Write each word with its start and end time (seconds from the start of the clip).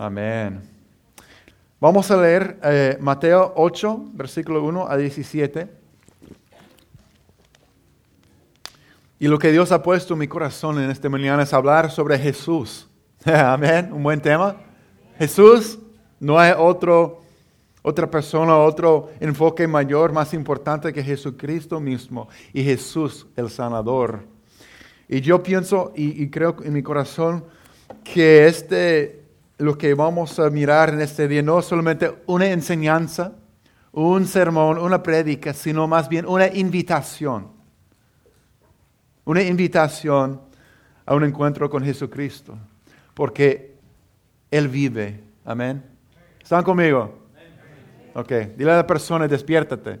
Amén. 0.00 0.62
Vamos 1.80 2.08
a 2.12 2.16
leer 2.16 2.56
eh, 2.62 2.96
Mateo 3.00 3.52
8, 3.56 4.10
versículo 4.12 4.62
1 4.62 4.88
a 4.88 4.96
17. 4.96 5.68
Y 9.18 9.26
lo 9.26 9.40
que 9.40 9.50
Dios 9.50 9.72
ha 9.72 9.82
puesto 9.82 10.12
en 10.12 10.20
mi 10.20 10.28
corazón 10.28 10.80
en 10.80 10.88
este 10.88 11.08
mañana 11.08 11.42
es 11.42 11.52
hablar 11.52 11.90
sobre 11.90 12.16
Jesús. 12.16 12.88
Amén. 13.24 13.92
Un 13.92 14.04
buen 14.04 14.20
tema. 14.20 14.54
Jesús, 15.18 15.80
no 16.20 16.38
hay 16.38 16.52
otro, 16.56 17.22
otra 17.82 18.08
persona, 18.08 18.56
otro 18.56 19.10
enfoque 19.18 19.66
mayor, 19.66 20.12
más 20.12 20.32
importante 20.32 20.92
que 20.92 21.02
Jesucristo 21.02 21.80
mismo 21.80 22.28
y 22.52 22.62
Jesús 22.62 23.26
el 23.34 23.50
sanador. 23.50 24.20
Y 25.08 25.22
yo 25.22 25.42
pienso 25.42 25.92
y, 25.96 26.22
y 26.22 26.30
creo 26.30 26.54
en 26.62 26.72
mi 26.72 26.84
corazón 26.84 27.42
que 28.04 28.46
este 28.46 29.17
lo 29.58 29.76
que 29.76 29.94
vamos 29.94 30.38
a 30.38 30.48
mirar 30.50 30.90
en 30.90 31.00
este 31.00 31.26
día 31.26 31.42
no 31.42 31.58
es 31.58 31.66
solamente 31.66 32.12
una 32.26 32.46
enseñanza, 32.46 33.32
un 33.92 34.26
sermón, 34.26 34.78
una 34.78 35.02
prédica, 35.02 35.52
sino 35.52 35.88
más 35.88 36.08
bien 36.08 36.26
una 36.26 36.46
invitación. 36.46 37.48
Una 39.24 39.42
invitación 39.42 40.40
a 41.04 41.14
un 41.14 41.24
encuentro 41.24 41.68
con 41.68 41.84
Jesucristo. 41.84 42.56
Porque 43.14 43.76
Él 44.50 44.68
vive. 44.68 45.20
Amén. 45.44 45.82
¿Están 46.40 46.62
conmigo? 46.62 47.26
Ok. 48.14 48.32
Dile 48.56 48.70
a 48.72 48.76
la 48.76 48.86
persona, 48.86 49.26
despiértate. 49.26 50.00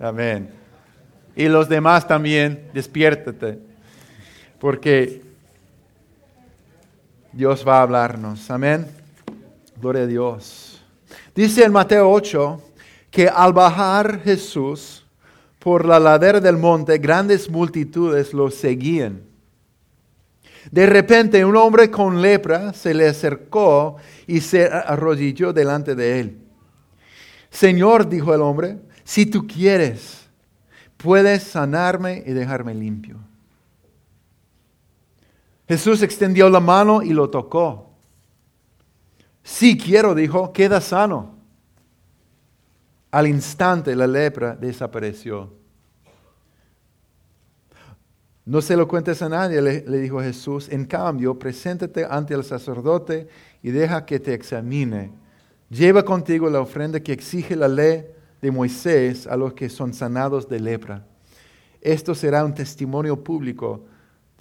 Amén. 0.00 0.50
Y 1.36 1.48
los 1.48 1.68
demás 1.68 2.06
también, 2.06 2.68
despiértate. 2.74 3.58
Porque 4.58 5.22
Dios 7.32 7.64
va 7.66 7.78
a 7.78 7.82
hablarnos. 7.82 8.50
Amén. 8.50 8.86
Gloria 9.80 10.02
a 10.02 10.06
Dios. 10.06 10.82
Dice 11.34 11.64
en 11.64 11.72
Mateo 11.72 12.10
8 12.10 12.62
que 13.10 13.26
al 13.26 13.54
bajar 13.54 14.20
Jesús 14.20 15.06
por 15.58 15.86
la 15.86 15.98
ladera 15.98 16.40
del 16.40 16.58
monte, 16.58 16.98
grandes 16.98 17.48
multitudes 17.48 18.34
lo 18.34 18.50
seguían. 18.50 19.22
De 20.70 20.86
repente 20.86 21.44
un 21.44 21.56
hombre 21.56 21.90
con 21.90 22.20
lepra 22.20 22.74
se 22.74 22.92
le 22.92 23.08
acercó 23.08 23.96
y 24.26 24.40
se 24.40 24.66
arrodilló 24.66 25.54
delante 25.54 25.94
de 25.94 26.20
él. 26.20 26.38
Señor, 27.50 28.08
dijo 28.08 28.34
el 28.34 28.42
hombre, 28.42 28.78
si 29.04 29.24
tú 29.24 29.46
quieres, 29.46 30.28
puedes 30.98 31.42
sanarme 31.42 32.22
y 32.26 32.32
dejarme 32.32 32.74
limpio. 32.74 33.16
Jesús 35.72 36.02
extendió 36.02 36.50
la 36.50 36.60
mano 36.60 37.02
y 37.02 37.14
lo 37.14 37.30
tocó. 37.30 37.94
Sí 39.42 39.78
quiero, 39.78 40.14
dijo, 40.14 40.52
queda 40.52 40.82
sano. 40.82 41.34
Al 43.10 43.26
instante 43.26 43.96
la 43.96 44.06
lepra 44.06 44.54
desapareció. 44.54 45.50
No 48.44 48.60
se 48.60 48.76
lo 48.76 48.86
cuentes 48.86 49.22
a 49.22 49.30
nadie, 49.30 49.62
le, 49.62 49.80
le, 49.86 49.96
dijo 49.96 50.20
Jesús. 50.20 50.68
En 50.68 50.84
cambio, 50.84 51.38
preséntate 51.38 52.04
ante 52.04 52.34
el 52.34 52.44
sacerdote 52.44 53.28
y 53.62 53.70
deja 53.70 54.04
que 54.04 54.20
te 54.20 54.34
examine. 54.34 55.10
Lleva 55.70 56.04
contigo 56.04 56.50
la 56.50 56.60
ofrenda 56.60 57.00
que 57.00 57.14
exige 57.14 57.56
la 57.56 57.68
ley 57.68 58.04
de 58.42 58.50
Moisés 58.50 59.26
a 59.26 59.38
los 59.38 59.54
que 59.54 59.70
son 59.70 59.94
sanados 59.94 60.46
de 60.50 60.60
lepra. 60.60 61.06
Esto 61.80 62.14
será 62.14 62.44
un 62.44 62.52
testimonio 62.52 63.24
público 63.24 63.86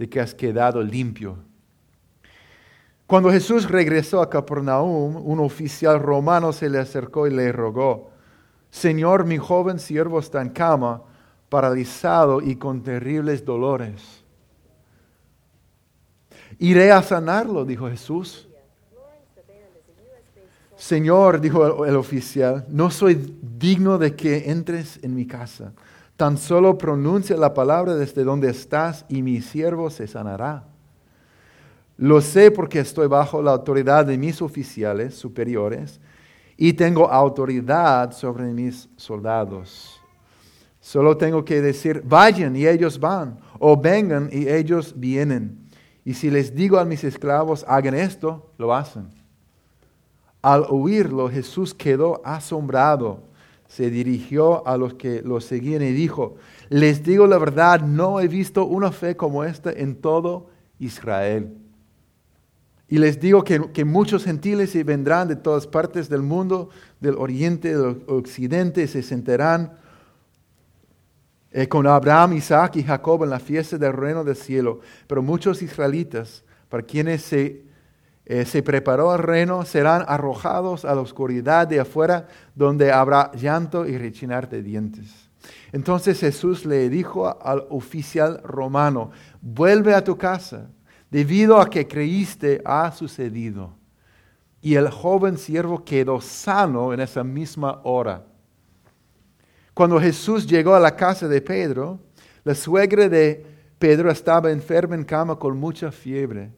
de 0.02 0.10
que 0.10 0.20
has 0.20 0.34
quedado 0.34 0.82
limpio. 0.82 1.38
Cuando 3.06 3.30
Jesús 3.30 3.70
regresó 3.70 4.20
a 4.20 4.32
Capernaum, 4.32 5.16
un 5.16 5.40
oficial 5.40 6.00
romano 6.00 6.52
se 6.54 6.70
le 6.70 6.80
acercó 6.80 7.28
y 7.28 7.30
le 7.30 7.52
rogó, 7.52 8.10
Señor, 8.72 9.26
mi 9.26 9.38
joven 9.38 9.78
siervo 9.78 10.20
está 10.20 10.42
en 10.42 10.50
cama, 10.50 11.04
paralizado 11.50 12.42
y 12.42 12.56
con 12.56 12.82
terribles 12.82 13.46
dolores. 13.46 14.24
Iré 16.58 16.92
a 16.92 17.04
sanarlo, 17.04 17.64
dijo 17.64 17.88
Jesús. 17.88 18.48
Señor, 20.76 21.40
dijo 21.40 21.86
el 21.86 21.96
oficial, 21.96 22.66
no 22.70 22.90
soy 22.90 23.38
digno 23.40 24.00
de 24.00 24.16
que 24.16 24.50
entres 24.50 25.00
en 25.04 25.14
mi 25.14 25.28
casa 25.28 25.74
Tan 26.22 26.38
solo 26.38 26.78
pronuncia 26.78 27.36
la 27.36 27.52
palabra 27.52 27.96
desde 27.96 28.24
donde 28.24 28.48
estás 28.48 29.06
y 29.10 29.24
mi 29.24 29.42
siervo 29.42 29.90
se 29.90 30.06
sanará. 30.06 30.66
Lo 31.98 32.22
sé 32.22 32.52
porque 32.52 32.78
estoy 32.78 33.08
bajo 33.08 33.42
la 33.42 33.50
autoridad 33.50 34.06
de 34.06 34.20
mis 34.20 34.40
oficiales 34.40 35.16
superiores 35.16 36.00
y 36.58 36.74
tengo 36.74 37.10
autoridad 37.10 38.12
sobre 38.12 38.44
mis 38.54 38.88
soldados. 38.98 40.00
Solo 40.80 41.18
tengo 41.18 41.44
que 41.44 41.60
decir, 41.60 42.04
vayan 42.06 42.56
y 42.56 42.68
ellos 42.68 43.00
van, 43.00 43.40
o 43.58 43.76
vengan 43.76 44.30
y 44.32 44.48
ellos 44.48 44.94
vienen. 44.96 45.58
Y 46.06 46.14
si 46.14 46.30
les 46.30 46.54
digo 46.54 46.78
a 46.78 46.86
mis 46.86 47.04
esclavos, 47.04 47.66
hagan 47.68 47.96
esto, 47.96 48.52
lo 48.60 48.76
hacen. 48.76 49.10
Al 50.44 50.68
oírlo, 50.70 51.32
Jesús 51.32 51.74
quedó 51.74 52.22
asombrado 52.24 53.31
se 53.72 53.90
dirigió 53.90 54.68
a 54.68 54.76
los 54.76 54.96
que 54.96 55.22
lo 55.22 55.40
seguían 55.40 55.82
y 55.82 55.94
dijo, 55.94 56.36
les 56.68 57.04
digo 57.04 57.26
la 57.26 57.38
verdad, 57.38 57.80
no 57.80 58.20
he 58.20 58.28
visto 58.28 58.66
una 58.66 58.92
fe 58.92 59.16
como 59.16 59.46
esta 59.46 59.72
en 59.72 59.96
todo 59.96 60.50
Israel. 60.78 61.56
Y 62.90 62.98
les 62.98 63.22
digo 63.22 63.46
que, 63.46 63.86
muchos 63.86 64.26
gentiles 64.26 64.74
vendrán 64.86 65.30
de 65.30 65.38
todas 65.38 65.68
partes 65.68 66.10
del 66.10 66.22
mundo, 66.22 66.70
del 67.00 67.16
oriente, 67.16 67.70
del 67.70 68.04
occidente, 68.08 68.86
se 68.88 69.02
sentarán 69.02 69.78
eh, 71.52 71.70
con 71.70 71.88
Abraham, 71.88 72.34
Isaac 72.34 72.76
y 72.76 72.84
Jacob 72.84 73.24
en 73.24 73.30
la 73.30 73.40
fiesta 73.40 73.78
del 73.78 73.94
reino 73.94 74.26
del 74.26 74.36
cielo. 74.36 74.82
Pero 75.08 75.22
muchos 75.22 75.62
israelitas, 75.62 76.44
para 76.68 76.84
quienes 76.84 77.22
se 77.22 77.71
eh, 78.26 78.46
se 78.46 78.62
preparó 78.64 79.14
el 79.16 79.22
reino, 79.22 79.66
serán 79.66 80.06
arrojados 80.08 80.86
a 80.86 80.94
la 80.94 81.02
oscuridad 81.02 81.68
de 81.68 81.80
afuera, 81.80 82.28
donde 82.56 82.92
habrá 82.92 83.32
llanto 83.34 83.86
y 83.86 83.98
rechinar 83.98 84.48
de 84.50 84.62
dientes. 84.62 85.30
Entonces 85.72 86.20
Jesús 86.20 86.66
le 86.66 86.90
dijo 86.90 87.42
al 87.42 87.66
oficial 87.70 88.42
romano, 88.44 89.12
vuelve 89.42 89.94
a 89.94 90.04
tu 90.04 90.18
casa, 90.18 90.70
debido 91.10 91.60
a 91.60 91.70
que 91.70 91.88
creíste 91.88 92.62
ha 92.64 92.92
sucedido. 92.92 93.74
Y 94.62 94.76
el 94.76 94.90
joven 94.90 95.38
siervo 95.38 95.84
quedó 95.84 96.22
sano 96.22 96.94
en 96.94 97.00
esa 97.00 97.24
misma 97.24 97.82
hora. 97.84 98.24
Cuando 99.74 100.00
Jesús 100.00 100.46
llegó 100.46 100.76
a 100.76 100.80
la 100.80 100.96
casa 100.96 101.28
de 101.28 101.42
Pedro, 101.42 102.00
la 102.44 102.54
suegra 102.54 103.10
de 103.10 103.46
Pedro 103.80 104.12
estaba 104.12 104.52
enferma 104.52 104.94
en 104.96 105.04
cama 105.04 105.38
con 105.38 105.58
mucha 105.58 105.92
fiebre. 105.92 106.52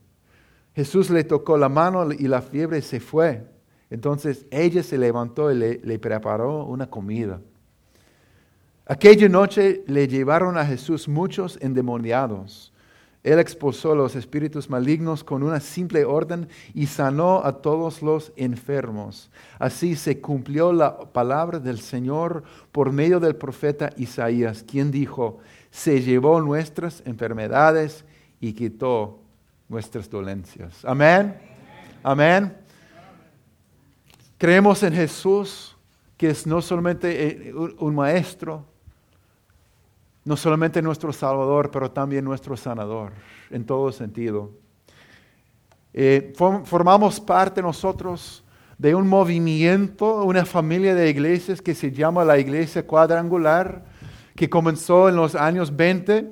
Jesús 0.75 1.09
le 1.09 1.23
tocó 1.23 1.57
la 1.57 1.69
mano 1.69 2.11
y 2.11 2.27
la 2.27 2.41
fiebre 2.41 2.81
se 2.81 2.99
fue. 2.99 3.45
Entonces 3.89 4.47
ella 4.49 4.81
se 4.81 4.97
levantó 4.97 5.51
y 5.51 5.55
le, 5.55 5.99
preparó 5.99 6.65
una 6.65 6.89
comida. 6.89 7.39
Aquella 8.85 9.29
noche 9.29 9.83
le 9.87 10.07
llevaron 10.07 10.57
a 10.57 10.65
Jesús 10.65 11.07
muchos 11.07 11.59
endemoniados. 11.61 12.73
Él 13.21 13.39
expulsó 13.39 13.95
los 13.95 14.15
espíritus 14.15 14.69
malignos 14.69 15.23
con 15.23 15.43
una 15.43 15.61
simple 15.61 16.03
orden 16.03 16.49
y 16.73 16.87
sanó 16.87 17.45
a 17.45 17.61
todos 17.61 18.01
los 18.01 18.33
enfermos. 18.35 19.29
Así 19.59 19.95
se 19.95 20.19
cumplió 20.19 20.73
la 20.73 20.97
palabra 21.13 21.59
del 21.59 21.79
Señor 21.79 22.43
por 22.73 22.91
medio 22.91 23.21
del 23.21 23.37
profeta 23.37 23.91
Isaías, 23.95 24.63
quien 24.63 24.91
dijo, 24.91 25.37
se 25.71 26.01
llevó 26.01 26.41
nuestras 26.41 27.01
enfermedades 27.05 28.03
y 28.41 28.51
quitó 28.53 29.22
nuestras 29.73 30.07
dolencias. 30.07 30.85
Amén. 30.85 31.35
Amén. 32.03 32.55
Creemos 34.37 34.83
en 34.83 34.93
Jesús, 34.93 35.75
que 36.15 36.29
es 36.29 36.45
no 36.45 36.61
solamente 36.61 37.47
eh, 37.49 37.53
un 37.53 37.95
maestro, 37.95 38.67
no 40.25 40.37
solamente 40.37 40.79
nuestro 40.79 41.11
Salvador, 41.11 41.71
pero 41.71 41.89
también 41.89 42.23
nuestro 42.23 42.55
sanador, 42.55 43.13
en 43.49 43.65
todo 43.65 43.91
sentido. 43.91 44.51
Eh, 45.91 46.33
formamos 46.65 47.19
parte 47.19 47.59
nosotros 47.61 48.43
de 48.77 48.93
un 48.93 49.07
movimiento, 49.07 50.23
una 50.23 50.45
familia 50.45 50.93
de 50.93 51.09
iglesias 51.09 51.63
que 51.63 51.73
se 51.73 51.91
llama 51.91 52.23
la 52.23 52.37
Iglesia 52.37 52.85
Cuadrangular, 52.85 53.85
que 54.35 54.51
comenzó 54.51 55.09
en 55.09 55.15
los 55.15 55.33
años 55.33 55.75
20 55.75 56.31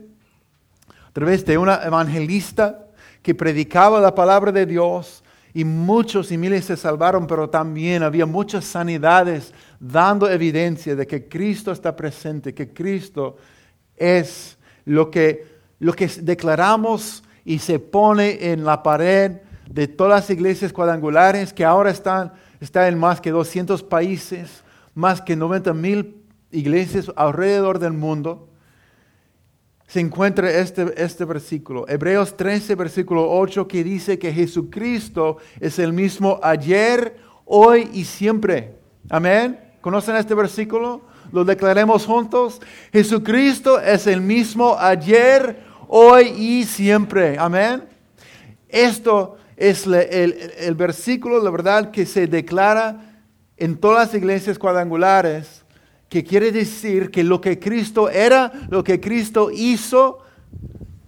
a 1.08 1.12
través 1.12 1.44
de 1.44 1.58
una 1.58 1.84
evangelista 1.84 2.86
que 3.22 3.36
predicaba 3.36 4.00
la 4.00 4.16
palabra 4.16 4.52
de 4.52 4.66
Dios 4.66 5.24
y 5.54 5.64
muchos 5.66 6.32
y 6.32 6.38
miles 6.38 6.66
se 6.66 6.78
salvaron, 6.78 7.28
pero 7.28 7.50
también 7.50 8.04
había 8.04 8.26
muchas 8.26 8.66
sanidades 8.66 9.54
dando 9.80 10.30
evidencia 10.30 10.96
de 10.96 11.06
que 11.06 11.28
Cristo 11.28 11.72
está 11.72 11.96
presente, 11.96 12.54
que 12.54 12.74
Cristo 12.74 13.38
es 13.98 14.58
lo 14.86 15.12
que, 15.12 15.46
lo 15.80 15.94
que 15.94 16.08
declaramos 16.08 17.24
y 17.44 17.60
se 17.60 17.80
pone 17.80 18.52
en 18.52 18.64
la 18.64 18.82
pared 18.82 19.42
de 19.70 19.88
todas 19.88 20.22
las 20.22 20.30
iglesias 20.30 20.74
cuadrangulares 20.74 21.54
que 21.54 21.66
ahora 21.66 21.92
están, 21.92 22.34
en 22.60 23.00
más 23.00 23.22
que 23.22 23.32
200 23.32 23.84
países, 23.84 24.64
más 24.94 25.22
que 25.22 25.36
90 25.36 25.74
mil 25.74 26.18
iglesias 26.52 27.12
alrededor 27.16 27.80
del 27.80 27.94
mundo, 27.94 28.50
se 29.92 30.00
encuentra 30.00 30.50
este, 30.50 30.94
este 30.96 31.26
versículo, 31.26 31.86
Hebreos 31.86 32.38
13, 32.38 32.76
versículo 32.76 33.30
8, 33.30 33.68
que 33.68 33.84
dice 33.84 34.18
que 34.18 34.32
Jesucristo 34.32 35.36
es 35.60 35.80
el 35.80 35.92
mismo 35.92 36.40
ayer, 36.42 37.18
hoy 37.44 37.90
y 37.92 38.06
siempre. 38.06 38.78
Amén. 39.10 39.60
¿Conocen 39.82 40.16
este 40.16 40.34
versículo? 40.34 41.02
Lo 41.34 41.44
declaremos 41.44 42.06
juntos. 42.06 42.62
Jesucristo 42.94 43.82
es 43.82 44.08
el 44.08 44.22
mismo 44.22 44.78
ayer, 44.80 45.62
hoy 45.90 46.28
y 46.38 46.64
siempre. 46.64 47.38
Amén. 47.38 47.84
Esto 48.70 49.36
es 49.58 49.86
el, 49.86 50.54
el 50.58 50.76
versículo, 50.76 51.44
la 51.44 51.52
verdad, 51.52 51.92
que 51.92 52.06
se 52.06 52.28
declara 52.28 53.26
en 53.58 53.76
todas 53.76 54.08
las 54.08 54.16
iglesias 54.16 54.58
cuadrangulares, 54.58 55.61
que 56.12 56.25
quiere 56.25 56.52
decir 56.52 57.10
que 57.10 57.24
lo 57.24 57.40
que 57.40 57.58
Cristo 57.58 58.10
era, 58.10 58.52
lo 58.68 58.84
que 58.84 59.00
Cristo 59.00 59.50
hizo, 59.50 60.18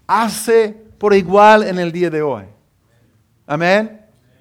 hace 0.07 0.69
por 0.97 1.13
igual 1.13 1.63
en 1.63 1.77
el 1.77 1.91
día 1.91 2.09
de 2.09 2.21
hoy. 2.21 2.45
Amén. 3.45 3.99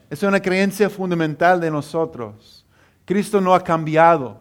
Es 0.08 0.22
una 0.22 0.38
creencia 0.38 0.88
fundamental 0.88 1.60
de 1.60 1.68
nosotros. 1.68 2.64
Cristo 3.04 3.40
no 3.40 3.52
ha 3.52 3.64
cambiado. 3.64 4.40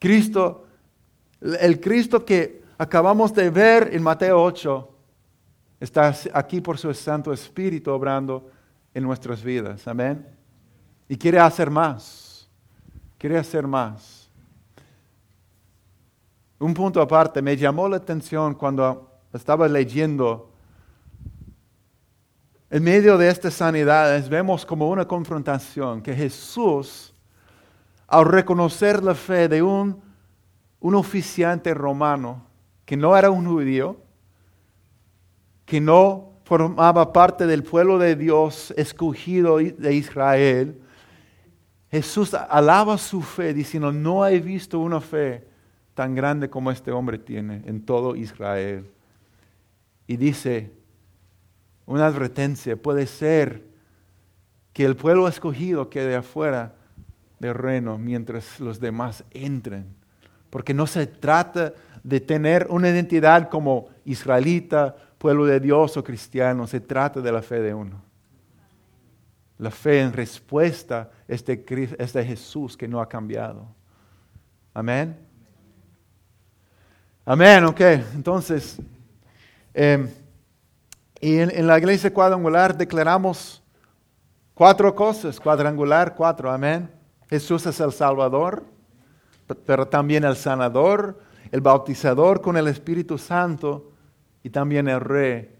Cristo, 0.00 0.66
el 1.40 1.78
Cristo 1.80 2.24
que 2.24 2.62
acabamos 2.76 3.32
de 3.32 3.48
ver 3.48 3.90
en 3.92 4.02
Mateo 4.02 4.42
8, 4.42 4.90
está 5.78 6.12
aquí 6.32 6.60
por 6.60 6.78
su 6.78 6.92
Santo 6.92 7.32
Espíritu 7.32 7.92
obrando 7.92 8.50
en 8.92 9.04
nuestras 9.04 9.40
vidas. 9.40 9.86
Amén. 9.86 10.26
Y 11.08 11.16
quiere 11.16 11.38
hacer 11.38 11.70
más. 11.70 12.50
Quiere 13.16 13.38
hacer 13.38 13.68
más. 13.68 14.15
Un 16.58 16.72
punto 16.72 17.02
aparte, 17.02 17.42
me 17.42 17.56
llamó 17.56 17.86
la 17.88 17.98
atención 17.98 18.54
cuando 18.54 19.10
estaba 19.32 19.68
leyendo. 19.68 20.50
En 22.70 22.82
medio 22.82 23.18
de 23.18 23.28
estas 23.28 23.54
sanidades 23.54 24.28
vemos 24.28 24.64
como 24.64 24.88
una 24.88 25.06
confrontación 25.06 26.00
que 26.00 26.14
Jesús 26.14 27.12
al 28.08 28.24
reconocer 28.24 29.02
la 29.02 29.14
fe 29.14 29.48
de 29.48 29.62
un, 29.62 30.00
un 30.80 30.94
oficiante 30.94 31.74
romano 31.74 32.46
que 32.84 32.96
no 32.96 33.16
era 33.16 33.30
un 33.30 33.46
judío, 33.46 33.96
que 35.66 35.80
no 35.80 36.30
formaba 36.44 37.12
parte 37.12 37.46
del 37.46 37.64
pueblo 37.64 37.98
de 37.98 38.14
Dios 38.14 38.72
escogido 38.76 39.58
de 39.58 39.94
Israel, 39.94 40.80
Jesús 41.90 42.32
alaba 42.34 42.96
su 42.96 43.20
fe 43.20 43.52
diciendo, 43.52 43.92
no 43.92 44.26
he 44.26 44.40
visto 44.40 44.78
una 44.78 45.00
fe 45.00 45.55
tan 45.96 46.14
grande 46.14 46.50
como 46.50 46.70
este 46.70 46.92
hombre 46.92 47.16
tiene 47.18 47.62
en 47.64 47.80
todo 47.80 48.16
Israel. 48.16 48.86
Y 50.06 50.18
dice, 50.18 50.70
una 51.86 52.06
advertencia, 52.06 52.76
puede 52.76 53.06
ser 53.06 53.64
que 54.74 54.84
el 54.84 54.94
pueblo 54.94 55.26
escogido 55.26 55.88
quede 55.88 56.14
afuera 56.14 56.74
del 57.38 57.54
reino 57.54 57.96
mientras 57.96 58.60
los 58.60 58.78
demás 58.78 59.24
entren. 59.30 59.86
Porque 60.50 60.74
no 60.74 60.86
se 60.86 61.06
trata 61.06 61.72
de 62.04 62.20
tener 62.20 62.66
una 62.68 62.90
identidad 62.90 63.48
como 63.48 63.88
israelita, 64.04 64.94
pueblo 65.16 65.46
de 65.46 65.60
Dios 65.60 65.96
o 65.96 66.04
cristiano, 66.04 66.66
se 66.66 66.80
trata 66.80 67.22
de 67.22 67.32
la 67.32 67.40
fe 67.40 67.60
de 67.60 67.72
uno. 67.72 68.02
La 69.56 69.70
fe 69.70 70.02
en 70.02 70.12
respuesta 70.12 71.10
es 71.26 71.42
de, 71.46 71.94
es 71.98 72.12
de 72.12 72.22
Jesús 72.22 72.76
que 72.76 72.86
no 72.86 73.00
ha 73.00 73.08
cambiado. 73.08 73.66
Amén. 74.74 75.25
Amén, 77.28 77.64
ok. 77.64 77.80
Entonces, 78.14 78.80
em, 79.74 80.08
y 81.20 81.38
en, 81.38 81.66
la 81.66 81.76
iglesia 81.76 82.14
cuadrangular 82.14 82.76
declaramos 82.78 83.60
cuatro 84.54 84.94
cosas, 84.94 85.40
cuadrangular, 85.40 86.14
cuatro, 86.14 86.52
amén. 86.52 86.88
Jesús 87.28 87.66
es 87.66 87.80
el 87.80 87.90
Salvador, 87.90 88.62
pero 89.66 89.88
también 89.88 90.22
el 90.22 90.36
sanador, 90.36 91.20
el 91.50 91.60
bautizador 91.60 92.40
con 92.40 92.56
el 92.56 92.68
Espíritu 92.68 93.18
Santo 93.18 93.90
y 94.44 94.50
también 94.50 94.86
el 94.86 95.00
Rey 95.00 95.50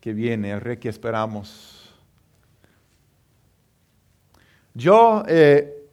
que 0.00 0.12
viene, 0.12 0.52
el 0.52 0.60
Rey 0.60 0.76
que 0.76 0.88
esperamos. 0.88 1.92
Yo, 4.72 5.24
eh, 5.26 5.84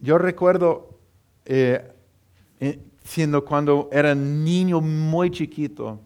yo 0.00 0.18
recuerdo, 0.18 0.98
eh, 1.46 1.94
siendo 3.08 3.42
cuando 3.42 3.88
era 3.90 4.14
niño 4.14 4.82
muy 4.82 5.30
chiquito, 5.30 5.98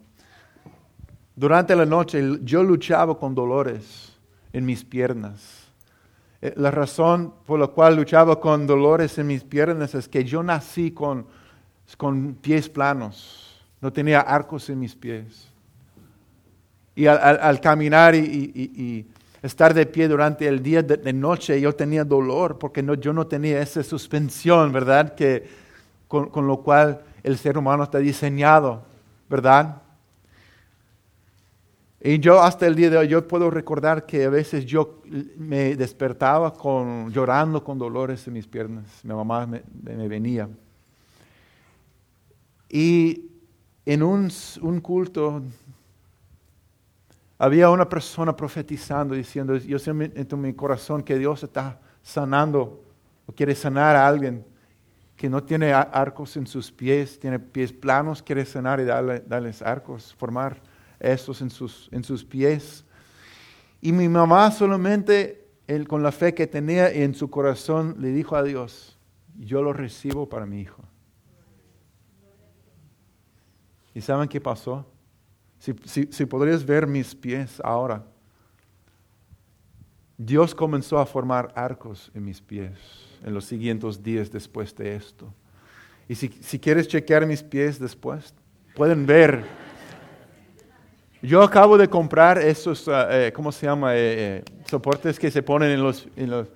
durante 1.35 1.75
la 1.75 1.85
noche 1.85 2.39
yo 2.45 2.63
luchaba 2.63 3.19
con 3.19 3.35
dolores 3.35 4.17
en 4.53 4.65
mis 4.65 4.85
piernas. 4.85 5.67
Eh, 6.41 6.55
la 6.57 6.71
razón 6.71 7.35
por 7.45 7.59
la 7.59 7.67
cual 7.67 7.97
luchaba 7.97 8.39
con 8.41 8.69
dolores 8.69 9.19
en 9.19 9.27
mis 9.27 9.43
piernas 9.43 9.97
es 9.97 10.07
que 10.07 10.23
yo 10.23 10.45
nací 10.45 10.93
con, 10.93 11.27
con 11.97 12.35
pies 12.35 12.69
planos, 12.69 13.61
no 13.81 13.93
tenía 13.93 14.21
arcos 14.21 14.71
en 14.71 14.79
mis 14.79 14.95
pies. 14.95 15.49
Y 16.95 17.07
al, 17.07 17.61
caminar 17.61 18.15
y, 18.15 19.09
estar 19.43 19.75
de 19.75 19.87
pie 19.87 20.07
durante 20.07 20.47
el 20.47 20.63
día 20.63 20.85
de, 20.85 21.13
noche, 21.13 21.61
yo 21.61 21.75
tenía 21.75 22.05
dolor 22.05 22.61
porque 22.61 22.81
no, 22.81 22.95
yo 22.95 23.13
no 23.13 23.27
tenía 23.27 23.61
esa 23.61 23.83
suspensión, 23.83 24.71
¿verdad? 24.71 25.17
Que, 25.17 25.62
con, 26.13 26.47
lo 26.47 26.59
cual 26.59 27.03
el 27.23 27.39
ser 27.39 27.57
humano 27.57 27.85
está 27.85 27.97
diseñado, 27.97 28.83
¿verdad? 29.31 29.81
Y 32.03 32.19
yo 32.19 32.43
hasta 32.43 32.67
el 32.67 32.75
día 32.75 32.91
de 32.91 32.99
hoy, 32.99 33.09
yo 33.09 33.27
puedo 33.27 33.49
recordar 33.51 34.05
que 34.05 34.25
a 34.25 34.29
veces 34.29 34.67
yo 34.67 35.01
me 35.39 35.75
despertaba 35.75 36.53
llorando 37.09 37.65
con 37.65 37.79
dolores 37.79 38.27
en 38.27 38.35
mis 38.35 38.47
piernas. 38.47 38.85
Mi 39.05 39.15
mamá 39.15 39.47
me, 39.47 39.63
venía. 40.09 40.51
Y 42.69 43.31
en 43.87 44.03
un, 44.03 44.31
un, 44.61 44.81
culto 44.81 45.43
había 47.39 47.71
una 47.71 47.89
persona 47.89 48.37
profetizando, 48.37 49.15
diciendo, 49.15 49.57
yo 49.57 49.79
siento 49.79 50.37
en 50.37 50.43
mi 50.43 50.53
corazón 50.53 51.03
que 51.03 51.17
Dios 51.17 51.43
está 51.43 51.81
sanando 52.03 52.85
o 53.27 53.33
quiere 53.33 53.55
sanar 53.55 53.97
a 53.97 54.07
alguien 54.07 54.52
que 55.17 55.29
no 55.29 55.43
tiene 55.43 55.73
arcos 55.73 56.37
en 56.37 56.47
sus 56.47 56.73
pies, 56.73 57.19
tiene 57.19 57.39
pies 57.39 57.73
planos, 57.73 58.23
quiere 58.23 58.45
sanar 58.45 58.81
y 58.81 58.85
darle, 58.85 59.21
darles 59.21 59.63
arcos, 59.63 60.15
formar 60.15 60.61
estos 60.99 61.41
en 61.43 61.51
sus, 61.51 61.89
en 61.93 62.03
sus 62.03 62.25
pies. 62.25 62.85
Y 63.81 63.93
mi 63.93 64.09
mamá 64.09 64.51
solamente, 64.51 65.47
con 65.87 66.03
la 66.03 66.13
fe 66.13 66.35
que 66.35 66.47
tenía 66.47 66.91
en 66.91 67.15
su 67.15 67.31
corazón, 67.31 67.97
le 67.99 68.09
dijo 68.09 68.37
a 68.37 68.43
Dios, 68.43 68.99
yo 69.39 69.63
lo 69.63 69.73
recibo 69.73 70.29
para 70.29 70.47
mi 70.47 70.61
hijo. 70.61 70.83
¿Y 73.95 74.01
saben 74.01 74.29
qué 74.29 74.41
pasó? 74.41 74.87
Si, 75.59 75.75
si, 75.85 76.09
si 76.11 76.27
podrías 76.27 76.65
ver 76.65 76.87
mis 76.87 77.15
pies 77.15 77.61
ahora, 77.63 78.05
Dios 80.17 80.55
comenzó 80.55 80.99
a 80.99 81.07
formar 81.07 81.53
arcos 81.55 82.11
en 82.15 82.25
mis 82.25 82.41
pies 82.41 83.12
en 83.25 83.35
los 83.35 83.45
siguientes 83.45 84.03
días 84.03 84.31
después 84.31 84.75
de 84.77 84.97
esto. 84.97 85.33
Y 86.09 86.15
si, 86.15 86.29
si 86.41 86.59
quieres 86.59 86.89
chequear 86.89 87.27
mis 87.27 87.43
pies 87.43 87.79
después, 87.79 88.35
pueden 88.75 89.07
ver 89.07 89.45
yo 91.23 91.41
acabo 91.41 91.79
de 91.79 91.89
comprar 91.89 92.39
esos, 92.39 92.89
ah, 92.89 93.07
eh, 93.09 93.33
¿cómo 93.33 93.53
se 93.53 93.67
llama? 93.67 93.95
Eh, 93.95 93.99
eh, 93.99 94.45
soportes 94.69 95.21
que 95.21 95.31
se 95.31 95.41
ponen 95.41 95.71
en 95.71 95.81
los, 95.81 96.09
en 96.17 96.31
los... 96.31 96.49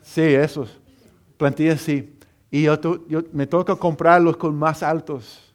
Sí, 0.00 0.22
esos. 0.22 0.78
Plantillas, 1.36 1.82
sí. 1.82 2.18
Y 2.50 2.62
yo, 2.62 2.80
yo, 3.06 3.20
me 3.32 3.46
toca 3.46 3.76
comprarlos 3.76 4.38
con 4.38 4.56
más 4.56 4.82
altos, 4.82 5.54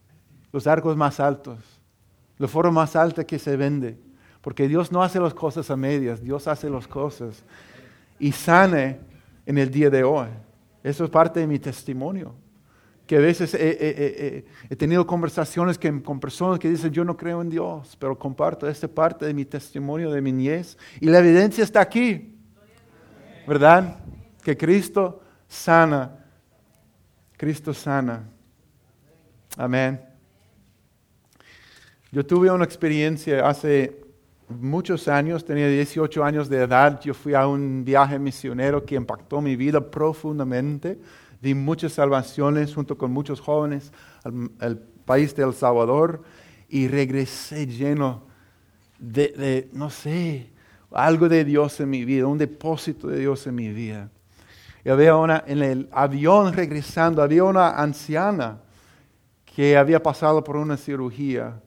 los 0.52 0.68
arcos 0.68 0.96
más 0.96 1.20
altos, 1.20 1.58
la 2.38 2.48
forma 2.48 2.72
más 2.72 2.96
alta 2.96 3.24
que 3.24 3.40
se 3.40 3.58
vende. 3.58 3.98
Porque 4.42 4.68
Dios 4.68 4.92
no 4.92 5.02
hace 5.02 5.20
las 5.20 5.34
cosas 5.34 5.72
a 5.72 5.76
medias, 5.76 6.22
Dios 6.22 6.48
hace 6.48 6.70
las 6.70 6.88
cosas. 6.88 7.44
Y 8.20 8.34
sane 8.34 9.00
en 9.52 9.58
el 9.58 9.70
día 9.70 9.90
de 9.90 10.04
hoy. 10.04 10.30
Eso 10.84 11.04
es 11.04 11.10
parte 11.10 11.40
de 11.42 11.48
mi 11.48 11.60
testimonio 11.60 12.34
que 13.06 13.18
a 13.18 13.20
veces 13.20 13.54
he, 13.56 14.46
tenido 14.78 15.06
conversaciones 15.06 15.78
con 15.78 16.18
personas 16.22 16.60
que 16.60 16.70
dicen, 16.70 16.94
yo 16.94 17.04
no 17.04 17.18
creo 17.18 17.42
en 17.42 17.50
Dios, 17.50 17.98
pero 18.00 18.18
comparto 18.18 18.70
esta 18.70 18.88
parte 18.88 19.26
de 19.26 19.34
mi 19.34 19.44
testimonio 19.44 20.12
de 20.12 20.22
mi 20.22 20.32
niñez 20.32 20.78
y 21.02 21.08
la 21.08 21.20
evidencia 21.20 21.62
está 21.62 21.82
aquí, 21.82 22.34
¿verdad? 23.46 23.98
Que 24.42 24.56
Cristo 24.56 25.22
sana, 25.46 26.24
Cristo 27.36 27.74
sana. 27.74 28.24
Amén. 29.58 30.00
Yo 32.14 32.26
tuve 32.26 32.50
una 32.50 32.64
experiencia 32.64 33.46
hace 33.46 34.06
muchos 34.52 35.08
años, 35.08 35.46
tenía 35.46 35.68
18 35.68 36.24
años 36.24 36.50
de 36.50 36.58
edad, 36.64 37.00
yo 37.02 37.14
fui 37.14 37.34
a 37.34 37.48
un 37.48 37.84
viaje 37.84 38.20
misionero 38.20 38.86
que 38.86 38.96
impactó 38.96 39.42
mi 39.42 39.56
vida 39.56 39.80
profundamente. 39.80 41.00
Vi 41.42 41.56
muchas 41.56 41.94
salvaciones 41.94 42.74
junto 42.74 42.98
con 42.98 43.12
muchos 43.12 43.42
jóvenes 43.42 43.92
al, 44.60 44.80
país 45.06 45.36
de 45.36 45.44
El 45.44 45.54
Salvador 45.54 46.22
y 46.70 46.88
regresé 46.88 47.66
lleno 47.66 48.24
de, 49.00 49.68
no 49.74 49.90
sé, 49.90 50.52
algo 50.92 51.28
de 51.28 51.44
Dios 51.44 51.80
en 51.80 51.90
mi 51.90 52.06
vida, 52.06 52.28
un 52.28 52.38
depósito 52.38 53.08
de 53.08 53.20
Dios 53.20 53.46
en 53.48 53.56
mi 53.56 53.70
vida. 53.70 54.10
Y 54.86 54.90
había 54.90 55.16
una, 55.16 55.44
en 55.48 55.64
el 55.64 55.90
avión 55.92 56.54
regresando, 56.54 57.22
había 57.22 57.44
una 57.44 57.72
anciana 57.72 58.60
que 59.44 59.76
había 59.76 60.02
pasado 60.02 60.44
por 60.44 60.56
una 60.56 60.78
cirugía 60.78 61.60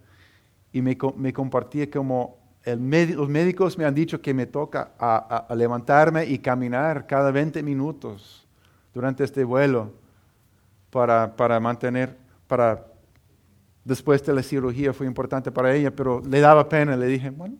y 0.72 0.80
me, 0.80 0.96
me 1.16 1.32
compartía 1.32 1.90
como 1.90 2.43
los 2.64 3.28
médicos 3.28 3.76
me 3.76 3.84
han 3.84 3.94
dicho 3.94 4.20
que 4.20 4.32
me 4.32 4.46
toca 4.46 4.92
a, 4.98 5.46
levantarme 5.54 6.24
y 6.24 6.38
caminar 6.38 7.06
cada 7.06 7.30
20 7.30 7.62
minutos 7.62 8.46
durante 8.94 9.24
este 9.24 9.44
vuelo 9.44 9.92
para, 10.90 11.36
para 11.36 11.60
mantener, 11.60 12.16
para 12.46 12.86
después 13.84 14.24
de 14.24 14.32
la 14.32 14.42
cirugía 14.42 14.92
fue 14.94 15.06
importante 15.06 15.52
para 15.52 15.74
ella, 15.74 15.94
pero 15.94 16.22
le 16.26 16.40
daba 16.40 16.68
pena, 16.68 16.96
le 16.96 17.06
dije, 17.06 17.30
bueno, 17.30 17.56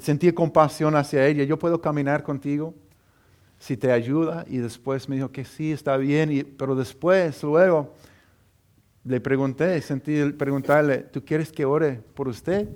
sentí 0.00 0.32
compasión 0.32 0.96
hacia 0.96 1.26
ella, 1.26 1.44
yo 1.44 1.58
puedo 1.58 1.80
caminar 1.80 2.24
contigo 2.24 2.74
si 3.58 3.76
te 3.76 3.92
ayuda 3.92 4.44
y 4.48 4.58
después 4.58 5.08
me 5.08 5.16
dijo 5.16 5.30
que 5.30 5.44
sí, 5.44 5.72
está 5.72 5.96
bien, 5.96 6.32
y, 6.32 6.42
pero 6.42 6.74
después, 6.74 7.40
luego, 7.44 7.94
le 9.04 9.20
pregunté, 9.20 9.80
sentí 9.82 10.32
preguntarle, 10.32 10.98
¿tú 10.98 11.24
quieres 11.24 11.52
que 11.52 11.64
ore 11.64 12.02
por 12.14 12.26
usted? 12.26 12.68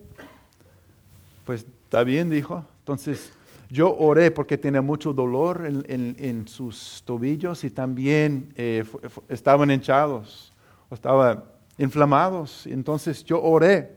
Pues 1.49 1.65
está 1.85 2.05
bien, 2.05 2.29
dijo. 2.29 2.63
Entonces 2.81 3.33
yo 3.71 3.97
oré 3.97 4.31
porque 4.31 4.59
tenía 4.59 4.83
mucho 4.83 5.15
dolor 5.15 5.65
en, 5.67 6.47
sus 6.47 7.03
tobillos 7.07 7.65
y 7.65 7.71
también 7.71 8.53
eh, 8.55 8.85
estaban 9.31 9.71
hinchados, 9.71 10.53
o 10.91 10.95
estaban 10.95 11.43
inflamados. 11.79 12.67
Entonces 12.67 13.25
yo 13.25 13.43
oré 13.43 13.97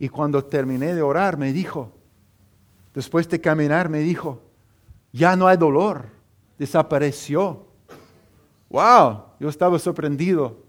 y 0.00 0.08
cuando 0.08 0.44
terminé 0.44 0.92
de 0.92 1.00
orar 1.00 1.36
me 1.36 1.52
dijo, 1.52 1.92
después 2.92 3.28
de 3.28 3.40
caminar 3.40 3.88
me 3.88 4.00
dijo, 4.00 4.42
ya 5.12 5.36
no 5.36 5.46
hay 5.46 5.58
dolor, 5.58 6.06
desapareció. 6.58 7.68
¡Wow! 8.68 9.26
Yo 9.38 9.48
estaba 9.48 9.78
sorprendido. 9.78 10.64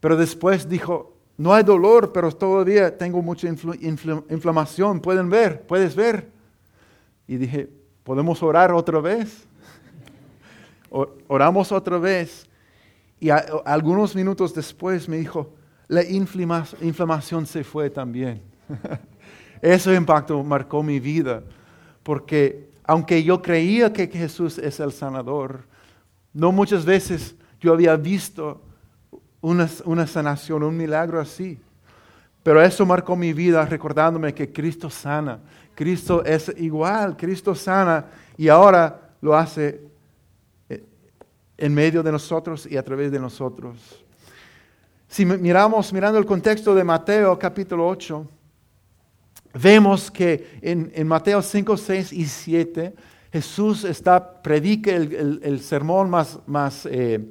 Pero 0.00 0.16
después 0.16 0.66
dijo, 0.66 1.15
no 1.38 1.52
hay 1.52 1.62
dolor, 1.62 2.12
pero 2.12 2.32
todavía 2.32 2.96
tengo 2.96 3.20
mucha 3.20 3.46
inflamación. 3.48 5.00
¿Pueden 5.00 5.28
ver? 5.28 5.62
¿Puedes 5.62 5.94
ver? 5.94 6.30
Y 7.28 7.36
dije, 7.36 7.68
¿podemos 8.04 8.42
orar 8.42 8.72
otra 8.72 9.00
vez? 9.00 9.46
Oramos 11.28 11.72
otra 11.72 11.98
vez. 11.98 12.46
Y 13.20 13.28
algunos 13.30 14.14
minutos 14.14 14.54
después 14.54 15.08
me 15.08 15.18
dijo, 15.18 15.52
la 15.88 16.02
inflamación 16.04 17.46
se 17.46 17.64
fue 17.64 17.90
también. 17.90 18.40
Ese 19.62 19.94
impacto 19.94 20.42
marcó 20.42 20.82
mi 20.82 21.00
vida, 21.00 21.42
porque 22.02 22.70
aunque 22.84 23.22
yo 23.22 23.42
creía 23.42 23.92
que 23.92 24.06
Jesús 24.06 24.58
es 24.58 24.80
el 24.80 24.92
sanador, 24.92 25.64
no 26.32 26.52
muchas 26.52 26.84
veces 26.84 27.34
yo 27.60 27.72
había 27.72 27.96
visto 27.96 28.60
una, 29.40 30.06
sanación, 30.06 30.62
un 30.62 30.76
milagro 30.76 31.20
así. 31.20 31.58
Pero 32.42 32.62
eso 32.62 32.86
marcó 32.86 33.16
mi 33.16 33.32
vida 33.32 33.64
recordándome 33.64 34.32
que 34.34 34.52
Cristo 34.52 34.88
sana. 34.88 35.40
Cristo 35.74 36.24
es 36.24 36.52
igual, 36.56 37.16
Cristo 37.16 37.54
sana 37.54 38.06
y 38.36 38.48
ahora 38.48 39.10
lo 39.20 39.36
hace 39.36 39.80
eh, 40.68 40.84
en 41.58 41.74
medio 41.74 42.02
de 42.02 42.12
nosotros 42.12 42.66
y 42.70 42.76
a 42.76 42.82
través 42.82 43.10
de 43.10 43.18
nosotros. 43.18 44.04
Si 45.08 45.24
miramos, 45.24 45.92
mirando 45.92 46.18
el 46.18 46.26
contexto 46.26 46.74
de 46.74 46.84
Mateo 46.84 47.38
capítulo 47.38 47.86
8, 47.88 48.26
vemos 49.54 50.10
que 50.10 50.58
en, 50.60 51.06
Mateo 51.06 51.42
5, 51.42 51.76
6 51.76 52.12
y 52.12 52.26
7, 52.26 52.94
Jesús 53.32 53.84
está, 53.84 54.42
predica 54.42 54.92
el, 54.92 55.60
sermón 55.60 56.10
más, 56.10 56.38
más 56.46 56.86
eh, 56.86 57.24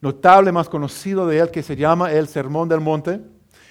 notable, 0.00 0.52
más 0.52 0.68
conocido 0.68 1.26
de 1.26 1.38
él, 1.38 1.50
que 1.50 1.62
se 1.62 1.76
llama 1.76 2.12
el 2.12 2.28
Sermón 2.28 2.68
del 2.68 2.80
Monte, 2.80 3.20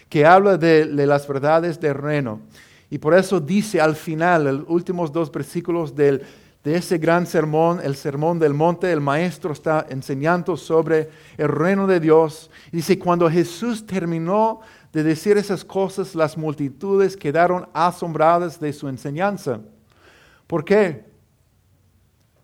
que 0.08 0.26
habla 0.26 0.58
de, 0.58 0.86
las 0.86 1.28
verdades 1.28 1.80
del 1.80 1.96
reino. 1.96 2.42
Y 2.90 2.98
por 2.98 3.14
eso 3.14 3.40
dice 3.40 3.80
al 3.80 3.96
final, 3.96 4.46
los 4.46 4.66
últimos 4.68 5.12
dos 5.12 5.32
versículos 5.32 5.96
de 5.96 6.24
ese 6.64 6.98
gran 6.98 7.26
sermón, 7.26 7.80
el 7.84 7.96
sermón 7.96 8.40
del 8.40 8.54
monte, 8.54 8.92
el 8.92 9.02
maestro 9.02 9.54
está 9.54 9.86
enseñando 9.90 10.58
sobre 10.58 11.10
el 11.38 11.48
reino 11.48 11.88
de 11.88 12.00
Dios. 12.00 12.50
Y 12.72 12.78
dice, 12.78 12.98
cuando 12.98 13.30
Jesús 13.30 13.86
terminó 13.86 14.62
de 14.92 15.04
decir 15.04 15.38
esas 15.38 15.64
cosas, 15.64 16.16
las 16.16 16.38
multitudes 16.38 17.16
quedaron 17.16 17.68
asombradas 17.74 18.60
de 18.60 18.74
su 18.74 18.88
enseñanza. 18.88 19.62
¿Por 20.48 20.66
qué? 20.66 21.09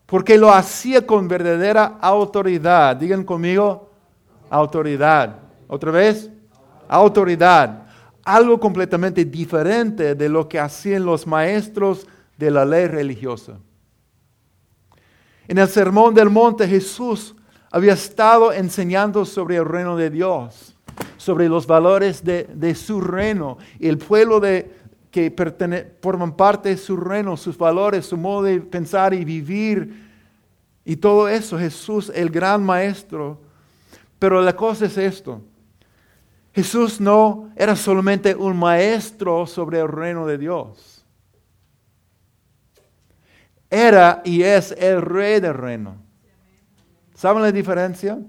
Porque 0.05 0.37
lo 0.37 0.51
hacía 0.51 1.05
con 1.05 1.27
verdadera 1.27 1.97
autoridad. 1.99 2.95
Digan 2.95 3.23
conmigo, 3.23 3.89
autoridad. 4.49 5.37
¿Otra 5.67 5.91
vez? 5.91 6.29
Autoridad. 6.87 7.87
Algo 8.23 8.59
completamente 8.59 9.25
diferente 9.25 10.15
de 10.15 10.29
lo 10.29 10.47
que 10.47 10.59
hacían 10.59 11.05
los 11.05 11.25
maestros 11.25 12.07
de 12.37 12.51
la 12.51 12.65
ley 12.65 12.87
religiosa. 12.87 13.53
En 15.47 15.57
el 15.57 15.67
Sermón 15.67 16.13
del 16.13 16.29
Monte 16.29 16.67
Jesús 16.67 17.35
había 17.71 17.93
estado 17.93 18.51
enseñando 18.51 19.25
sobre 19.25 19.57
el 19.57 19.65
reino 19.65 19.95
de 19.95 20.09
Dios, 20.09 20.75
sobre 21.17 21.49
los 21.49 21.67
valores 21.67 22.23
de, 22.23 22.75
su 22.75 23.01
reino. 23.01 23.57
Y 23.79 23.87
el 23.87 23.97
pueblo 23.97 24.39
de, 24.39 24.71
que 25.15 25.95
forman 26.01 26.35
parte 26.35 26.67
de 26.67 26.75
su 26.75 26.97
reino, 26.97 27.37
sus 27.37 27.57
valores, 27.57 28.05
su 28.05 28.17
modo 28.17 28.43
de 28.43 28.59
pensar 28.59 29.13
y 29.13 29.23
vivir. 29.23 30.11
Y 30.83 30.97
todo 30.97 31.29
eso, 31.29 31.57
Jesús, 31.57 32.11
el 32.13 32.29
gran 32.29 32.61
maestro. 32.61 33.39
Pero 34.19 34.41
la 34.41 34.53
cosa 34.53 34.87
es 34.87 34.97
esto. 34.97 35.41
Jesús 36.53 36.99
no 36.99 37.49
era 37.55 37.77
solamente 37.77 38.35
un 38.35 38.57
maestro 38.57 39.47
sobre 39.47 39.79
el 39.79 39.87
reino 39.87 40.27
de 40.27 40.37
Dios. 40.37 41.05
Era 43.69 44.21
y 44.25 44.43
es 44.43 44.73
el 44.73 45.01
rey 45.01 45.39
del 45.39 45.53
reino. 45.53 45.95
¿Saben 47.13 47.41
la 47.41 47.53
diferencia? 47.53 48.19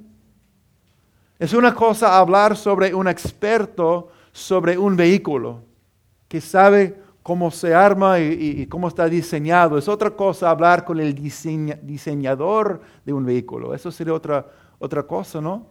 Es 1.36 1.52
una 1.52 1.74
cosa 1.74 2.16
hablar 2.16 2.56
sobre 2.56 2.94
un 2.94 3.08
experto 3.08 4.12
sobre 4.30 4.78
un 4.78 4.94
vehículo 4.94 5.65
que 6.28 6.40
sabe 6.40 7.00
cómo 7.22 7.50
se 7.50 7.74
arma 7.74 8.20
y, 8.20 8.66
cómo 8.66 8.88
está 8.88 9.08
diseñado. 9.08 9.78
Es 9.78 9.88
otra 9.88 10.10
cosa 10.10 10.50
hablar 10.50 10.84
con 10.84 11.00
el 11.00 11.14
diseñador 11.14 12.80
de 13.04 13.12
un 13.12 13.24
vehículo. 13.24 13.74
Eso 13.74 13.90
sería 13.90 14.14
otra, 14.14 14.46
otra 14.78 15.02
cosa, 15.02 15.40
¿no? 15.40 15.66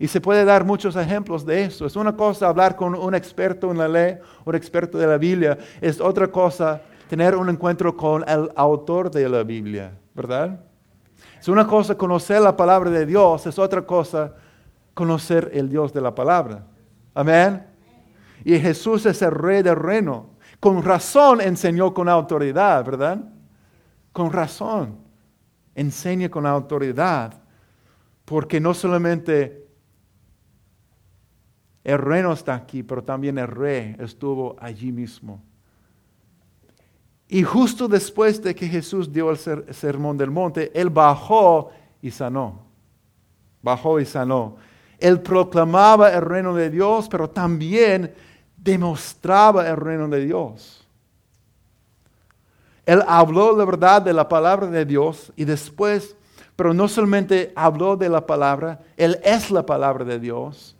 Y 0.00 0.08
se 0.08 0.20
puede 0.20 0.44
dar 0.44 0.64
muchos 0.64 0.96
ejemplos 0.96 1.44
de 1.44 1.62
eso. 1.64 1.86
Es 1.86 1.94
una 1.94 2.16
cosa 2.16 2.48
hablar 2.48 2.74
con 2.74 2.94
un 2.94 3.14
experto 3.14 3.70
en 3.70 3.78
la 3.78 3.86
ley, 3.86 4.18
un 4.44 4.54
experto 4.54 4.98
de 4.98 5.06
la 5.06 5.18
Biblia. 5.18 5.58
Es 5.80 6.00
otra 6.00 6.26
cosa 6.26 6.80
tener 7.08 7.36
un 7.36 7.48
encuentro 7.50 7.96
con 7.96 8.28
el 8.28 8.50
autor 8.56 9.10
de 9.10 9.28
la 9.28 9.42
Biblia, 9.42 9.92
¿verdad? 10.14 10.58
Es 11.38 11.48
una 11.48 11.66
cosa 11.66 11.94
conocer 11.96 12.40
la 12.40 12.56
palabra 12.56 12.90
de 12.90 13.06
Dios, 13.06 13.46
es 13.46 13.58
otra 13.58 13.82
cosa 13.82 14.34
conocer 14.94 15.50
el 15.54 15.68
Dios 15.68 15.92
de 15.92 16.00
la 16.00 16.14
palabra. 16.14 16.64
Amén. 17.14 17.69
Y 18.44 18.58
Jesús 18.58 19.06
es 19.06 19.22
el 19.22 19.32
rey 19.32 19.62
del 19.62 19.76
reino. 19.76 20.30
Con 20.58 20.82
razón 20.82 21.40
enseñó 21.40 21.94
con 21.94 22.08
autoridad, 22.08 22.84
¿verdad? 22.84 23.24
Con 24.12 24.32
razón. 24.32 24.98
Enseña 25.74 26.28
con 26.28 26.46
autoridad. 26.46 27.40
Porque 28.24 28.60
no 28.60 28.74
solamente 28.74 29.66
el 31.82 31.98
reino 31.98 32.32
está 32.32 32.54
aquí, 32.54 32.82
pero 32.82 33.02
también 33.02 33.38
el 33.38 33.48
rey 33.48 33.96
estuvo 33.98 34.56
allí 34.60 34.92
mismo. 34.92 35.42
Y 37.26 37.42
justo 37.42 37.86
después 37.86 38.42
de 38.42 38.54
que 38.54 38.68
Jesús 38.68 39.12
dio 39.12 39.30
el 39.30 39.38
sermón 39.72 40.18
del 40.18 40.30
monte, 40.30 40.70
Él 40.74 40.90
bajó 40.90 41.70
y 42.02 42.10
sanó. 42.10 42.66
Bajó 43.62 44.00
y 44.00 44.04
sanó. 44.04 44.56
Él 44.98 45.20
proclamaba 45.22 46.10
el 46.10 46.22
reino 46.22 46.54
de 46.54 46.70
Dios, 46.70 47.08
pero 47.08 47.30
también 47.30 48.12
demostraba 48.62 49.68
el 49.68 49.76
reino 49.76 50.08
de 50.08 50.24
Dios. 50.24 50.86
Él 52.86 53.02
habló 53.06 53.56
la 53.56 53.64
verdad 53.64 54.02
de 54.02 54.12
la 54.12 54.28
palabra 54.28 54.66
de 54.66 54.84
Dios 54.84 55.32
y 55.36 55.44
después, 55.44 56.16
pero 56.56 56.74
no 56.74 56.88
solamente 56.88 57.52
habló 57.54 57.96
de 57.96 58.08
la 58.08 58.26
palabra, 58.26 58.80
Él 58.96 59.18
es 59.22 59.50
la 59.50 59.64
palabra 59.64 60.04
de 60.04 60.18
Dios 60.18 60.76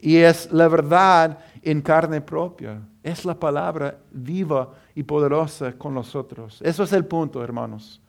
y 0.00 0.16
es 0.16 0.50
la 0.52 0.68
verdad 0.68 1.38
en 1.62 1.80
carne 1.80 2.20
propia. 2.20 2.80
Es 3.02 3.24
la 3.24 3.34
palabra 3.34 3.98
viva 4.10 4.70
y 4.94 5.02
poderosa 5.02 5.72
con 5.72 5.94
nosotros. 5.94 6.60
Eso 6.62 6.82
es 6.82 6.92
el 6.92 7.06
punto, 7.06 7.42
hermanos. 7.42 8.00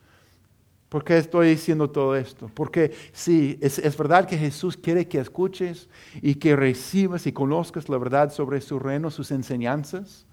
¿Por 0.90 1.04
qué 1.04 1.20
estoy 1.20 1.50
diciendo 1.50 1.90
todo 1.92 2.16
esto? 2.16 2.50
Porque 2.54 2.92
sí, 3.14 3.60
es, 3.62 3.78
es, 3.78 3.96
verdad 3.96 4.28
que 4.28 4.38
Jesús 4.38 4.76
quiere 4.76 5.08
que 5.08 5.20
escuches 5.20 5.88
y 6.22 6.36
que 6.36 6.56
recibas 6.56 7.28
y 7.28 7.32
conozcas 7.32 7.90
la 7.90 7.98
verdad 8.00 8.34
sobre 8.34 8.60
su 8.60 8.80
reino, 8.80 9.12
sus 9.12 9.30
enseñanzas. 9.30 10.26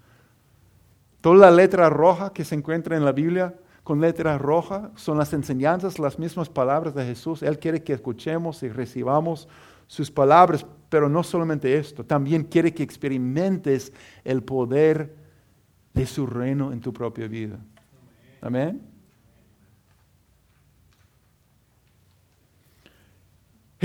Toda 1.20 1.36
la 1.36 1.50
letra 1.50 1.90
roja 1.90 2.32
que 2.32 2.44
se 2.44 2.54
encuentra 2.54 2.96
en 2.96 3.04
la 3.04 3.12
Biblia 3.12 3.54
con 3.84 4.00
letra 4.00 4.38
roja 4.38 4.90
son 4.96 5.18
las 5.18 5.32
enseñanzas, 5.34 5.98
las 5.98 6.18
mismas 6.18 6.48
palabras 6.48 6.94
de 6.94 7.04
Jesús. 7.04 7.42
Él 7.42 7.58
quiere 7.58 7.82
que 7.82 7.92
escuchemos 7.92 8.62
y 8.62 8.68
recibamos 8.68 9.48
sus 9.86 10.10
palabras, 10.10 10.66
pero 10.88 11.08
no 11.08 11.22
solamente 11.22 11.76
esto, 11.76 12.04
también 12.04 12.44
quiere 12.44 12.72
que 12.72 12.82
experimentes 12.82 13.92
el 14.24 14.42
poder 14.42 15.14
de 15.94 16.06
su 16.06 16.26
reino 16.26 16.72
en 16.72 16.80
tu 16.80 16.92
propia 16.92 17.28
vida. 17.28 17.58
Amén. 18.40 18.95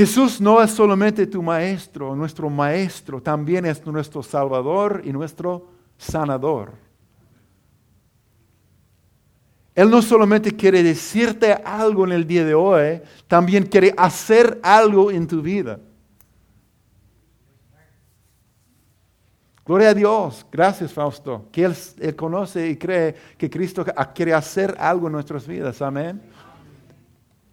Jesús 0.02 0.42
no 0.42 0.60
es 0.64 0.72
solamente 0.72 1.28
tu 1.28 1.44
maestro, 1.44 2.16
nuestro 2.16 2.50
maestro, 2.50 3.22
también 3.22 3.68
es 3.68 3.86
nuestro 3.86 4.24
salvador 4.24 5.04
y 5.06 5.14
nuestro 5.14 5.68
sanador. 5.96 6.72
Él 9.76 9.92
no 9.92 10.02
solamente 10.02 10.56
quiere 10.56 10.82
decirte 10.82 11.54
algo 11.54 12.04
en 12.06 12.14
el 12.14 12.26
día 12.26 12.44
de 12.44 12.56
hoy, 12.56 13.00
también 13.28 13.64
quiere 13.64 13.94
hacer 13.96 14.60
algo 14.64 15.12
en 15.12 15.28
tu 15.28 15.40
vida. 15.40 15.80
Gloria 19.64 19.90
a 19.90 19.94
Dios. 19.94 20.48
Gracias, 20.52 20.92
Fausto. 20.92 21.48
Que 21.52 21.66
él, 21.66 22.16
conoce 22.16 22.70
y 22.70 22.76
cree 22.76 23.16
que 23.38 23.52
Cristo 23.52 23.86
quiere 24.16 24.34
hacer 24.34 24.76
algo 24.80 25.06
en 25.06 25.14
nuestras 25.14 25.46
vidas. 25.46 25.80
Amén. 25.80 26.20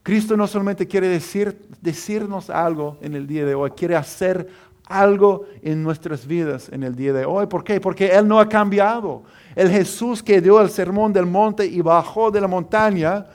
Cristo 0.09 0.39
no 0.39 0.47
solamente 0.47 0.89
quiere 0.89 1.07
decir, 1.07 1.69
decirnos 1.83 2.49
algo 2.49 2.97
en 3.03 3.15
el 3.15 3.27
día 3.27 3.45
de 3.45 3.55
hoy, 3.55 3.73
quiere 3.73 3.95
hacer 3.95 4.49
algo 4.87 5.45
en 5.61 5.83
nuestras 5.83 6.27
vidas 6.27 6.71
en 6.73 6.83
el 6.83 6.97
día 6.97 7.13
de 7.13 7.27
hoy. 7.27 7.47
¿Por 7.47 7.63
qué? 7.63 7.79
Porque 7.79 8.07
Él 8.07 8.27
no 8.27 8.41
ha 8.41 8.49
cambiado. 8.49 9.25
El 9.55 9.69
Jesús 9.69 10.23
que 10.23 10.41
dio 10.41 10.63
el 10.63 10.71
sermón 10.71 11.13
del 11.13 11.27
monte 11.27 11.67
y 11.67 11.83
bajó 11.83 12.31
de 12.31 12.41
la 12.41 12.49
montaña, 12.49 13.27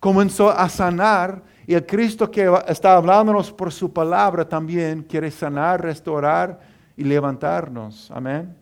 comenzó 0.00 0.50
a 0.50 0.66
sanar. 0.70 1.42
Y 1.66 1.74
el 1.74 1.84
Cristo 1.84 2.30
que 2.30 2.50
está 2.68 2.96
hablándonos 2.96 3.52
por 3.52 3.70
su 3.70 3.92
palabra 3.92 4.48
también 4.48 5.02
quiere 5.02 5.30
sanar, 5.30 5.82
restaurar 5.82 6.58
y 6.96 7.04
levantarnos. 7.04 8.10
Amén. 8.10 8.56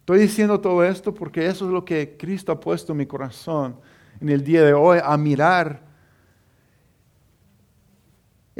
Estoy 0.00 0.18
diciendo 0.18 0.60
todo 0.60 0.82
esto 0.82 1.14
porque 1.14 1.46
eso 1.46 1.66
es 1.66 1.70
lo 1.70 1.84
que 1.84 2.16
Cristo 2.18 2.50
ha 2.50 2.58
puesto 2.58 2.90
en 2.90 2.98
mi 2.98 3.06
corazón 3.06 3.76
en 4.20 4.28
el 4.28 4.44
día 4.44 4.64
de 4.64 4.74
hoy, 4.74 4.98
a 5.02 5.16
mirar 5.16 5.88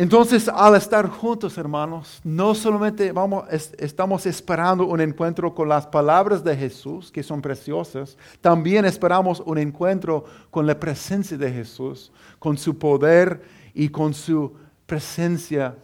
entonces, 0.00 0.48
al 0.48 0.76
estar 0.76 1.08
juntos, 1.08 1.58
hermanos, 1.58 2.20
no 2.22 2.54
solamente 2.54 3.10
vamos, 3.10 3.46
estamos 3.50 4.26
esperando 4.26 4.86
un 4.86 5.00
encuentro 5.00 5.52
con 5.52 5.68
las 5.68 5.88
palabras 5.88 6.44
de 6.44 6.56
Jesús, 6.56 7.10
que 7.10 7.24
son 7.24 7.42
preciosas, 7.42 8.16
también 8.40 8.84
esperamos 8.84 9.42
un 9.44 9.58
encuentro 9.58 10.24
con 10.52 10.68
la 10.68 10.78
presencia 10.78 11.36
de 11.36 11.50
Jesús, 11.50 12.12
con 12.38 12.56
su 12.56 12.78
poder 12.78 13.42
y 13.74 13.88
con 13.88 14.14
su 14.14 14.52
presencia 14.86 15.74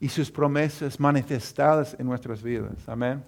y 0.00 0.08
sus 0.08 0.30
promesas 0.30 0.98
manifestadas 0.98 1.94
en 1.98 2.06
nuestras 2.06 2.42
vidas. 2.42 2.72
Amén. 2.86 3.22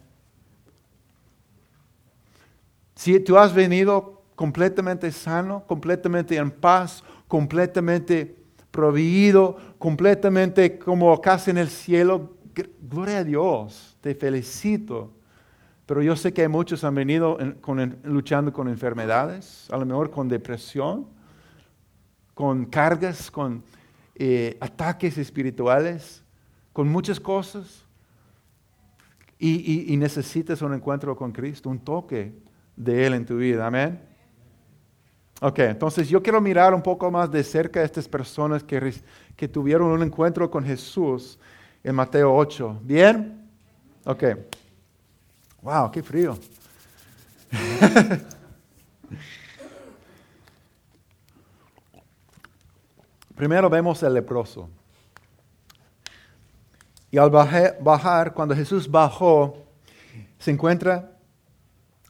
Si 2.95 3.21
tú 3.21 3.37
has 3.37 3.53
venido 3.53 4.20
completamente 4.41 5.13
sano, 5.13 5.65
completamente 5.67 6.35
en 6.35 6.51
paz, 6.51 7.05
completamente 7.29 8.43
proveído, 8.71 9.59
completamente 9.79 10.79
como 10.79 11.21
casi 11.21 11.51
en 11.51 11.59
el 11.59 11.69
cielo. 11.69 12.39
Gloria 12.81 13.19
a 13.19 13.25
Dios, 13.25 13.99
te 14.01 14.15
felicito. 14.15 15.13
Pero 15.85 16.01
yo 16.01 16.17
sé 16.17 16.33
que 16.33 16.41
hay 16.41 16.49
muchos 16.49 16.85
han 16.85 16.95
venido 16.95 17.37
luchando 18.03 18.51
con 18.51 18.69
enfermedades, 18.69 19.69
a 19.71 19.77
lo 19.77 19.85
mejor 19.85 20.11
con 20.11 20.27
depresión, 20.27 21.07
con 22.33 22.65
cargas, 22.65 23.31
con 23.31 23.63
eh, 24.15 24.57
ataques 24.59 25.19
espirituales, 25.19 26.25
con 26.73 26.89
muchas 26.89 27.21
cosas. 27.21 27.85
Y 29.39 29.95
necesitas 29.99 30.63
un 30.63 30.73
encuentro 30.73 31.15
con 31.15 31.31
Cristo, 31.31 31.69
un 31.69 31.81
toque 31.81 32.33
de 32.75 33.07
Él 33.07 33.13
en 33.13 33.27
tu 33.27 33.37
vida. 33.37 33.67
Amén. 33.67 34.10
Ok, 35.41 35.59
entonces 35.61 36.09
yo 36.09 36.23
quiero 36.23 36.41
mirar 36.41 36.75
un 36.75 36.83
poco 36.83 37.11
más 37.11 37.31
de 37.31 37.43
cerca 37.43 37.81
a 37.81 37.85
estas 37.85 38.07
personas 38.07 38.63
que, 38.63 38.95
que 39.35 39.49
tuvieron 39.49 39.89
un 39.89 40.03
encuentro 40.03 40.51
con 40.51 40.65
Jesús 40.65 41.39
en 41.83 41.95
Mateo 41.95 42.37
8. 42.37 42.81
¿Bien? 42.83 43.49
Ok. 44.05 44.25
Wow, 45.63 45.91
qué 45.91 46.03
frío. 46.03 46.39
Primero 53.35 53.71
vemos 53.71 54.03
el 54.03 54.13
leproso. 54.13 54.69
Y 57.11 57.17
al 57.17 57.31
bajar, 57.31 58.35
cuando 58.35 58.55
Jesús 58.55 58.91
bajó, 58.91 59.57
se 60.39 60.51
encuentra 60.51 61.13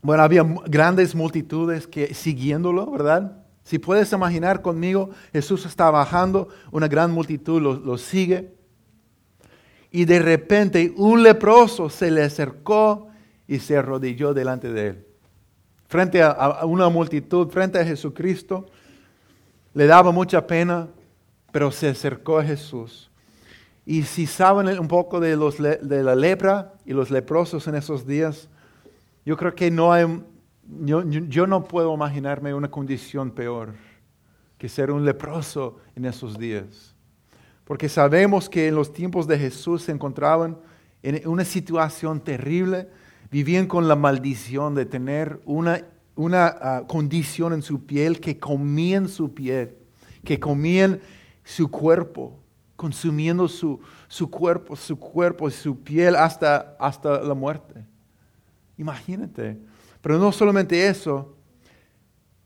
bueno, 0.03 0.23
había 0.23 0.43
grandes 0.67 1.15
multitudes 1.15 1.87
que 1.87 2.15
siguiéndolo, 2.15 2.91
¿verdad? 2.91 3.45
Si 3.63 3.79
puedes 3.79 4.13
imaginar 4.13 4.63
conmigo, 4.63 5.11
Jesús 5.33 5.67
está 5.67 5.91
bajando, 5.91 6.49
una 6.73 6.89
gran 6.89 7.11
multitud 7.11 7.61
lo, 7.61 7.99
sigue. 7.99 8.55
Y 9.91 10.07
de 10.07 10.21
repente 10.21 10.93
un 10.97 11.23
leproso 11.23 11.91
se 11.91 12.11
le 12.11 12.23
acercó 12.23 13.09
y 13.47 13.59
se 13.59 13.77
arrodilló 13.77 14.33
delante 14.33 14.73
de 14.73 14.87
él. 14.89 15.07
Frente 15.87 16.23
a, 16.23 16.65
una 16.65 16.89
multitud, 16.89 17.49
frente 17.49 17.79
a 17.79 17.85
Jesucristo, 17.85 18.67
le 19.75 19.87
daba 19.87 20.13
mucha 20.13 20.47
pena, 20.47 20.89
pero 21.53 21.71
se 21.71 21.89
acercó 21.89 22.39
a 22.39 22.45
Jesús. 22.45 23.11
Y 23.85 24.05
si 24.05 24.27
saben 24.27 24.79
un 24.79 24.89
poco 24.89 25.21
de, 25.21 25.37
los, 25.37 25.59
de 25.59 26.03
la 26.03 26.15
lepra 26.15 26.75
y 26.87 26.93
los 26.93 27.11
leprosos 27.11 27.67
en 27.67 27.75
esos 27.75 28.07
días, 28.07 28.49
yo 29.25 29.37
creo 29.37 29.55
que 29.55 29.71
no 29.71 29.93
hay, 29.93 30.07
yo, 30.85 31.47
no 31.47 31.65
puedo 31.65 31.95
imaginarme 31.95 32.55
una 32.55 32.71
condición 32.71 33.31
peor 33.31 33.75
que 34.57 34.69
ser 34.69 34.91
un 34.91 35.05
leproso 35.05 35.79
en 35.95 36.05
esos 36.05 36.39
días. 36.39 36.95
Porque 37.65 37.89
sabemos 37.89 38.49
que 38.49 38.69
en 38.69 38.75
los 38.75 38.93
tiempos 38.93 39.27
de 39.27 39.39
Jesús 39.39 39.83
se 39.83 39.93
encontraban 39.93 40.59
en 41.03 41.27
una 41.27 41.45
situación 41.45 42.21
terrible, 42.21 42.89
vivían 43.31 43.67
con 43.67 43.89
la 43.89 43.97
maldición 43.97 44.75
de 44.75 44.87
tener 44.87 45.41
una, 45.45 45.83
una 46.15 46.47
ah, 46.47 46.83
condición 46.87 47.53
en 47.53 47.63
su 47.63 47.87
piel, 47.87 48.21
que 48.21 48.39
comían 48.39 49.09
su 49.09 49.33
piel, 49.33 49.77
que 50.25 50.39
comían 50.39 51.01
su 51.45 51.71
cuerpo, 51.71 52.39
consumiendo 52.77 53.49
su, 53.49 53.81
su 54.09 54.31
cuerpo, 54.31 54.77
su 54.77 54.99
cuerpo, 54.99 55.51
su 55.51 55.81
piel 55.81 56.17
hasta, 56.17 56.77
hasta 56.79 57.23
la 57.23 57.35
muerte. 57.35 57.90
Imagínate. 58.81 59.59
Pero 60.01 60.19
no 60.19 60.33
solamente 60.33 60.89
eso, 60.89 61.37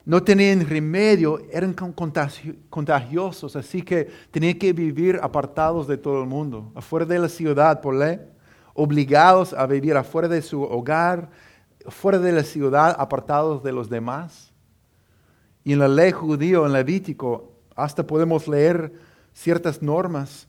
no 0.05 0.21
tenían 0.21 0.69
remedio, 0.69 1.41
eran 1.53 1.73
contagiosos, 1.73 3.55
así 3.55 3.83
que 3.83 4.11
tenían 4.33 4.59
que 4.59 4.73
vivir 4.73 5.21
apartados 5.23 5.87
de 5.87 5.97
todo 5.97 6.21
el 6.21 6.29
mundo, 6.29 6.73
afuera 6.75 7.07
de 7.07 7.21
la 7.21 7.29
ciudad 7.29 7.81
por 7.81 7.95
ley, 7.95 8.19
obligados 8.75 9.53
a 9.53 9.65
vivir 9.67 9.97
afuera 9.97 10.27
de 10.27 10.43
su 10.43 10.61
hogar, 10.61 11.31
fuera 11.87 12.19
de 12.19 12.33
la 12.33 12.43
ciudad, 12.43 12.97
apartados 12.99 13.63
de 13.63 13.71
los 13.71 13.89
demás. 13.89 14.53
Y 15.63 15.73
en 15.73 15.79
la 15.79 15.89
ley 15.89 16.11
judío, 16.11 16.67
en 16.67 16.73
Levítico, 16.73 17.53
hasta 17.77 18.05
podemos 18.05 18.49
leer 18.49 18.93
ciertas 19.33 19.81
normas 19.81 20.49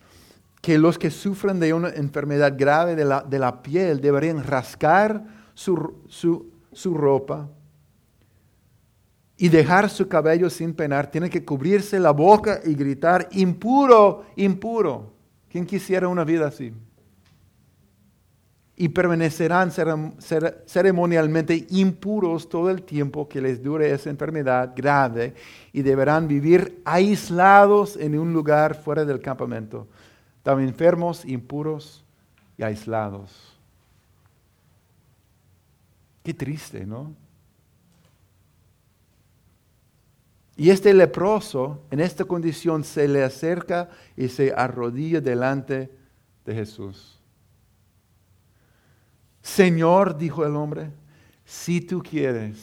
que 0.61 0.79
los 0.79 0.97
que 0.97 1.11
sufren 1.11 1.59
de 1.59 1.75
una 1.75 1.89
enfermedad 1.89 2.55
grave 2.57 2.95
de 2.95 3.05
la, 3.05 3.21
de 3.21 3.37
la 3.37 3.61
piel 3.61 4.01
deberían 4.01 4.43
rascar 4.43 5.34
su, 5.55 6.93
ropa 6.93 7.49
y 9.37 9.49
dejar 9.49 9.89
su 9.89 10.07
cabello 10.07 10.49
sin 10.49 10.73
penar, 10.73 11.09
tiene 11.09 11.29
que 11.29 11.43
cubrirse 11.43 11.99
la 11.99 12.11
boca 12.11 12.61
y 12.63 12.75
gritar, 12.75 13.27
impuro, 13.31 14.25
impuro. 14.35 15.11
¿Quién 15.49 15.65
quisiera 15.65 16.07
una 16.07 16.23
vida 16.23 16.47
así? 16.47 16.71
Y 18.77 18.89
permanecerán 18.89 19.71
ceremonialmente 20.65 21.65
impuros 21.69 22.47
todo 22.47 22.69
el 22.69 22.83
tiempo 22.83 23.27
que 23.27 23.41
les 23.41 23.63
dure 23.63 23.89
esa 23.91 24.09
enfermedad 24.09 24.73
grave 24.75 25.33
y 25.71 25.81
deberán 25.81 26.27
vivir 26.27 26.81
aislados 26.85 27.95
en 27.95 28.19
un 28.19 28.33
lugar 28.33 28.75
fuera 28.75 29.05
del 29.05 29.21
campamento. 29.21 29.87
Estaban 30.37 30.63
enfermos, 30.63 31.25
impuros, 31.25 32.05
y 32.57 32.63
aislados. 32.63 33.54
Qué 36.25 36.33
triste, 36.33 36.87
¿no? 36.87 37.13
Y 40.57 40.71
este 40.71 40.91
leproso, 40.91 41.83
en 41.91 41.99
esta 41.99 42.25
condición, 42.25 42.83
se 42.83 43.07
le 43.07 43.23
acerca 43.23 43.89
y 44.17 44.27
se 44.29 44.51
arrodilla 44.51 45.21
delante 45.21 45.91
de 46.43 46.55
Jesús. 46.55 47.19
Señor, 49.43 50.17
dijo 50.17 50.43
el 50.43 50.55
hombre, 50.55 50.89
si 51.45 51.79
tú 51.79 52.01
quieres, 52.01 52.57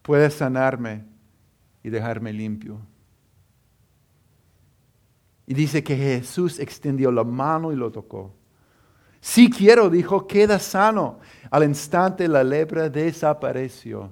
puedes 0.00 0.34
sanarme 0.34 1.04
y 1.82 1.90
dejarme 1.90 2.32
limpio. 2.32 2.78
Y 5.48 5.54
dice 5.54 5.82
que 5.82 5.96
Jesús 5.96 6.60
extendió 6.60 7.10
la 7.10 7.24
mano 7.24 7.72
y 7.72 7.76
lo 7.76 7.90
tocó. 7.90 8.39
Si 9.20 9.50
quiero, 9.50 9.90
dijo, 9.90 10.26
queda 10.26 10.58
sano. 10.58 11.20
Al 11.50 11.64
instante 11.64 12.26
la 12.26 12.42
lepra 12.42 12.88
desapareció. 12.88 14.10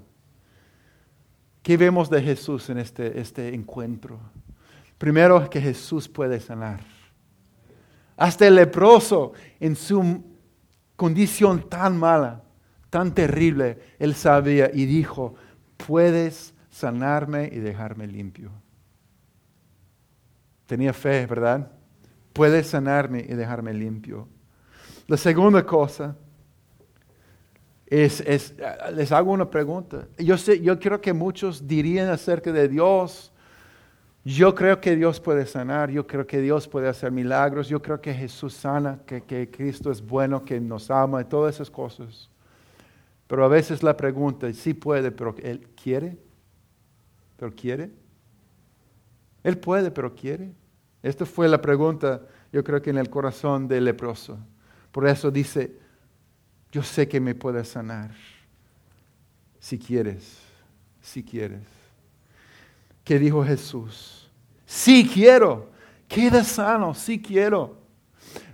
¿Qué 1.62 1.76
vemos 1.76 2.10
de 2.10 2.22
Jesús 2.22 2.68
en 2.70 2.78
este, 2.78 3.20
este 3.20 3.54
encuentro? 3.54 4.18
Primero, 4.98 5.48
que 5.48 5.60
Jesús 5.60 6.08
puede 6.08 6.40
sanar. 6.40 6.80
Hasta 8.16 8.46
el 8.46 8.56
leproso, 8.56 9.32
en 9.60 9.76
su 9.76 10.24
condición 10.96 11.68
tan 11.68 11.96
mala, 11.96 12.42
tan 12.90 13.14
terrible, 13.14 13.78
él 13.98 14.14
sabía 14.14 14.70
y 14.72 14.86
dijo, 14.86 15.36
puedes 15.76 16.54
sanarme 16.68 17.48
y 17.52 17.58
dejarme 17.58 18.06
limpio. 18.06 18.50
Tenía 20.66 20.92
fe, 20.92 21.26
¿verdad? 21.26 21.70
Puedes 22.32 22.66
sanarme 22.66 23.20
y 23.20 23.34
dejarme 23.34 23.72
limpio. 23.72 24.28
La 25.08 25.16
segunda 25.16 25.64
cosa 25.64 26.14
es, 27.86 28.54
les 28.92 29.10
hago 29.10 29.32
una 29.32 29.50
pregunta. 29.50 30.06
Yo, 30.18 30.36
sé, 30.36 30.60
yo 30.60 30.78
creo 30.78 31.00
que 31.00 31.14
muchos 31.14 31.66
dirían 31.66 32.10
acerca 32.10 32.52
de 32.52 32.68
Dios, 32.68 33.32
yo 34.22 34.54
creo 34.54 34.78
que 34.82 34.94
Dios 34.94 35.18
puede 35.18 35.46
sanar, 35.46 35.90
yo 35.90 36.06
creo 36.06 36.26
que 36.26 36.42
Dios 36.42 36.68
puede 36.68 36.88
hacer 36.88 37.10
milagros, 37.10 37.70
yo 37.70 37.80
creo 37.80 38.02
que 38.02 38.12
Jesús 38.12 38.52
sana, 38.52 39.00
que, 39.06 39.22
que 39.22 39.50
Cristo 39.50 39.90
es 39.90 40.06
bueno, 40.06 40.44
que 40.44 40.60
nos 40.60 40.90
ama 40.90 41.22
y 41.22 41.24
todas 41.24 41.54
esas 41.54 41.70
cosas. 41.70 42.28
Pero 43.26 43.46
a 43.46 43.48
veces 43.48 43.82
la 43.82 43.96
pregunta, 43.96 44.52
sí 44.52 44.74
puede, 44.74 45.10
pero 45.10 45.34
Él 45.42 45.66
quiere, 45.82 46.18
pero 47.38 47.54
quiere. 47.54 47.90
Él 49.42 49.56
puede, 49.56 49.90
pero 49.90 50.14
quiere. 50.14 50.52
Esta 51.02 51.24
fue 51.24 51.48
la 51.48 51.62
pregunta, 51.62 52.20
yo 52.52 52.62
creo 52.62 52.82
que 52.82 52.90
en 52.90 52.98
el 52.98 53.08
corazón 53.08 53.68
del 53.68 53.86
leproso. 53.86 54.38
Por 54.92 55.06
eso 55.06 55.30
dice, 55.30 55.76
yo 56.72 56.82
sé 56.82 57.08
que 57.08 57.20
me 57.20 57.34
puedes 57.34 57.68
sanar, 57.68 58.10
si 59.58 59.78
quieres, 59.78 60.38
si 61.00 61.22
quieres. 61.22 61.62
¿Qué 63.04 63.18
dijo 63.18 63.44
Jesús? 63.44 64.28
Si 64.66 65.08
quiero, 65.08 65.70
queda 66.06 66.44
sano, 66.44 66.94
si 66.94 67.20
quiero. 67.20 67.78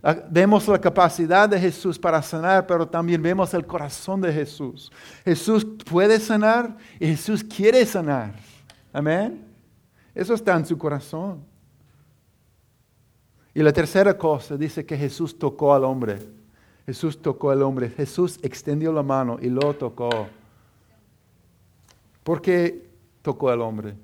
Ah, 0.02 0.16
vemos 0.30 0.68
la 0.68 0.80
capacidad 0.80 1.48
de 1.48 1.58
Jesús 1.58 1.98
para 1.98 2.22
sanar, 2.22 2.66
pero 2.66 2.86
también 2.86 3.20
vemos 3.20 3.52
el 3.54 3.66
corazón 3.66 4.20
de 4.20 4.32
Jesús. 4.32 4.92
Jesús 5.24 5.66
puede 5.84 6.20
sanar 6.20 6.76
y 7.00 7.06
Jesús 7.08 7.42
quiere 7.42 7.84
sanar. 7.84 8.34
Amén. 8.92 9.44
Eso 10.14 10.34
está 10.34 10.54
en 10.56 10.66
su 10.66 10.78
corazón. 10.78 11.44
Y 13.54 13.62
la 13.62 13.72
tercera 13.72 14.18
cosa 14.18 14.56
dice 14.56 14.84
que 14.84 14.96
Jesús 14.96 15.38
tocó 15.38 15.72
al 15.72 15.84
hombre. 15.84 16.18
Jesús 16.86 17.22
tocó 17.22 17.50
al 17.50 17.62
hombre. 17.62 17.88
Jesús 17.88 18.38
extendió 18.42 18.92
la 18.92 19.04
mano 19.04 19.38
y 19.40 19.48
lo 19.48 19.74
tocó. 19.74 20.10
¿Por 22.24 22.42
qué 22.42 22.90
tocó 23.22 23.50
al 23.50 23.60
hombre? 23.60 23.94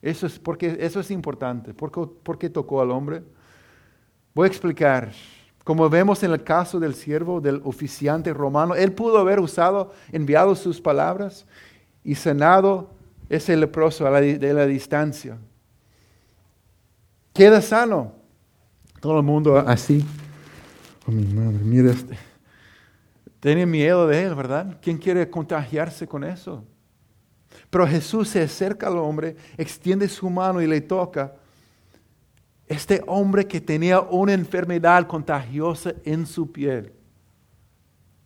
Eso 0.00 0.26
es, 0.26 0.38
porque, 0.38 0.76
eso 0.80 1.00
es 1.00 1.10
importante. 1.10 1.74
¿Por 1.74 2.38
qué, 2.38 2.48
tocó 2.48 2.80
al 2.80 2.92
hombre? 2.92 3.24
Voy 4.32 4.44
a 4.44 4.48
explicar. 4.48 5.10
Como 5.64 5.90
vemos 5.90 6.22
en 6.22 6.30
el 6.30 6.44
caso 6.44 6.78
del 6.78 6.94
siervo, 6.94 7.40
del 7.40 7.60
oficiante 7.64 8.32
romano, 8.32 8.76
él 8.76 8.92
pudo 8.92 9.18
haber 9.18 9.40
usado, 9.40 9.92
enviado 10.12 10.54
sus 10.54 10.80
palabras 10.80 11.46
y 12.04 12.14
sanado 12.14 12.90
ese 13.28 13.56
leproso 13.56 14.04
de 14.04 14.54
la 14.54 14.66
distancia. 14.66 15.36
Queda 17.34 17.60
sano. 17.60 18.17
Todo 19.00 19.18
el 19.18 19.24
mundo 19.24 19.58
así. 19.58 20.04
Oh, 21.06 21.12
mi 21.12 21.24
madre, 21.24 21.58
mira 21.62 21.90
este. 21.90 22.18
Tiene 23.40 23.64
miedo 23.66 24.06
de 24.08 24.24
él, 24.24 24.34
¿verdad? 24.34 24.78
¿Quién 24.82 24.98
quiere 24.98 25.30
contagiarse 25.30 26.08
con 26.08 26.24
eso? 26.24 26.64
Pero 27.70 27.86
Jesús 27.86 28.28
se 28.28 28.42
acerca 28.42 28.88
al 28.88 28.98
hombre, 28.98 29.36
extiende 29.56 30.08
su 30.08 30.28
mano 30.28 30.60
y 30.60 30.66
le 30.66 30.80
toca. 30.80 31.34
Este 32.66 33.02
hombre 33.06 33.46
que 33.46 33.60
tenía 33.60 34.00
una 34.00 34.32
enfermedad 34.32 35.06
contagiosa 35.06 35.94
en 36.04 36.26
su 36.26 36.50
piel, 36.50 36.92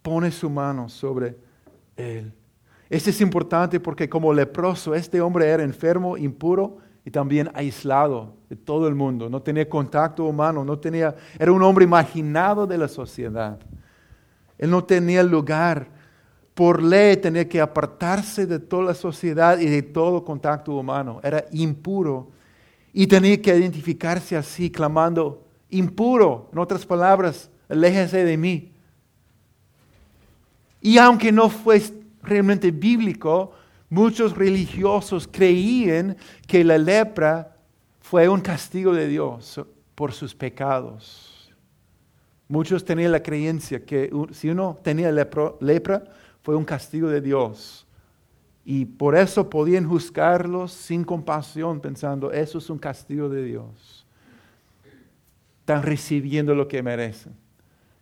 pone 0.00 0.30
su 0.30 0.48
mano 0.48 0.88
sobre 0.88 1.37
él. 1.96 2.32
Esto 2.88 3.11
es 3.11 3.20
importante 3.20 3.78
porque 3.78 4.08
como 4.08 4.32
leproso, 4.32 4.94
este 4.94 5.20
hombre 5.20 5.48
era 5.48 5.62
enfermo, 5.62 6.16
impuro 6.16 6.78
y 7.05 7.11
también 7.11 7.51
aislado 7.55 8.35
de 8.49 8.57
todo 8.57 8.87
el 8.87 8.95
mundo, 8.95 9.29
no 9.29 9.43
tenía 9.43 9.69
contacto 9.69 10.25
humano, 10.25 10.65
no 10.65 10.79
tenía, 10.79 11.15
era 11.38 11.51
un 11.53 11.62
hombre 11.62 11.85
imaginado 11.85 12.67
de 12.67 12.79
la 12.79 12.88
sociedad. 12.88 13.59
Él 14.59 14.71
no 14.71 14.85
tenía 14.85 15.23
lugar. 15.25 15.88
Por 16.55 16.83
ley 16.83 17.17
tenía 17.17 17.49
que 17.49 17.61
apartarse 17.61 18.47
de 18.47 18.61
toda 18.61 18.85
la 18.85 18.95
sociedad 18.95 19.59
y 19.59 19.67
de 19.67 19.83
todo 19.83 20.25
contacto 20.25 20.73
humano. 20.75 21.19
Era 21.25 21.45
impuro. 21.51 22.31
Y 22.93 23.09
tenía 23.09 23.41
que 23.43 23.57
identificarse 23.57 24.37
así, 24.37 24.71
clamando, 24.71 25.45
impuro. 25.71 26.49
En 26.53 26.59
otras 26.61 26.87
palabras, 26.87 27.51
aléjense 27.69 28.25
de 28.25 28.37
mí. 28.37 28.73
Y 30.81 30.99
aunque 30.99 31.33
no 31.33 31.49
fue 31.49 31.83
realmente 32.23 32.71
bíblico, 32.71 33.53
Muchos 33.92 34.35
religiosos 34.35 35.28
creían 35.31 36.16
que 36.46 36.64
la 36.64 36.78
lepra 36.78 37.59
fue 38.00 38.26
un 38.26 38.40
castigo 38.40 38.94
de 38.94 39.07
Dios 39.07 39.61
por 39.94 40.12
sus 40.12 40.35
pecados. 40.35 41.52
Muchos 42.48 42.87
tenían 42.87 43.12
la 43.12 43.22
creencia 43.22 43.85
que 43.85 44.11
si 44.31 44.48
uno 44.48 44.78
tenía 44.83 45.12
lepra, 45.12 46.05
fue 46.40 46.57
un 46.57 46.64
castigo 46.64 47.11
de 47.11 47.20
Dios. 47.20 47.87
Y 48.64 48.87
por 48.87 49.14
eso 49.14 49.50
podían 49.50 49.87
juzgarlos 49.87 50.72
sin 50.72 51.05
compasión, 51.05 51.78
pensando, 51.78 52.33
eso 52.33 52.57
es 52.57 52.70
un 52.70 52.78
castigo 52.78 53.28
de 53.28 53.44
Dios. 53.44 54.07
Están 55.61 55.83
recibiendo 55.83 56.55
lo 56.55 56.66
que 56.66 56.83
merecen. 56.83 57.35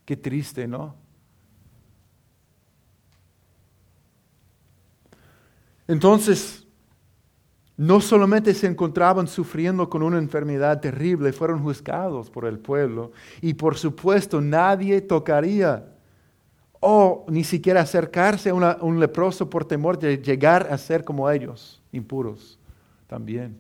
Qué 0.05 0.17
triste, 0.17 0.69
¿no? 0.69 0.95
Entonces, 5.91 6.65
no 7.77 8.01
solamente 8.01 8.55
se 8.55 8.69
encontraban 8.69 9.27
sufriendo 9.27 9.91
con 9.91 10.05
una 10.05 10.19
enfermedad 10.19 10.81
terrible, 10.81 11.33
fueron 11.33 11.65
juzgados 11.65 12.31
por 12.31 12.45
el 12.45 12.61
pueblo 12.61 13.11
y 13.41 13.55
por 13.55 13.77
supuesto 13.77 14.41
nadie 14.41 15.01
tocaría 15.01 15.93
o 16.79 17.27
ni 17.29 17.43
siquiera 17.43 17.81
acercarse 17.81 18.51
a 18.51 18.55
un 18.55 19.01
leproso 19.01 19.51
por 19.51 19.65
temor 19.65 19.99
de 19.99 20.19
llegar 20.19 20.69
a 20.71 20.79
ser 20.79 21.03
como 21.03 21.29
ellos, 21.29 21.83
impuros 21.91 22.57
también. 23.09 23.59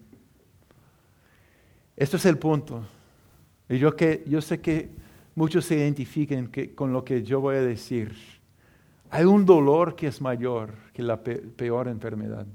Esto 1.96 2.16
es 2.16 2.26
el 2.26 2.38
punto. 2.38 2.84
Y 3.68 3.78
yo, 3.78 3.96
que, 3.96 4.22
yo 4.28 4.40
sé 4.40 4.60
que 4.60 4.88
muchos 5.34 5.64
se 5.64 5.78
identifiquen 5.78 6.48
con 6.76 6.92
lo 6.92 7.04
que 7.04 7.24
yo 7.24 7.40
voy 7.40 7.56
a 7.56 7.62
decir. 7.62 8.14
Hay 9.10 9.24
un 9.24 9.44
dolor 9.44 9.96
que 9.96 10.06
es 10.06 10.20
mayor 10.20 10.74
que 11.00 11.06
la 11.06 11.22
peor 11.22 11.88
enfermedad. 11.88 12.46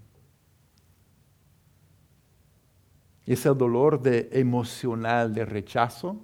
Es 3.26 3.46
el 3.46 3.58
dolor 3.58 4.02
de 4.02 4.30
emocional 4.32 5.34
de 5.34 5.46
rechazo, 5.46 6.22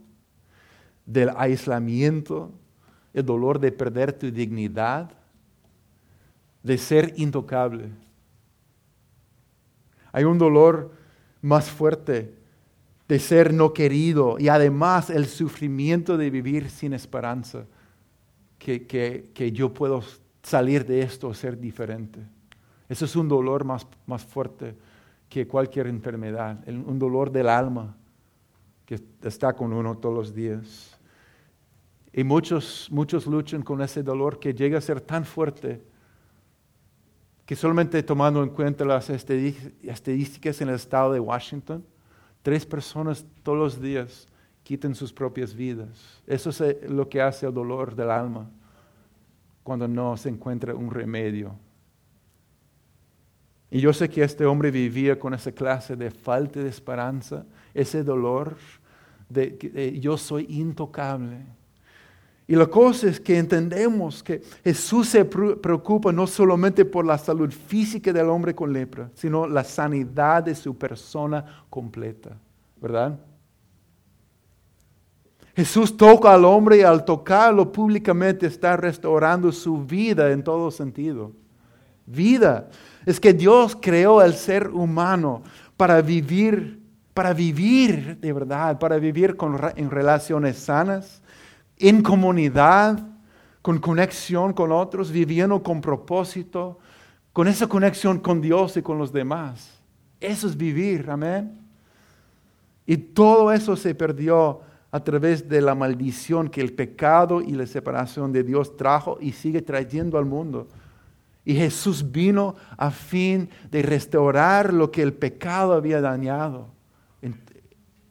del 1.06 1.32
aislamiento, 1.36 2.52
el 3.14 3.26
dolor 3.26 3.60
de 3.60 3.72
perder 3.72 4.14
tu 4.14 4.30
dignidad, 4.30 5.12
de 6.62 6.78
ser 6.78 7.14
intocable. 7.18 7.90
Hay 10.12 10.24
un 10.26 10.38
dolor 10.38 10.92
más 11.42 11.72
fuerte 11.72 12.36
de 13.08 13.20
ser 13.20 13.52
no 13.52 13.74
querido 13.74 14.38
y 14.38 14.48
además 14.48 15.10
el 15.10 15.26
sufrimiento 15.26 16.18
de 16.18 16.30
vivir 16.30 16.70
sin 16.70 16.94
esperanza 16.94 17.66
que, 18.60 18.86
que 18.86 19.52
yo 19.52 19.74
puedo 19.74 20.04
salir 20.42 20.86
de 20.86 21.02
esto 21.02 21.34
ser 21.34 21.60
diferente. 21.60 22.20
Eso 22.90 23.06
es 23.06 23.16
un 23.16 23.28
dolor 23.28 23.64
más, 23.64 23.88
más 24.06 24.24
fuerte 24.26 24.76
que 25.30 25.48
cualquier 25.48 25.88
enfermedad, 25.88 26.60
un 26.68 27.00
dolor 27.00 27.32
del 27.32 27.48
alma 27.48 27.96
que 28.86 29.00
está 29.24 29.54
con 29.54 29.72
uno 29.72 29.98
todos 29.98 30.14
los 30.14 30.36
días. 30.36 31.00
Y 32.12 32.24
muchos, 32.24 32.90
muchos 32.92 33.26
luchan 33.26 33.62
con 33.62 33.82
ese 33.82 34.04
dolor 34.04 34.40
que 34.40 34.54
llega 34.54 34.78
a 34.78 34.82
ser 34.82 35.00
tan 35.00 35.24
fuerte 35.24 35.82
que 37.46 37.56
solamente 37.56 38.04
tomando 38.04 38.44
en 38.44 38.50
cuenta 38.50 38.84
las 38.84 39.10
estadísticas 39.10 40.62
en 40.62 40.70
el 40.70 40.76
estado 40.76 41.14
de 41.14 41.20
Washington, 41.20 41.86
tres 42.42 42.66
personas 42.66 43.26
todos 43.44 43.58
los 43.58 43.82
días 43.82 44.28
quitan 44.64 44.96
sus 44.96 45.14
propias 45.14 45.54
vidas. 45.54 46.22
Eso 46.28 46.50
es 46.50 46.62
eh, 46.62 46.82
lo 46.88 47.08
que 47.08 47.22
hace 47.22 47.46
el 47.46 47.54
dolor 47.54 47.96
del 47.96 48.12
alma 48.12 48.50
cuando 49.64 49.88
no 49.88 50.18
se 50.18 50.30
encuentra 50.30 50.76
un 50.76 50.92
remedio. 50.92 51.56
Y 53.70 53.80
yo 53.80 53.94
sé 53.94 54.10
que 54.10 54.24
este 54.24 54.46
hombre 54.46 54.70
vivía 54.70 55.18
con 55.18 55.34
esa 55.34 55.52
clase 55.52 55.96
de 55.96 56.12
falta 56.12 56.60
de 56.60 56.68
esperanza, 56.68 57.46
ese 57.74 58.04
dolor 58.04 58.58
de 59.30 59.58
que 59.58 59.98
yo 60.00 60.18
soy 60.18 60.46
intocable. 60.50 61.38
Y 62.48 62.56
la 62.56 62.68
cosa 62.68 63.08
es 63.08 63.18
que 63.18 63.38
entendemos 63.38 64.22
que 64.22 64.42
Jesús 64.62 65.08
se 65.08 65.24
preocupa 65.24 66.12
no 66.12 66.28
solamente 66.28 66.84
por 66.84 67.06
la 67.06 67.18
salud 67.18 67.50
física 67.50 68.12
del 68.12 68.28
hombre 68.28 68.54
con 68.54 68.74
lepra, 68.74 69.10
sino 69.14 69.48
la 69.48 69.64
sanidad 69.64 70.44
de 70.44 70.54
su 70.54 70.78
persona 70.78 71.64
completa, 71.70 72.38
¿verdad? 72.82 73.18
Jesús 75.62 75.96
toca 75.96 76.34
al 76.34 76.44
hombre 76.44 76.78
y 76.78 76.82
al 76.82 77.06
tocarlo 77.06 77.72
públicamente 77.72 78.48
está 78.48 78.76
restaurando 78.78 79.52
su 79.52 79.86
vida 79.86 80.32
en 80.32 80.44
todo 80.44 80.72
sentido. 80.72 81.34
Vida. 82.08 82.68
Es 83.06 83.20
que 83.20 83.32
Dios 83.32 83.78
creó 83.80 84.20
al 84.22 84.34
ser 84.34 84.70
humano 84.70 85.44
para 85.78 86.02
vivir, 86.02 86.82
para 87.14 87.32
vivir 87.36 88.18
de 88.20 88.34
verdad, 88.34 88.80
para 88.80 88.98
vivir 88.98 89.38
en 89.76 89.92
relaciones 89.92 90.58
sanas, 90.58 91.22
en 91.78 92.02
comunidad, 92.02 93.00
con 93.62 93.78
conexión 93.78 94.54
con 94.54 94.72
otros, 94.72 95.12
viviendo 95.12 95.62
con 95.62 95.80
propósito, 95.80 96.80
con 97.34 97.48
esa 97.48 97.68
conexión 97.68 98.18
con 98.18 98.42
Dios 98.42 98.78
y 98.78 98.82
con 98.82 98.98
los 98.98 99.14
demás. 99.14 99.80
Eso 100.20 100.48
es 100.48 100.58
vivir, 100.58 101.08
amén. 101.08 101.56
Y 102.88 102.98
todo 102.98 103.52
eso 103.52 103.76
se 103.76 103.94
perdió 103.94 104.62
a 104.92 105.00
través 105.04 105.48
de 105.48 105.62
la 105.62 105.74
maldición 105.74 106.50
que 106.50 106.62
el 106.62 106.74
pecado 106.74 107.42
y 107.42 107.52
la 107.52 107.66
separación 107.66 108.32
de 108.32 108.44
Dios 108.44 108.76
trajo 108.76 109.18
y 109.22 109.32
sigue 109.32 109.62
trayendo 109.62 110.18
al 110.18 110.26
mundo. 110.26 110.68
Y 111.46 111.56
Jesús 111.56 112.12
vino 112.12 112.56
a 112.78 112.92
fin 112.92 113.50
de 113.72 113.82
restaurar 113.82 114.74
lo 114.74 114.92
que 114.92 115.02
el 115.02 115.14
pecado 115.14 115.74
había 115.74 116.02
dañado 116.02 116.68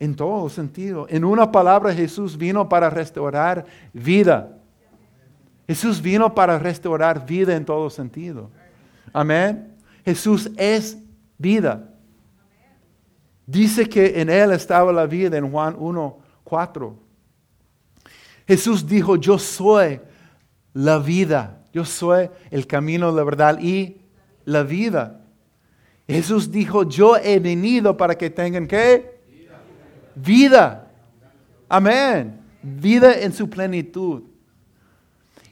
en 0.00 0.16
todo 0.16 0.48
sentido. 0.48 1.06
En 1.10 1.24
una 1.24 1.52
palabra, 1.52 1.94
Jesús 1.94 2.36
vino 2.36 2.68
para 2.68 2.90
restaurar 2.90 3.66
vida. 3.92 4.56
Jesús 5.68 6.02
vino 6.02 6.34
para 6.34 6.58
restaurar 6.58 7.24
vida 7.24 7.54
en 7.54 7.64
todo 7.64 7.90
sentido. 7.90 8.50
Amén. 9.12 9.76
Jesús 10.04 10.50
es 10.56 10.98
vida. 11.38 11.86
Dice 13.46 13.88
que 13.88 14.20
en 14.20 14.30
Él 14.30 14.52
estaba 14.52 14.90
la 14.92 15.06
vida 15.06 15.36
en 15.36 15.50
Juan 15.50 15.76
1, 15.78 16.18
4. 16.50 16.96
Jesús 18.48 18.84
dijo, 18.84 19.14
yo 19.14 19.38
soy 19.38 20.00
la 20.72 20.98
vida. 20.98 21.62
Yo 21.72 21.84
soy 21.84 22.28
el 22.50 22.66
camino, 22.66 23.12
la 23.12 23.22
verdad 23.22 23.60
y 23.60 23.98
la 24.44 24.64
vida. 24.64 25.20
Jesús 26.08 26.50
dijo, 26.50 26.82
yo 26.82 27.16
he 27.16 27.38
venido 27.38 27.96
para 27.96 28.18
que 28.18 28.28
tengan 28.30 28.66
que 28.66 29.20
vida. 30.16 30.90
Amén. 31.68 32.40
Vida 32.60 33.14
en 33.20 33.32
su 33.32 33.48
plenitud. 33.48 34.24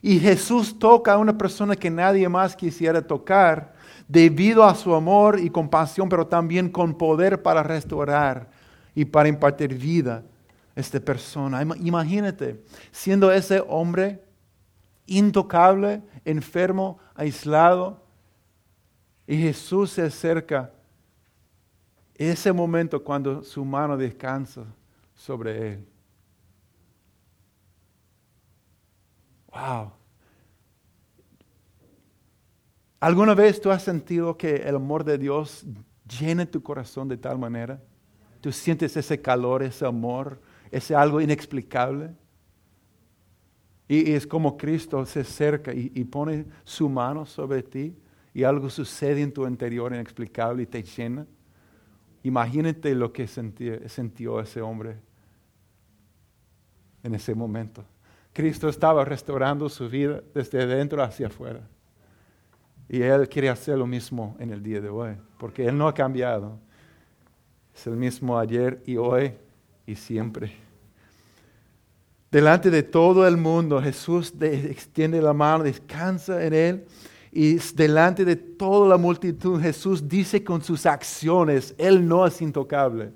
Y 0.02 0.18
Jesús 0.18 0.76
toca 0.76 1.12
a 1.12 1.18
una 1.18 1.38
persona 1.38 1.76
que 1.76 1.90
nadie 1.90 2.28
más 2.28 2.56
quisiera 2.56 3.00
tocar 3.00 3.72
debido 4.08 4.64
a 4.64 4.74
su 4.74 4.92
amor 4.92 5.38
y 5.38 5.48
compasión, 5.48 6.08
pero 6.08 6.26
también 6.26 6.68
con 6.68 6.98
poder 6.98 7.40
para 7.40 7.62
restaurar 7.62 8.50
y 8.96 9.04
para 9.04 9.28
impartir 9.28 9.72
vida 9.76 10.24
esta 10.78 11.00
persona. 11.00 11.60
Imagínate, 11.62 12.62
siendo 12.92 13.32
ese 13.32 13.62
hombre 13.66 14.22
intocable, 15.06 16.02
enfermo, 16.24 16.98
aislado, 17.14 18.00
y 19.26 19.36
Jesús 19.36 19.90
se 19.90 20.02
acerca 20.02 20.72
ese 22.14 22.52
momento 22.52 23.02
cuando 23.02 23.42
su 23.42 23.64
mano 23.64 23.96
descansa 23.96 24.64
sobre 25.14 25.72
él. 25.72 25.88
Wow. 29.52 29.92
¿Alguna 33.00 33.34
vez 33.34 33.60
tú 33.60 33.70
has 33.70 33.82
sentido 33.82 34.36
que 34.36 34.56
el 34.56 34.76
amor 34.76 35.02
de 35.02 35.18
Dios 35.18 35.64
llena 36.20 36.46
tu 36.46 36.62
corazón 36.62 37.08
de 37.08 37.16
tal 37.16 37.36
manera? 37.38 37.82
Tú 38.40 38.52
sientes 38.52 38.96
ese 38.96 39.20
calor, 39.20 39.62
ese 39.62 39.84
amor, 39.84 40.40
ese 40.70 40.94
algo 40.94 41.20
inexplicable. 41.20 42.10
Y, 43.88 44.12
es 44.12 44.26
como 44.26 44.56
Cristo 44.56 45.04
se 45.06 45.20
acerca 45.20 45.72
y, 45.72 46.04
pone 46.04 46.46
su 46.64 46.88
mano 46.88 47.24
sobre 47.24 47.62
ti 47.62 47.96
y 48.34 48.44
algo 48.44 48.68
sucede 48.68 49.22
en 49.22 49.32
tu 49.32 49.46
interior 49.46 49.92
inexplicable 49.92 50.62
y 50.62 50.66
te 50.66 50.82
llena. 50.82 51.26
Imagínate 52.22 52.94
lo 52.94 53.12
que 53.12 53.26
sintió 53.26 54.40
ese 54.40 54.60
hombre 54.60 54.96
en 57.02 57.14
ese 57.14 57.34
momento. 57.34 57.84
Cristo 58.32 58.68
estaba 58.68 59.04
restaurando 59.04 59.68
su 59.68 59.88
vida 59.88 60.22
desde 60.34 60.66
dentro 60.66 61.02
hacia 61.02 61.28
afuera. 61.28 61.66
Y 62.88 63.02
Él 63.02 63.28
quiere 63.28 63.48
hacer 63.48 63.78
lo 63.78 63.86
mismo 63.86 64.36
en 64.38 64.50
el 64.50 64.62
día 64.62 64.80
de 64.80 64.88
hoy, 64.88 65.16
porque 65.38 65.66
Él 65.66 65.76
no 65.76 65.88
ha 65.88 65.94
cambiado. 65.94 66.58
Es 67.74 67.86
el 67.86 67.96
mismo 67.96 68.38
ayer 68.38 68.82
y 68.86 68.96
hoy 68.96 69.34
y 69.88 69.96
siempre. 69.96 70.52
Delante 72.30 72.70
de 72.70 72.82
todo 72.82 73.26
el 73.26 73.38
mundo, 73.38 73.80
Jesús 73.80 74.34
extiende 74.40 75.22
la 75.22 75.32
mano, 75.32 75.64
descansa 75.64 76.44
en 76.44 76.52
Él 76.52 76.86
y 77.32 77.54
delante 77.74 78.24
de 78.24 78.36
toda 78.36 78.86
la 78.86 78.98
multitud, 78.98 79.60
Jesús 79.60 80.06
dice 80.06 80.44
con 80.44 80.62
sus 80.62 80.84
acciones, 80.84 81.74
Él 81.78 82.06
no 82.06 82.26
es 82.26 82.42
intocable. 82.42 83.12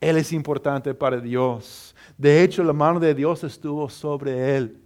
Él 0.00 0.16
es 0.16 0.32
importante 0.32 0.92
para 0.92 1.20
Dios. 1.20 1.94
De 2.16 2.42
hecho, 2.42 2.64
la 2.64 2.72
mano 2.72 2.98
de 2.98 3.14
Dios 3.14 3.44
estuvo 3.44 3.88
sobre 3.88 4.56
Él, 4.56 4.76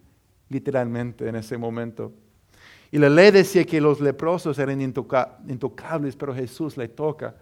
literalmente, 0.50 1.28
en 1.28 1.36
ese 1.36 1.56
momento. 1.56 2.12
Y 2.90 2.98
la 2.98 3.08
ley 3.08 3.30
decía 3.30 3.64
que 3.64 3.80
los 3.80 4.00
leprosos 4.00 4.58
eran 4.58 4.82
intocables, 4.82 6.14
pero 6.14 6.34
Jesús 6.34 6.76
le 6.76 6.88
toca. 6.88 7.34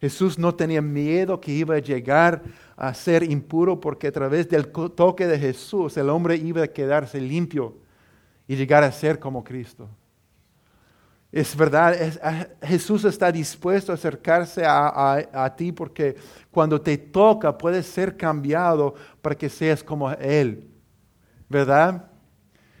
Jesús 0.00 0.38
no 0.38 0.54
tenía 0.54 0.82
miedo 0.82 1.40
que 1.40 1.52
iba 1.52 1.76
a 1.76 1.78
llegar 1.78 2.42
a 2.76 2.92
ser 2.92 3.22
impuro 3.22 3.80
porque 3.80 4.08
a 4.08 4.12
través 4.12 4.48
del 4.48 4.68
toque 4.68 5.26
de 5.26 5.38
Jesús 5.38 5.96
el 5.96 6.10
hombre 6.10 6.36
iba 6.36 6.62
a 6.62 6.68
quedarse 6.68 7.20
limpio 7.20 7.76
y 8.46 8.56
llegar 8.56 8.84
a 8.84 8.92
ser 8.92 9.18
como 9.18 9.42
Cristo. 9.42 9.88
Es 11.34 11.56
verdad, 11.56 11.96
Jesús 12.62 13.04
está 13.04 13.32
dispuesto 13.32 13.90
a 13.90 13.96
acercarse 13.96 14.62
a, 14.64 15.52
ti 15.56 15.72
porque 15.72 16.14
cuando 16.48 16.80
te 16.80 16.96
toca 16.96 17.58
puedes 17.58 17.86
ser 17.86 18.16
cambiado 18.16 18.94
para 19.20 19.34
que 19.34 19.48
seas 19.48 19.82
como 19.82 20.12
Él. 20.12 20.70
¿Verdad? 21.48 22.08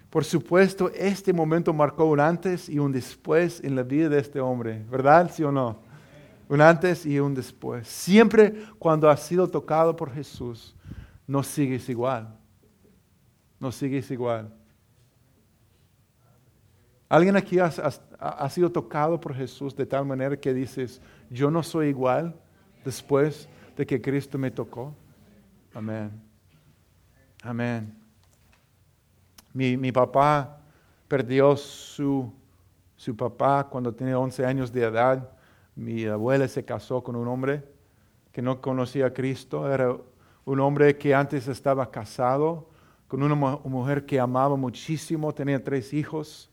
Por 0.08 0.24
supuesto, 0.24 0.88
este 0.94 1.32
momento 1.32 1.72
marcó 1.72 2.04
un 2.04 2.20
antes 2.20 2.68
y 2.68 2.78
un 2.78 2.92
después 2.92 3.60
en 3.64 3.74
la 3.74 3.82
vida 3.82 4.08
de 4.08 4.20
este 4.20 4.40
hombre. 4.40 4.84
¿Verdad? 4.88 5.32
¿Sí 5.34 5.42
o 5.42 5.50
no? 5.50 5.82
Un 6.54 6.60
antes 6.60 7.04
y 7.04 7.18
un 7.18 7.34
después. 7.34 7.88
Siempre 7.88 8.54
cuando 8.78 9.10
has 9.10 9.18
sido 9.24 9.50
tocado 9.50 9.96
por 9.96 10.14
Jesús, 10.14 10.72
no 11.26 11.42
sigues 11.42 11.88
igual. 11.88 12.32
No 13.58 13.72
sigues 13.72 14.08
igual. 14.12 14.54
¿Alguien 17.08 17.34
aquí 17.34 17.58
ha, 17.58 18.50
sido 18.50 18.70
tocado 18.70 19.20
por 19.20 19.34
Jesús 19.34 19.74
de 19.74 19.84
tal 19.84 20.04
manera 20.06 20.36
que 20.36 20.54
dices, 20.54 21.00
yo 21.28 21.50
no 21.50 21.60
soy 21.60 21.88
igual 21.88 22.36
después 22.84 23.48
de 23.76 23.84
que 23.84 24.00
Cristo 24.00 24.38
me 24.38 24.52
tocó? 24.52 24.94
Amén. 25.74 26.12
Amén. 27.42 27.98
Mi, 29.52 29.90
papá 29.90 30.60
perdió 31.08 31.56
su, 31.56 32.32
su 32.94 33.16
papá 33.16 33.66
cuando 33.68 33.92
tenía 33.92 34.16
11 34.16 34.46
años 34.46 34.72
de 34.72 34.84
edad. 34.84 35.34
Mi 35.76 36.04
abuela 36.06 36.48
se 36.48 36.64
casó 36.64 37.02
con 37.02 37.16
un 37.16 37.28
hombre 37.28 37.62
que 38.32 38.42
no 38.42 38.60
conocía 38.60 39.06
a 39.06 39.12
Cristo. 39.12 39.72
Era 39.72 39.96
un 40.44 40.60
hombre 40.60 40.96
que 40.96 41.14
antes 41.14 41.48
estaba 41.48 41.90
casado 41.90 42.68
con 43.08 43.22
una 43.22 43.34
mujer 43.34 44.06
que 44.06 44.18
amaba 44.18 44.56
muchísimo, 44.56 45.32
tenía 45.32 45.62
tres 45.62 45.92
hijos 45.92 46.50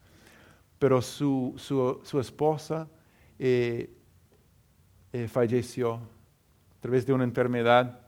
pero 0.81 0.99
su, 0.99 1.53
su, 1.57 2.19
esposa 2.19 2.87
eh, 3.37 3.87
eh, 5.13 5.27
falleció 5.27 5.93
a 5.93 6.81
través 6.81 7.05
de 7.05 7.13
una 7.13 7.23
enfermedad 7.23 7.99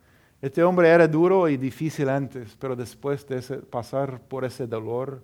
Este 0.41 0.63
hombre 0.63 0.89
era 0.89 1.08
duro 1.08 1.47
y 1.47 1.56
difícil 1.56 2.10
antes, 2.10 2.58
pero 2.60 2.76
después 2.76 3.28
de 3.28 3.39
pasar 3.69 4.19
por 4.21 4.43
ese 4.43 4.65
dolor, 4.65 5.21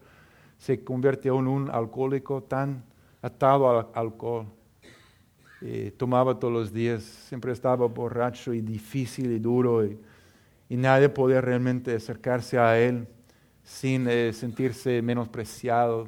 se 0.59 0.83
convirtió 0.83 1.39
en 1.39 1.47
un 1.47 1.71
alcohólico 1.71 2.43
tan 2.43 2.83
atado 3.19 3.67
al 3.67 3.87
alcohol. 3.95 4.45
Tomaba 5.97 6.39
todos 6.39 6.53
los 6.53 6.73
días, 6.73 7.03
siempre 7.03 7.51
estaba 7.51 7.85
borracho 7.85 8.53
y 8.53 8.61
difícil 8.61 9.31
y 9.31 9.39
duro 9.39 9.85
y, 9.85 9.97
nadie 10.69 11.09
podía 11.09 11.41
realmente 11.41 11.95
acercarse 11.95 12.57
a 12.57 12.79
él 12.79 13.07
sin 13.63 14.07
eh, 14.07 14.31
sentirse 14.31 15.01
menospreciado. 15.01 16.07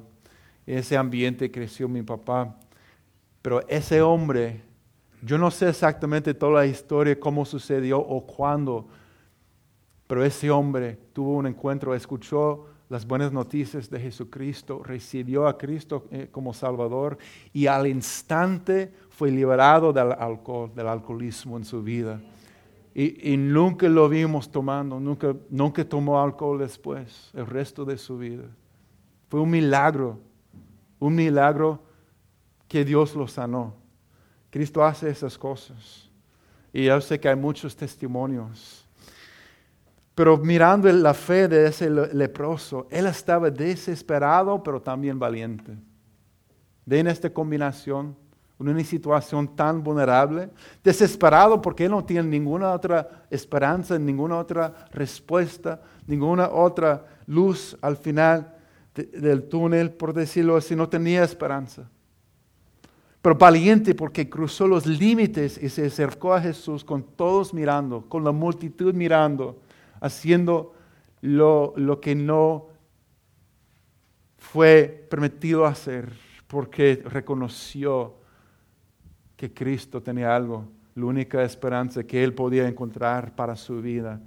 En 0.65 0.77
ese 0.77 0.95
ambiente 0.95 1.51
creció 1.51 1.89
mi 1.89 2.01
papá. 2.03 2.55
Pero 3.41 3.67
ese 3.67 4.01
hombre, 4.01 4.61
yo 5.21 5.37
no 5.37 5.51
sé 5.51 5.67
exactamente 5.67 6.33
toda 6.33 6.61
la 6.61 6.65
historia, 6.65 7.19
cómo 7.19 7.43
sucedió 7.43 7.99
o 7.99 8.25
cuándo, 8.25 8.87
pero 10.07 10.23
ese 10.23 10.49
hombre 10.49 10.97
tuvo 11.11 11.37
un 11.37 11.47
encuentro, 11.47 11.95
escuchó 11.95 12.67
las 12.91 13.07
buenas 13.07 13.31
noticias 13.31 13.89
de 13.89 14.01
Jesucristo, 14.01 14.83
recibió 14.83 15.47
a 15.47 15.57
Cristo 15.57 16.07
eh, 16.11 16.27
como 16.29 16.53
Salvador 16.53 17.17
y 17.53 17.65
al 17.67 17.87
instante 17.87 18.93
fue 19.07 19.31
liberado 19.31 19.93
del 19.93 20.11
alcohol, 20.11 20.69
del 20.75 20.89
alcoholismo 20.89 21.55
en 21.55 21.63
su 21.63 21.81
vida. 21.81 22.19
Y, 22.93 23.37
nunca 23.37 23.87
lo 23.87 24.09
vimos 24.09 24.51
tomando, 24.51 24.99
nunca, 24.99 25.33
nunca 25.49 25.85
tomó 25.85 26.21
alcohol 26.21 26.59
después, 26.59 27.31
el 27.33 27.47
resto 27.47 27.85
de 27.85 27.97
su 27.97 28.17
vida. 28.17 28.43
Fue 29.29 29.39
un 29.39 29.51
milagro, 29.51 30.19
un 30.99 31.15
milagro 31.15 31.81
que 32.67 32.83
Dios 32.83 33.15
lo 33.15 33.25
sanó. 33.25 33.73
Cristo 34.49 34.83
hace 34.83 35.09
esas 35.09 35.37
cosas. 35.37 36.09
Y 36.73 36.83
yo 36.83 36.99
sé 36.99 37.17
que 37.21 37.29
hay 37.29 37.37
muchos 37.37 37.73
testimonios. 37.73 38.80
Pero 40.21 40.37
mirando 40.37 40.87
la 40.91 41.15
fe 41.15 41.47
de 41.47 41.65
ese 41.65 41.89
leproso, 41.89 42.85
él 42.91 43.07
estaba 43.07 43.49
desesperado, 43.49 44.61
pero 44.61 44.79
también 44.79 45.17
valiente. 45.17 45.75
Ven 46.85 47.07
esta 47.07 47.27
combinación, 47.33 48.15
una 48.59 48.83
situación 48.83 49.55
tan 49.55 49.83
vulnerable, 49.83 50.51
desesperado 50.83 51.59
porque 51.59 51.85
él 51.85 51.89
no 51.89 52.05
tiene 52.05 52.29
ninguna 52.29 52.71
otra 52.71 53.25
esperanza, 53.31 53.97
ninguna 53.97 54.37
otra 54.37 54.85
respuesta, 54.91 55.81
ninguna 56.05 56.51
otra 56.51 57.03
luz 57.25 57.75
al 57.81 57.97
final 57.97 58.55
del 58.93 59.49
túnel, 59.49 59.89
por 59.89 60.13
decirlo 60.13 60.55
así, 60.55 60.75
no 60.75 60.87
tenía 60.87 61.23
esperanza. 61.23 61.89
Pero 63.23 63.33
valiente 63.33 63.95
porque 63.95 64.29
cruzó 64.29 64.67
los 64.67 64.85
límites 64.85 65.57
y 65.59 65.67
se 65.67 65.87
acercó 65.87 66.31
a 66.31 66.41
Jesús 66.41 66.85
con 66.85 67.01
todos 67.01 67.55
mirando, 67.55 68.07
con 68.07 68.23
la 68.23 68.31
multitud 68.31 68.93
mirando 68.93 69.57
haciendo 70.01 70.73
lo, 71.21 71.73
lo 71.77 72.01
que 72.01 72.15
no 72.15 72.67
fue 74.37 75.07
permitido 75.09 75.65
hacer 75.65 76.11
porque 76.47 77.01
reconoció 77.05 78.15
que 79.37 79.53
Cristo 79.53 80.01
tenía 80.01 80.35
algo, 80.35 80.67
la 80.95 81.05
única 81.05 81.43
esperanza 81.43 82.03
que 82.03 82.23
él 82.23 82.33
podía 82.33 82.67
encontrar 82.67 83.33
para 83.35 83.55
su 83.55 83.81
vida. 83.81 84.19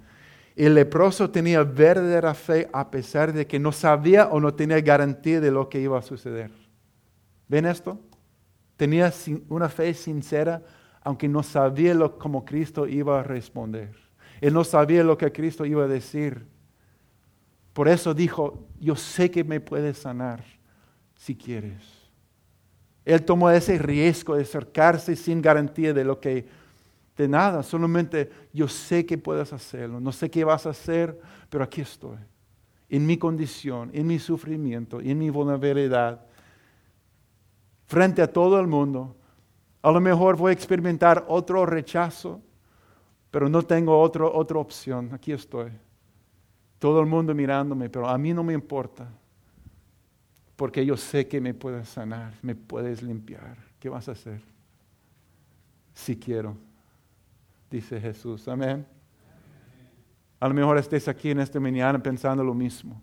El 0.55 0.73
leproso 0.73 1.29
tenía 1.29 1.63
verdadera 1.63 2.33
fe 2.33 2.69
a 2.73 2.89
pesar 2.89 3.33
de 3.33 3.45
que 3.45 3.59
no 3.59 3.71
sabía 3.71 4.27
o 4.27 4.39
no 4.39 4.53
tenía 4.53 4.79
garantía 4.81 5.39
de 5.39 5.51
lo 5.51 5.69
que 5.69 5.81
iba 5.81 5.99
a 5.99 6.01
suceder. 6.01 6.49
¿Ven 7.47 7.65
esto? 7.65 7.99
Tenía 8.77 9.13
una 9.49 9.69
fe 9.69 9.93
sincera, 9.93 10.63
aunque 11.01 11.27
no 11.27 11.43
sabía 11.43 11.95
cómo 12.17 12.43
Cristo 12.43 12.87
iba 12.87 13.19
a 13.19 13.23
responder. 13.23 14.04
Él 14.45 14.53
no 14.53 14.63
sabía 14.63 15.03
lo 15.03 15.17
que 15.17 15.31
Cristo 15.31 15.65
iba 15.65 15.85
a 15.85 15.87
decir. 15.87 16.45
Por 17.73 17.87
eso 17.87 18.13
dijo, 18.13 18.67
yo 18.79 18.95
sé 18.95 19.31
que 19.31 19.43
me 19.43 19.59
puedes 19.59 19.97
sanar 19.97 20.43
si 21.15 21.35
quieres. 21.35 21.81
Él 23.05 23.25
tomó 23.25 23.49
ese 23.49 23.79
riesgo 23.79 24.35
de 24.35 24.43
acercarse 24.43 25.15
sin 25.15 25.41
garantía 25.41 25.95
de 25.95 26.03
lo 26.03 26.19
que, 26.19 26.45
de 27.17 27.27
nada, 27.27 27.63
solamente 27.63 28.29
yo 28.53 28.67
sé 28.67 29.03
que 29.03 29.17
puedes 29.17 29.51
hacerlo, 29.51 29.99
no 29.99 30.11
sé 30.11 30.29
qué 30.29 30.43
vas 30.43 30.67
a 30.67 30.69
hacer, 30.69 31.19
pero 31.49 31.63
aquí 31.63 31.81
estoy, 31.81 32.19
en 32.87 33.03
mi 33.03 33.17
condición, 33.17 33.89
en 33.95 34.05
mi 34.05 34.19
sufrimiento, 34.19 35.01
en 35.01 35.17
mi 35.17 35.31
vulnerabilidad, 35.31 36.23
frente 37.87 38.21
a 38.21 38.31
todo 38.31 38.59
el 38.59 38.67
mundo. 38.67 39.15
A 39.81 39.89
lo 39.89 39.99
mejor 39.99 40.37
voy 40.37 40.51
a 40.51 40.53
experimentar 40.53 41.25
otro 41.29 41.65
rechazo, 41.65 42.43
pero 43.35 43.49
no 43.49 43.63
tengo 43.63 43.99
otro, 43.99 44.33
otra 44.33 44.59
opción, 44.59 45.09
aquí 45.11 45.33
estoy. 45.33 45.69
Todo 46.79 47.01
el 47.01 47.05
mundo 47.05 47.35
mirándome, 47.35 47.89
pero 47.89 48.07
a 48.07 48.17
mí 48.17 48.33
no 48.33 48.45
me 48.45 48.53
importa, 48.53 49.09
porque 50.55 50.85
yo 50.85 50.95
sé 50.95 51.27
que 51.27 51.41
me 51.41 51.53
puedes 51.53 51.89
sanar, 51.89 52.31
me 52.41 52.55
puedes 52.55 53.03
limpiar. 53.03 53.57
¿Qué 53.77 53.89
vas 53.89 54.07
a 54.07 54.13
hacer? 54.13 54.39
Si 55.93 56.15
quiero, 56.15 56.55
dice 57.69 57.99
Jesús. 57.99 58.47
Amén. 58.47 58.87
A 60.39 60.47
lo 60.47 60.53
mejor 60.53 60.77
estés 60.77 61.09
aquí 61.09 61.31
en 61.31 61.41
esta 61.41 61.59
mañana 61.59 62.01
pensando 62.01 62.41
lo 62.41 62.53
mismo. 62.53 63.01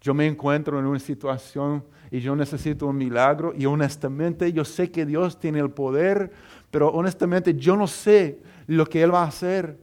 Yo 0.00 0.14
me 0.14 0.26
encuentro 0.26 0.78
en 0.78 0.86
una 0.86 0.98
situación 0.98 1.84
y 2.10 2.20
yo 2.20 2.34
necesito 2.34 2.86
un 2.86 2.96
milagro 2.96 3.52
y 3.54 3.66
honestamente 3.66 4.52
yo 4.52 4.64
sé 4.64 4.90
que 4.90 5.04
Dios 5.04 5.38
tiene 5.38 5.60
el 5.60 5.70
poder, 5.70 6.32
pero 6.70 6.88
honestamente 6.88 7.54
yo 7.54 7.76
no 7.76 7.86
sé 7.86 8.40
lo 8.66 8.86
que 8.86 9.02
Él 9.02 9.12
va 9.12 9.24
a 9.24 9.28
hacer. 9.28 9.78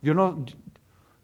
Yo 0.00 0.14
no, 0.14 0.44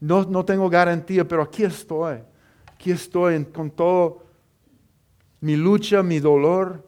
no, 0.00 0.44
tengo 0.44 0.68
garantía, 0.68 1.26
pero 1.26 1.42
aquí 1.42 1.64
estoy. 1.64 2.18
Aquí 2.66 2.90
estoy 2.90 3.44
con 3.46 3.70
todo 3.70 4.22
mi 5.40 5.56
lucha, 5.56 6.02
mi 6.02 6.20
dolor. 6.20 6.86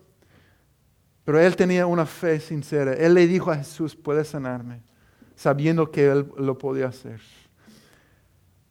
Pero 1.24 1.40
Él 1.40 1.56
tenía 1.56 1.86
una 1.86 2.06
fe 2.06 2.38
sincera. 2.38 2.92
Él 2.92 3.14
le 3.14 3.26
dijo 3.26 3.50
a 3.50 3.56
Jesús, 3.56 3.96
puedes 3.96 4.28
sanarme, 4.28 4.82
sabiendo 5.34 5.90
que 5.90 6.06
Él 6.06 6.30
lo 6.36 6.58
podía 6.58 6.88
hacer. 6.88 7.20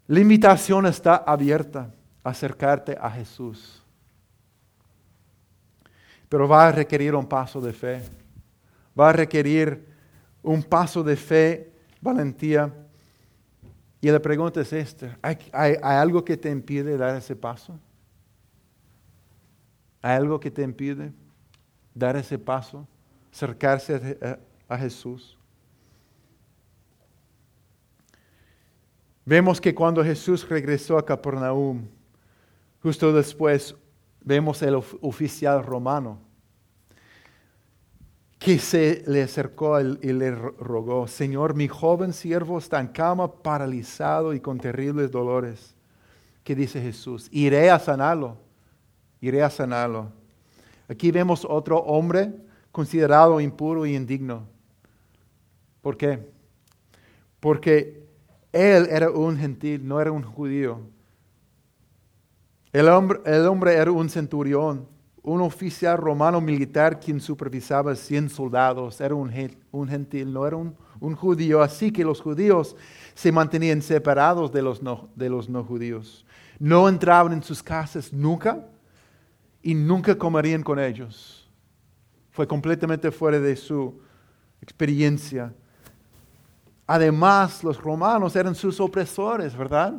La 0.07 0.19
invitación 0.19 0.85
está 0.85 1.17
abierta 1.17 1.91
acercarte 2.23 2.97
a 2.99 3.09
Jesús. 3.11 3.81
Pero 6.27 6.47
va 6.47 6.67
a 6.67 6.71
requerir 6.71 7.15
un 7.15 7.27
paso 7.27 7.59
de 7.59 7.73
fe. 7.73 8.03
Va 8.97 9.09
a 9.09 9.13
requerir 9.13 9.87
un 10.43 10.63
paso 10.63 11.03
de 11.03 11.15
fe, 11.15 11.71
valentía. 12.01 12.71
Y 14.01 14.09
la 14.09 14.19
pregunta 14.19 14.61
es 14.61 14.71
esta, 14.71 15.17
¿hay, 15.21 15.75
algo 15.81 16.23
que 16.23 16.37
te 16.37 16.49
impide 16.49 16.97
dar 16.97 17.17
ese 17.17 17.35
paso? 17.35 17.77
¿Hay 20.01 20.15
algo 20.15 20.39
que 20.39 20.49
te 20.49 20.61
impide 20.61 21.11
dar 21.93 22.15
ese 22.15 22.37
paso, 22.37 22.87
acercarse 23.33 24.17
a, 24.21 24.73
a 24.73 24.77
Jesús? 24.77 25.37
Vemos 29.25 29.59
que 29.59 29.75
cuando 29.75 30.03
Jesús 30.03 30.47
regresó 30.47 30.97
a 30.97 31.05
Capernaum, 31.05 31.85
justo 32.81 33.13
después 33.13 33.75
vemos 34.21 34.61
el 34.61 34.75
oficial 34.75 35.63
romano 35.63 36.19
que 38.39 38.57
se 38.57 39.03
le 39.05 39.21
acercó 39.21 39.81
y 39.81 40.13
le 40.13 40.31
rogó, 40.31 41.07
Señor, 41.07 41.55
mi 41.55 41.67
joven 41.67 42.13
siervo 42.13 42.57
está 42.57 42.79
en 42.79 42.87
cama, 42.87 43.29
paralizado 43.43 44.33
y 44.33 44.39
con 44.39 44.57
terribles 44.57 45.11
dolores. 45.11 45.75
¿Qué 46.45 46.55
dice 46.55 46.81
Jesús? 46.81 47.27
Iré 47.31 47.69
a 47.69 47.77
sanarlo, 47.77 48.37
iré 49.19 49.43
a 49.43 49.49
sanarlo. 49.49 50.13
Aquí 50.87 51.11
vemos 51.11 51.45
otro 51.47 51.79
hombre 51.79 52.33
considerado 52.71 53.41
impuro 53.41 53.85
y 53.85 53.95
indigno. 53.95 54.47
¿Por 55.81 55.97
qué? 55.97 56.25
Porque 57.41 58.07
él 58.53 58.87
era 58.89 59.11
un 59.11 59.37
gentil, 59.37 59.85
no 59.85 59.99
era 59.99 60.13
un 60.13 60.23
judío. 60.23 60.79
El 62.71 62.87
hombre, 62.89 63.19
el 63.25 63.47
hombre 63.47 63.73
era 63.73 63.91
un 63.91 64.09
centurión 64.09 64.87
un 65.23 65.41
oficial 65.41 65.97
romano 65.97 66.41
militar 66.41 66.99
quien 66.99 67.19
supervisaba 67.19 67.95
100 67.95 68.29
soldados, 68.29 68.99
era 69.01 69.15
un, 69.15 69.29
gentil, 69.29 70.33
no 70.33 70.45
era 70.47 70.55
un, 70.55 70.75
judío, 71.15 71.61
así 71.61 71.91
que 71.91 72.03
los 72.03 72.21
judíos 72.21 72.75
se 73.13 73.31
mantenían 73.31 73.81
separados 73.81 74.51
de 74.51 74.61
los, 74.61 74.81
no, 74.81 75.09
de 75.15 75.29
los 75.29 75.49
no 75.49 75.63
judíos. 75.63 76.25
No 76.57 76.89
entraban 76.89 77.33
en 77.33 77.43
sus 77.43 77.61
casas 77.63 78.11
nunca 78.11 78.65
y 79.61 79.73
nunca 79.73 80.17
comerían 80.17 80.63
con 80.63 80.79
ellos. 80.79 81.49
Fue 82.31 82.47
completamente 82.47 83.11
fuera 83.11 83.39
de 83.39 83.55
su 83.55 83.99
experiencia. 84.61 85.53
Además, 86.87 87.63
los 87.63 87.77
romanos 87.77 88.35
eran 88.35 88.55
sus 88.55 88.79
opresores, 88.79 89.55
¿verdad? 89.55 89.93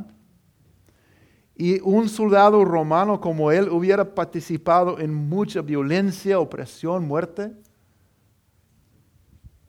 Y 1.60 1.78
un 1.82 2.08
soldado 2.08 2.64
romano 2.64 3.20
como 3.20 3.52
él 3.52 3.68
hubiera 3.68 4.14
participado 4.14 4.98
en 4.98 5.12
mucha 5.12 5.60
violencia, 5.60 6.40
opresión, 6.40 7.06
muerte. 7.06 7.52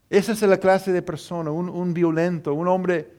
Esa 0.10 0.32
es 0.32 0.42
la 0.44 0.58
clase 0.58 0.94
de 0.94 1.02
persona, 1.02 1.52
un, 1.52 1.94
violento, 1.94 2.54
un 2.54 2.70
hombre 2.70 3.12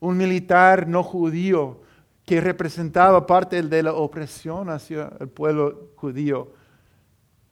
un 0.00 0.16
militar 0.16 0.88
no 0.88 1.02
judío 1.02 1.82
que 2.24 2.40
representaba 2.40 3.26
parte 3.26 3.62
de 3.62 3.82
la 3.82 3.92
opresión 3.92 4.70
hacia 4.70 5.12
el 5.20 5.28
pueblo 5.28 5.90
judío, 5.96 6.50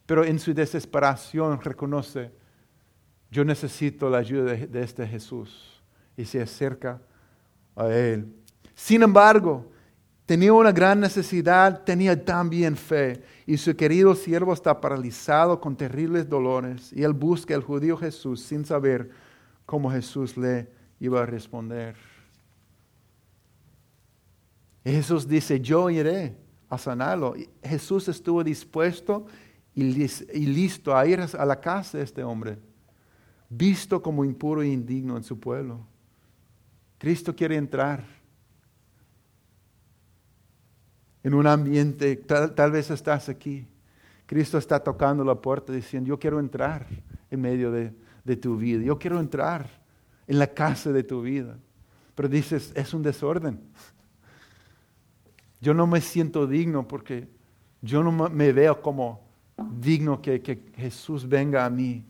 pero 0.07 0.25
en 0.25 0.39
su 0.39 0.55
desesperación 0.55 1.61
reconoce, 1.61 2.31
yo 3.31 3.45
necesito 3.45 4.09
la 4.09 4.19
ayuda 4.19 4.55
de, 4.55 4.83
este 4.83 5.07
Jesús 5.07 5.83
y 6.17 6.25
se 6.25 6.41
acerca 6.41 6.99
a 7.77 7.89
él. 7.89 8.35
Sin 8.75 9.03
embargo, 9.03 9.72
tenía 10.27 10.53
una 10.53 10.73
gran 10.73 11.01
necesidad, 11.01 11.83
tenía 11.85 12.25
también 12.25 12.77
fe 12.77 13.23
y 13.47 13.57
su 13.57 13.75
querido 13.77 14.15
siervo 14.15 14.53
está 14.53 14.81
paralizado 14.81 15.61
con 15.61 15.77
terribles 15.77 16.29
dolores 16.29 16.93
y 16.93 17.03
él 17.03 17.13
busca 17.13 17.55
al 17.55 17.63
judío 17.63 17.97
Jesús 17.97 18.43
sin 18.43 18.65
saber 18.65 19.11
cómo 19.67 19.91
Jesús 19.91 20.37
le 20.37 20.69
iba 21.01 21.23
a 21.23 21.27
responder. 21.27 21.97
Jesús 24.85 25.29
dice, 25.29 25.61
yo 25.61 25.91
iré 25.91 26.37
a 26.69 26.79
sanarlo. 26.79 27.35
Jesús 27.63 28.09
estuvo 28.09 28.43
dispuesto 28.43 29.27
y, 29.75 29.83
listo 29.83 30.97
a 30.97 31.07
ir 31.07 31.21
a 31.21 31.45
la 31.45 31.61
casa 31.61 31.99
de 31.99 32.05
este 32.05 32.23
hombre, 32.23 32.59
visto 33.49 34.03
como 34.03 34.25
impuro 34.25 34.63
e 34.63 34.69
indigno 34.69 35.17
en 35.17 35.23
su 35.23 35.39
pueblo. 35.39 35.87
Cristo 36.99 37.35
quiere 37.35 37.57
entrar 37.57 38.05
en 41.23 41.35
un 41.35 41.47
ambiente, 41.47 42.17
tal, 42.17 42.71
vez 42.71 42.91
estás 42.91 43.29
aquí. 43.29 43.67
Cristo 44.27 44.59
está 44.59 44.81
tocando 44.81 45.25
la 45.25 45.35
puerta 45.35 45.73
diciendo, 45.73 46.09
yo 46.09 46.19
quiero 46.19 46.41
entrar 46.41 46.87
en 47.31 47.41
medio 47.41 47.71
de, 47.71 47.93
de 48.25 48.37
tu 48.37 48.57
vida, 48.57 48.83
yo 48.83 48.99
quiero 48.99 49.21
entrar 49.21 49.69
en 50.27 50.39
la 50.39 50.47
casa 50.47 50.93
de 50.93 51.03
tu 51.03 51.23
vida. 51.23 51.59
Pero 52.15 52.29
dices, 52.29 52.73
es 52.75 52.93
un 52.95 53.03
desorden. 53.03 53.61
Yo 55.61 55.75
no 55.75 55.87
me 55.87 56.01
siento 56.01 56.47
digno 56.47 56.87
porque 56.87 57.29
yo 57.81 58.03
no 58.03 58.13
me 58.29 58.53
veo 58.53 58.83
como 58.83 59.21
digno 59.79 60.21
que, 60.21 60.73
Jesús 60.77 61.29
venga 61.29 61.65
a 61.65 61.71
mí. 61.71 62.05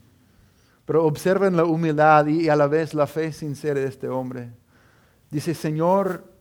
Pero 0.85 1.05
observen 1.05 1.57
la 1.57 1.65
humildad 1.65 2.27
y 2.27 2.49
a 2.49 2.57
la 2.57 2.67
vez 2.67 2.95
la 2.95 3.07
fe 3.07 3.33
sincera 3.33 3.81
de 3.81 3.87
este 3.87 4.09
hombre. 4.09 4.51
Dice, 5.31 5.55
Señor, 5.55 6.32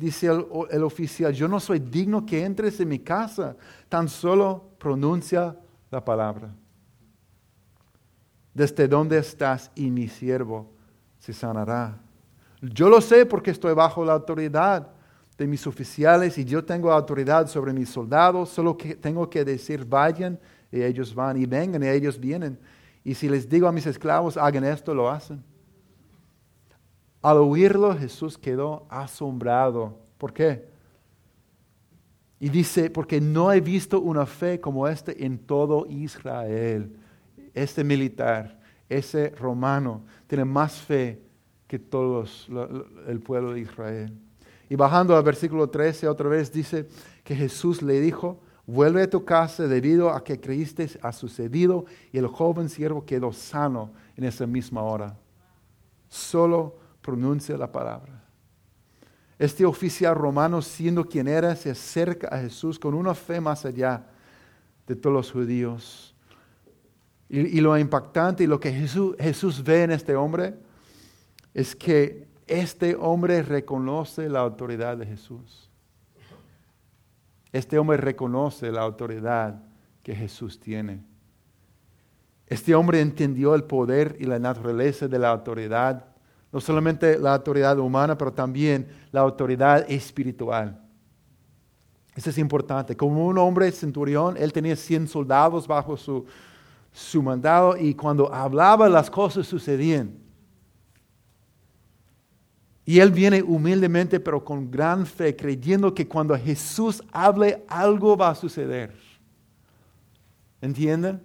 dice 0.00 0.26
el, 0.26 0.82
oficial, 0.82 1.32
yo 1.32 1.46
no 1.46 1.60
soy 1.60 1.78
digno 1.78 2.24
que 2.24 2.42
entres 2.42 2.80
en 2.80 2.88
mi 2.88 2.98
casa, 2.98 3.54
tan 3.88 4.08
solo 4.08 4.70
pronuncia 4.78 5.54
la 5.90 6.02
palabra. 6.02 6.50
Desde 8.54 8.88
donde 8.88 9.18
estás 9.18 9.70
y 9.74 9.90
mi 9.90 10.08
siervo 10.08 10.72
se 11.18 11.32
sanará. 11.34 11.98
Yo 12.62 12.88
lo 12.88 13.00
sé 13.00 13.26
porque 13.26 13.50
estoy 13.50 13.74
bajo 13.74 14.04
la 14.04 14.14
autoridad 14.14 14.88
de 15.36 15.46
mis 15.46 15.66
oficiales 15.66 16.36
y 16.38 16.44
yo 16.44 16.64
tengo 16.64 16.90
autoridad 16.90 17.46
sobre 17.46 17.72
mis 17.72 17.90
soldados, 17.90 18.48
solo 18.48 18.76
que 18.76 18.96
tengo 18.96 19.28
que 19.28 19.44
decir 19.44 19.84
vayan 19.84 20.38
y 20.72 20.82
ellos 20.82 21.14
van 21.14 21.36
y 21.36 21.44
vengan 21.44 21.82
y 21.82 21.88
ellos 21.88 22.18
vienen. 22.18 22.58
Y 23.04 23.14
si 23.14 23.28
les 23.28 23.48
digo 23.48 23.68
a 23.68 23.72
mis 23.72 23.86
esclavos 23.86 24.36
hagan 24.36 24.64
esto, 24.64 24.94
lo 24.94 25.10
hacen. 25.10 25.42
Al 27.22 27.36
oírlo 27.38 27.96
Jesús 27.96 28.38
quedó 28.38 28.86
asombrado. 28.88 29.98
¿Por 30.16 30.32
qué? 30.32 30.68
Y 32.38 32.48
dice, 32.48 32.88
porque 32.88 33.20
no 33.20 33.52
he 33.52 33.60
visto 33.60 34.00
una 34.00 34.24
fe 34.24 34.60
como 34.60 34.88
esta 34.88 35.12
en 35.12 35.38
todo 35.38 35.86
Israel. 35.88 36.96
Este 37.52 37.84
militar, 37.84 38.58
ese 38.88 39.30
romano, 39.30 40.04
tiene 40.26 40.46
más 40.46 40.80
fe 40.80 41.20
que 41.66 41.78
todos 41.78 42.48
el 43.06 43.20
pueblo 43.20 43.52
de 43.52 43.60
Israel. 43.60 44.12
Y 44.70 44.76
bajando 44.76 45.14
al 45.14 45.22
versículo 45.22 45.68
13 45.68 46.08
otra 46.08 46.28
vez 46.28 46.50
dice 46.50 46.88
que 47.22 47.36
Jesús 47.36 47.82
le 47.82 48.00
dijo, 48.00 48.40
vuelve 48.66 49.02
a 49.02 49.10
tu 49.10 49.24
casa 49.24 49.66
debido 49.66 50.10
a 50.10 50.24
que 50.24 50.40
creíste 50.40 50.88
ha 51.02 51.12
sucedido 51.12 51.84
y 52.12 52.18
el 52.18 52.26
joven 52.26 52.68
siervo 52.68 53.04
quedó 53.04 53.32
sano 53.32 53.90
en 54.16 54.24
esa 54.24 54.46
misma 54.46 54.82
hora. 54.82 55.16
Solo 56.08 56.79
pronuncia 57.10 57.58
la 57.58 57.72
palabra. 57.72 58.22
Este 59.36 59.64
oficial 59.64 60.14
romano, 60.14 60.62
siendo 60.62 61.04
quien 61.04 61.26
era, 61.26 61.56
se 61.56 61.70
acerca 61.70 62.28
a 62.28 62.38
Jesús 62.38 62.78
con 62.78 62.94
una 62.94 63.14
fe 63.14 63.40
más 63.40 63.64
allá 63.64 64.06
de 64.86 64.94
todos 64.94 65.14
los 65.14 65.32
judíos. 65.32 66.14
Y, 67.28 67.60
lo 67.60 67.76
impactante 67.76 68.44
y 68.44 68.46
lo 68.46 68.60
que 68.60 68.72
Jesús, 68.72 69.16
Jesús 69.18 69.62
ve 69.62 69.84
en 69.84 69.92
este 69.92 70.14
hombre 70.14 70.54
es 71.54 71.74
que 71.74 72.28
este 72.46 72.94
hombre 72.96 73.42
reconoce 73.42 74.28
la 74.28 74.40
autoridad 74.40 74.96
de 74.96 75.06
Jesús. 75.06 75.70
Este 77.52 77.78
hombre 77.78 77.96
reconoce 77.96 78.70
la 78.70 78.82
autoridad 78.82 79.62
que 80.02 80.14
Jesús 80.14 80.60
tiene. 80.60 81.02
Este 82.46 82.74
hombre 82.74 83.00
entendió 83.00 83.54
el 83.54 83.64
poder 83.64 84.16
y 84.18 84.24
la 84.24 84.38
naturaleza 84.38 85.08
de 85.08 85.18
la 85.18 85.30
autoridad, 85.30 86.09
no 86.52 86.60
solamente 86.60 87.18
la 87.18 87.34
autoridad 87.34 87.78
humana, 87.78 88.18
pero 88.18 88.32
también 88.32 88.88
la 89.12 89.20
autoridad 89.20 89.88
espiritual. 89.90 90.80
Eso 92.14 92.30
es 92.30 92.38
importante. 92.38 92.96
Como 92.96 93.26
un 93.26 93.38
hombre 93.38 93.70
centurión, 93.70 94.36
él 94.36 94.52
tenía 94.52 94.74
100 94.74 95.08
soldados 95.08 95.66
bajo 95.66 95.96
su, 95.96 96.26
su 96.92 97.22
mandado 97.22 97.76
y 97.76 97.94
cuando 97.94 98.32
hablaba 98.32 98.88
las 98.88 99.10
cosas 99.10 99.46
sucedían. 99.46 100.18
Y 102.84 102.98
él 102.98 103.12
viene 103.12 103.40
humildemente, 103.40 104.18
pero 104.18 104.44
con 104.44 104.68
gran 104.68 105.06
fe, 105.06 105.36
creyendo 105.36 105.94
que 105.94 106.08
cuando 106.08 106.36
Jesús 106.36 107.00
hable, 107.12 107.64
algo 107.68 108.16
va 108.16 108.30
a 108.30 108.34
suceder. 108.34 108.96
¿Entienden? 110.60 111.24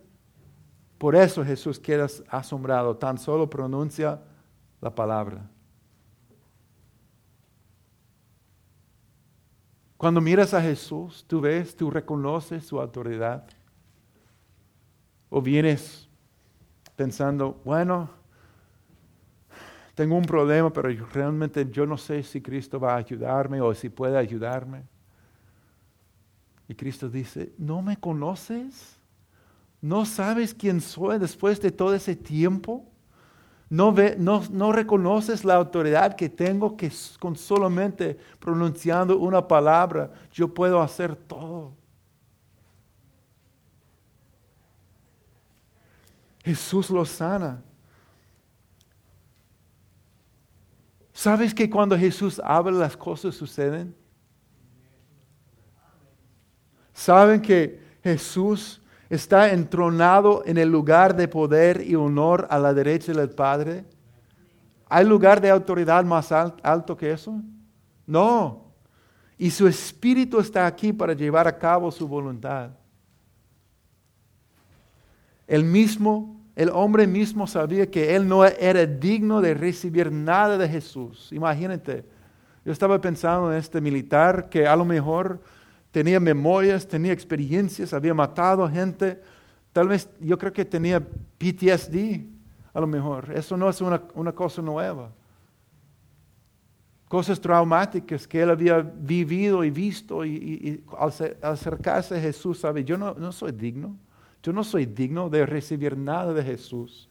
Por 1.00 1.16
eso 1.16 1.44
Jesús 1.44 1.80
queda 1.80 2.08
asombrado, 2.30 2.96
tan 2.96 3.18
solo 3.18 3.50
pronuncia 3.50 4.22
la 4.86 4.94
palabra. 4.94 5.42
Cuando 9.98 10.22
miras 10.22 10.54
a 10.54 10.62
Jesús, 10.62 11.26
tú 11.28 11.42
ves, 11.42 11.76
tú 11.76 11.90
reconoces 11.90 12.68
su 12.68 12.80
autoridad. 12.80 13.48
O 15.28 15.42
vienes 15.42 16.08
pensando, 16.96 17.60
bueno, 17.66 18.12
tengo 19.96 20.16
un 20.16 20.26
problema, 20.26 20.72
pero 20.72 20.90
realmente 21.08 21.68
yo 21.72 21.88
no 21.88 21.98
sé 21.98 22.22
si 22.22 22.40
Cristo 22.40 22.80
va 22.80 22.94
a 22.94 22.98
ayudarme 22.98 23.62
o 23.62 23.74
si 23.74 23.90
puede 23.90 24.20
ayudarme. 24.20 24.84
Y 26.68 26.76
Cristo 26.76 27.10
dice, 27.10 27.54
¿no 27.58 27.82
me 27.82 27.98
conoces? 27.98 29.00
¿No 29.82 30.06
sabes 30.06 30.54
quién 30.54 30.80
soy 30.80 31.18
después 31.18 31.60
de 31.60 31.72
todo 31.72 31.96
ese 31.96 32.16
tiempo? 32.16 32.86
¿No, 33.70 33.92
ve, 33.92 34.16
no, 34.18 34.44
no 34.52 34.72
reconoces 34.72 35.44
la 35.44 35.56
autoridad 35.56 36.16
que 36.16 36.30
tengo 36.30 36.78
que 36.78 36.92
con 37.20 37.36
solamente 37.36 38.18
pronunciando 38.40 39.18
una 39.18 39.48
palabra 39.48 40.12
yo 40.32 40.54
puedo 40.54 40.82
hacer 40.82 41.16
todo? 41.16 41.74
Jesús 46.44 46.92
lo 46.92 47.04
sana. 47.06 47.64
¿Sabes 51.12 51.56
que 51.56 51.68
cuando 51.68 51.98
Jesús 51.98 52.40
habla 52.44 52.72
las 52.74 52.96
cosas 52.96 53.34
suceden? 53.34 53.96
¿Saben 56.94 57.42
que 57.42 57.82
Jesús 58.04 58.80
está 59.10 59.52
entronado 59.52 60.44
en 60.46 60.58
el 60.58 60.70
lugar 60.70 61.16
de 61.16 61.28
poder 61.28 61.82
y 61.82 61.96
honor 61.96 62.48
a 62.50 62.60
la 62.60 62.74
derecha 62.74 63.14
del 63.14 63.30
Padre? 63.30 63.86
¿Hay 64.88 65.06
lugar 65.06 65.42
de 65.42 65.50
autoridad 65.50 66.04
más 66.04 66.32
alto 66.32 66.96
que 66.96 67.12
eso? 67.12 67.42
No. 68.06 68.66
Y 69.38 69.52
su 69.52 69.68
espíritu 69.68 70.40
está 70.40 70.66
aquí 70.66 70.94
para 70.94 71.14
llevar 71.14 71.48
a 71.48 71.58
cabo 71.58 71.92
su 71.92 72.08
voluntad. 72.08 72.72
El 75.48 75.64
mismo 75.64 76.36
el 76.56 76.70
hombre 76.70 77.06
mismo 77.06 77.48
sabía 77.48 77.92
que 77.92 78.16
él 78.16 78.28
no 78.28 78.46
era 78.46 78.86
digno 78.86 79.42
de 79.42 79.54
recibir 79.54 80.10
nada 80.12 80.58
de 80.58 80.70
Jesús. 80.70 81.30
Imagínate, 81.34 82.06
yo 82.64 82.72
estaba 82.72 83.00
pensando 83.02 83.52
en 83.52 83.58
este 83.58 83.82
militar 83.82 84.48
que 84.50 84.66
a 84.66 84.76
lo 84.76 84.86
mejor 84.86 85.42
tenía 85.96 86.20
memorias, 86.20 86.86
tenía 86.86 87.14
experiencias, 87.14 87.94
había 87.94 88.14
matado 88.14 88.70
gente. 88.70 89.18
Tal 89.72 89.88
vez 89.88 90.10
yo 90.20 90.38
creo 90.38 90.52
que 90.52 90.66
tenía 90.66 91.00
PTSD, 91.00 92.20
a 92.74 92.82
lo 92.82 92.86
mejor. 92.86 93.32
Eso 93.34 93.56
no 93.56 93.70
es 93.70 93.80
una, 93.80 94.34
cosa 94.34 94.62
nueva. 94.62 95.10
Cosas 97.08 97.40
traumáticas 97.40 98.28
que 98.28 98.42
él 98.42 98.50
había 98.50 98.80
vivido 98.80 99.64
y 99.64 99.70
visto 99.70 100.26
y, 100.26 100.84
al, 101.00 101.14
acercarse 101.42 102.18
a 102.18 102.20
Jesús, 102.20 102.60
sabe, 102.60 102.84
yo 102.84 102.98
no, 102.98 103.14
no 103.14 103.32
soy 103.32 103.54
digno. 103.54 103.96
Yo 104.44 104.52
no 104.52 104.66
soy 104.66 104.86
digno 104.86 105.30
de 105.30 105.46
recibir 105.46 105.96
nada 105.96 106.34
de 106.34 106.44
Jesús. 106.44 107.08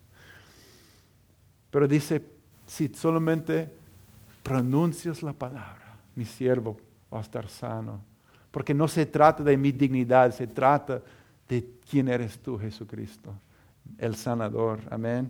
Pero 1.71 1.89
dice, 1.89 2.23
si 2.67 2.89
solamente 2.89 3.73
pronuncias 4.43 5.23
la 5.23 5.33
palabra, 5.33 5.97
mi 6.15 6.27
siervo 6.27 6.77
va 7.11 7.21
a 7.21 7.23
estar 7.23 7.49
sano. 7.49 8.13
Porque 8.55 8.73
no 8.73 8.87
se 8.87 9.05
trata 9.05 9.43
de 9.43 9.57
mi 9.57 9.73
dignidad, 9.73 10.31
se 10.31 10.47
trata 10.47 11.03
de 11.49 11.69
quién 11.91 12.07
eres 12.07 12.39
tú, 12.39 12.57
Jesucristo, 12.57 13.35
el 13.99 14.15
sanador. 14.15 14.79
Amén. 14.91 15.29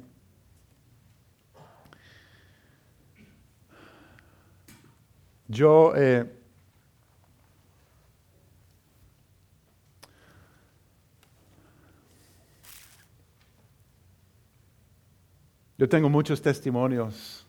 Yo 5.49 5.95
eh, 5.97 6.31
yo 15.79 15.89
tengo 15.89 16.11
muchos 16.11 16.43
testimonios. 16.43 17.44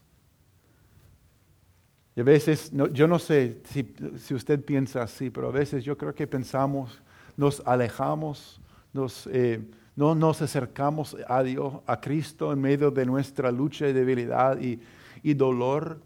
Y 2.16 2.22
a 2.22 2.24
veces, 2.24 2.72
yo 2.93 3.07
no 3.07 3.20
sé 3.20 3.61
si, 3.66 3.93
si, 4.18 4.34
usted 4.34 4.63
piensa 4.63 5.03
así, 5.03 5.30
pero 5.30 5.49
a 5.49 5.51
veces 5.51 5.84
yo 5.84 5.97
creo 5.97 6.16
que 6.16 6.28
pensamos, 6.28 7.01
nos 7.36 7.61
alejamos, 7.66 8.61
nos, 8.93 9.28
eh, 9.28 9.61
no 9.95 10.16
nos 10.16 10.41
acercamos 10.41 11.18
a 11.28 11.43
Dios, 11.43 11.74
a 11.86 11.99
Cristo 11.99 12.53
en 12.53 12.61
medio 12.61 12.89
de 12.89 13.05
nuestra 13.05 13.51
lucha 13.51 13.88
y 13.89 13.93
debilidad 13.93 14.59
y, 14.61 14.80
y 15.24 15.34
dolor 15.34 15.99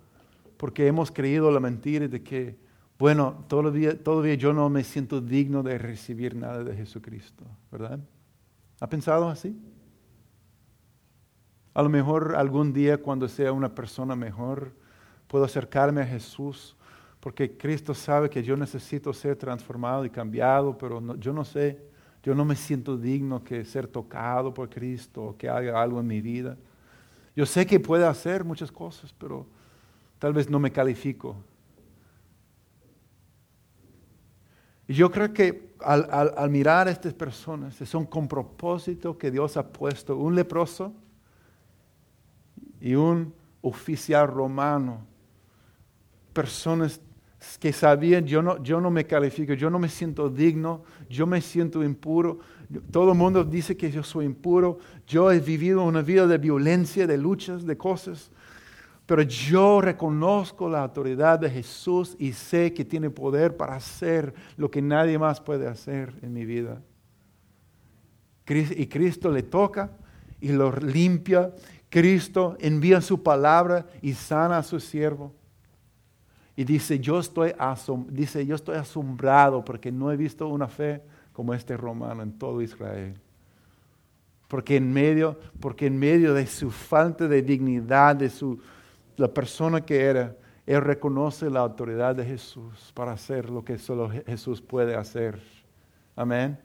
porque 0.60 0.88
hemos 0.88 1.10
creído 1.10 1.49
la 1.51 1.62
mentira 1.62 2.05
de 2.10 2.22
que, 2.22 2.57
bueno, 2.97 3.45
todavía, 3.47 3.97
todavía 3.97 4.34
yo 4.34 4.51
no 4.51 4.70
me 4.70 4.84
siento 4.84 5.22
digno 5.22 5.64
de 5.64 5.78
recibir 5.78 6.36
nada 6.36 6.66
de 6.66 6.76
Jesucristo, 6.76 7.45
¿verdad? 7.72 7.97
¿Ha 8.82 8.89
pensado 8.89 9.30
así? 9.30 9.57
A 11.74 11.82
lo 11.82 11.88
mejor 11.88 12.36
algún 12.36 12.74
día 12.74 12.97
cuando 12.97 13.30
sea 13.30 13.53
una 13.53 13.74
persona 13.74 14.18
mejor, 14.18 14.74
puedo 15.30 15.46
acercarme 15.46 16.02
a 16.02 16.06
Jesús, 16.06 16.76
porque 17.22 17.56
Cristo 17.56 17.94
sabe 17.94 18.30
que 18.30 18.44
yo 18.44 18.58
necesito 18.58 19.14
ser 19.14 19.38
transformado 19.38 20.04
y 20.04 20.10
cambiado, 20.10 20.78
pero 20.78 21.16
yo 21.16 21.32
no 21.32 21.46
sé, 21.46 21.82
yo 22.24 22.36
no 22.36 22.44
me 22.44 22.58
siento 22.58 22.98
digno 22.98 23.42
que 23.42 23.64
ser 23.64 23.88
tocado 23.88 24.54
por 24.54 24.70
Cristo 24.70 25.24
o 25.24 25.38
que 25.38 25.48
haga 25.48 25.82
algo 25.82 26.02
en 26.02 26.08
mi 26.08 26.20
vida. 26.20 26.58
Yo 27.34 27.46
sé 27.46 27.66
que 27.66 27.80
puede 27.80 28.06
hacer 28.06 28.44
muchas 28.44 28.70
cosas, 28.70 29.16
pero 29.18 29.46
Tal 30.20 30.34
vez 30.34 30.50
no 30.50 30.60
me 30.60 30.72
califico. 30.72 31.38
Y 34.88 34.94
yo 34.94 35.10
creo 35.10 35.32
que 35.34 35.74
al, 35.80 36.50
mirar 36.50 36.88
a 36.88 36.92
estas 36.92 37.14
personas, 37.14 37.80
es 37.80 37.96
un 37.96 38.06
con 38.06 38.28
propósito 38.28 39.18
que 39.18 39.32
Dios 39.32 39.56
ha 39.56 39.66
puesto 39.66 40.18
un 40.18 40.36
leproso 40.36 40.94
y 42.82 42.96
un 42.96 43.34
oficial 43.62 44.28
romano. 44.28 45.06
Personas 46.34 47.02
que 47.60 47.72
sabían, 47.72 48.26
yo 48.26 48.42
no, 48.42 48.62
yo 48.62 48.82
no 48.82 48.92
me 48.92 49.06
califico, 49.06 49.54
yo 49.54 49.70
no 49.70 49.80
me 49.80 49.88
siento 49.88 50.30
digno, 50.30 50.84
yo 51.10 51.26
me 51.26 51.42
siento 51.42 51.84
impuro. 51.84 52.40
Todo 52.92 53.14
el 53.14 53.18
mundo 53.18 53.44
dice 53.44 53.76
que 53.78 53.90
yo 53.90 54.04
soy 54.04 54.26
impuro. 54.26 54.78
Yo 55.08 55.32
he 55.32 55.40
vivido 55.40 55.84
una 55.84 56.02
vida 56.02 56.28
de 56.28 56.38
violencia, 56.38 57.08
de 57.08 57.18
luchas, 57.18 57.66
de 57.66 57.78
cosas. 57.78 58.32
Pero 59.06 59.24
yo 59.24 59.82
reconozco 59.82 60.70
la 60.70 60.84
autoridad 60.84 61.40
de 61.40 61.50
Jesús 61.50 62.16
y 62.20 62.34
sé 62.34 62.74
que 62.74 62.86
tiene 62.86 63.10
poder 63.10 63.58
para 63.58 63.76
hacer 63.76 64.36
lo 64.56 64.70
que 64.70 64.84
nadie 64.84 65.18
más 65.18 65.42
puede 65.42 65.68
hacer 65.68 66.14
en 66.22 66.32
mi 66.32 66.46
vida. 66.46 66.80
Y 68.48 68.86
Cristo 68.86 69.32
le 69.32 69.42
toca 69.42 69.92
y 70.40 70.52
lo 70.52 70.72
limpia. 70.76 71.54
Cristo 71.90 72.56
envía 72.60 73.02
su 73.02 73.24
palabra 73.24 73.88
y 74.02 74.14
sana 74.14 74.60
a 74.60 74.64
su 74.64 74.80
siervo. 74.80 75.34
Y 76.60 76.66
dice, 76.66 76.99
yo 76.99 77.20
estoy, 77.20 77.53
dice, 78.10 78.45
yo 78.45 78.53
estoy 78.53 78.76
asombrado 78.76 79.64
porque 79.64 79.93
no 79.93 80.12
he 80.12 80.18
visto 80.18 80.45
una 80.49 80.68
fe 80.68 81.01
como 81.32 81.53
este 81.53 81.78
romano 81.78 82.22
en 82.22 82.38
todo 82.38 82.62
Israel. 82.62 83.18
Porque 84.49 84.76
en 84.76 84.91
medio, 84.91 85.39
porque 85.62 85.86
en 85.86 85.97
medio 85.97 86.34
de 86.34 86.45
su 86.47 86.70
falta 86.70 87.30
de 87.30 87.41
dignidad, 87.41 88.18
de 88.18 88.30
su, 88.30 88.60
la 89.16 89.30
persona 89.30 89.80
que 89.80 90.03
era, 90.03 90.36
él 90.66 90.82
reconoce 90.82 91.49
la 91.49 91.62
autoridad 91.62 92.14
de 92.14 92.26
Jesús 92.26 92.91
para 92.93 93.14
hacer 93.14 93.49
lo 93.49 93.64
que 93.64 93.78
solo 93.78 94.10
Jesús 94.10 94.62
puede 94.62 94.95
hacer. 94.97 95.39
Amén. 96.14 96.60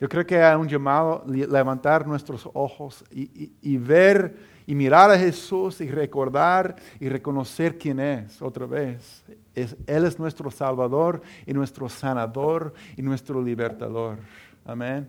Yo 0.00 0.08
creo 0.08 0.24
que 0.24 0.40
hay 0.40 0.54
un 0.54 0.68
llamado 0.68 1.24
levantar 1.26 2.06
nuestros 2.06 2.48
ojos 2.54 3.04
y, 3.10 3.76
ver 3.78 4.36
y 4.66 4.74
mirar 4.74 5.10
a 5.10 5.18
Jesús 5.18 5.80
y 5.80 5.88
recordar 5.88 6.76
y 6.98 7.08
reconocer 7.08 7.78
quién 7.78 8.00
es 8.00 8.42
otra 8.42 8.66
vez. 8.66 9.24
él 9.54 10.04
es 10.04 10.18
nuestro 10.18 10.50
Salvador 10.50 11.22
y 11.46 11.52
nuestro 11.52 11.88
sanador 11.88 12.74
y 12.96 13.02
nuestro 13.02 13.42
libertador. 13.42 14.18
Amén. 14.64 15.08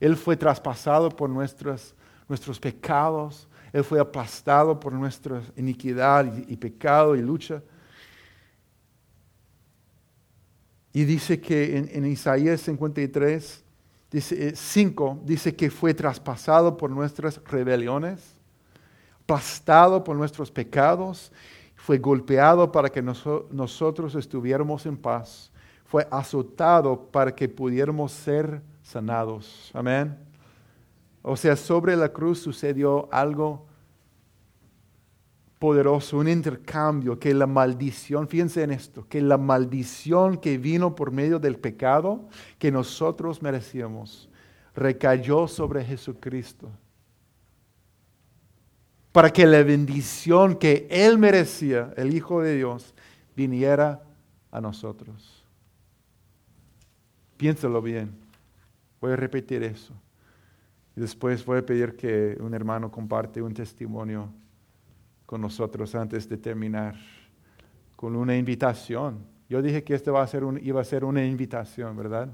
Él 0.00 0.16
fue 0.16 0.36
traspasado 0.36 1.10
por 1.10 1.30
nuestros, 1.30 1.94
nuestros 2.28 2.58
pecados 2.58 3.46
él 3.72 3.84
fue 3.84 4.00
aplastado 4.00 4.78
por 4.78 4.92
nuestra 4.92 5.42
iniquidad 5.56 6.32
y, 6.48 6.56
pecado 6.56 7.14
y 7.14 7.22
lucha. 7.22 7.62
Y 10.92 11.04
dice 11.04 11.40
que 11.40 11.76
en, 11.92 12.06
Isaías 12.06 12.60
53, 12.62 13.64
dice, 14.10 14.56
5, 14.56 15.18
eh, 15.22 15.24
dice 15.24 15.54
que 15.54 15.70
fue 15.70 15.94
traspasado 15.94 16.76
por 16.76 16.90
nuestras 16.90 17.40
rebeliones, 17.44 18.34
aplastado 19.30 20.02
por 20.02 20.16
nuestros 20.16 20.50
pecados, 20.50 21.30
fue 21.76 21.98
golpeado 21.98 22.72
para 22.72 22.88
que 22.88 23.00
nosotros 23.00 24.16
estuviéramos 24.16 24.86
en 24.86 24.96
paz, 24.96 25.52
fue 25.84 26.06
azotado 26.10 27.00
para 27.12 27.32
que 27.34 27.48
pudiéramos 27.48 28.10
ser 28.10 28.60
sanados. 28.82 29.70
Amén. 29.72 30.18
O 31.22 31.36
sea, 31.36 31.54
sobre 31.54 31.96
la 31.96 32.08
cruz 32.08 32.40
sucedió 32.40 33.08
algo 33.12 33.66
poderoso, 35.60 36.18
un 36.18 36.28
intercambio, 36.28 37.18
que 37.18 37.32
la 37.32 37.46
maldición, 37.46 38.26
fíjense 38.26 38.64
en 38.64 38.72
esto, 38.72 39.06
que 39.08 39.22
la 39.22 39.38
maldición 39.38 40.38
que 40.38 40.58
vino 40.58 40.96
por 40.96 41.12
medio 41.12 41.38
del 41.38 41.56
pecado 41.56 42.28
que 42.58 42.72
nosotros 42.72 43.42
merecíamos, 43.42 44.28
recayó 44.74 45.46
sobre 45.46 45.84
Jesucristo. 45.84 46.68
Para 49.12 49.30
que 49.30 49.46
la 49.46 49.62
bendición 49.62 50.56
que 50.56 50.86
Él 50.90 51.18
merecía, 51.18 51.92
el 51.96 52.14
Hijo 52.14 52.42
de 52.42 52.56
Dios, 52.56 52.94
viniera 53.34 54.02
a 54.50 54.60
nosotros. 54.60 55.44
Piénsalo 57.36 57.80
bien. 57.80 58.10
Voy 59.00 59.12
a 59.12 59.16
repetir 59.16 59.62
eso. 59.62 59.94
Y 60.96 61.00
después 61.00 61.44
voy 61.44 61.58
a 61.58 61.66
pedir 61.66 61.96
que 61.96 62.36
un 62.40 62.52
hermano 62.54 62.90
comparte 62.90 63.40
un 63.40 63.54
testimonio 63.54 64.28
con 65.24 65.40
nosotros 65.40 65.94
antes 65.94 66.28
de 66.28 66.36
terminar, 66.36 66.96
con 67.96 68.16
una 68.16 68.36
invitación. 68.36 69.24
Yo 69.48 69.62
dije 69.62 69.82
que 69.82 69.94
esto 69.94 70.12
va 70.12 70.22
a 70.22 70.26
ser 70.26 70.42
iba 70.60 70.80
a 70.80 70.84
ser 70.84 71.04
una 71.04 71.24
invitación, 71.24 71.96
¿verdad? 71.96 72.28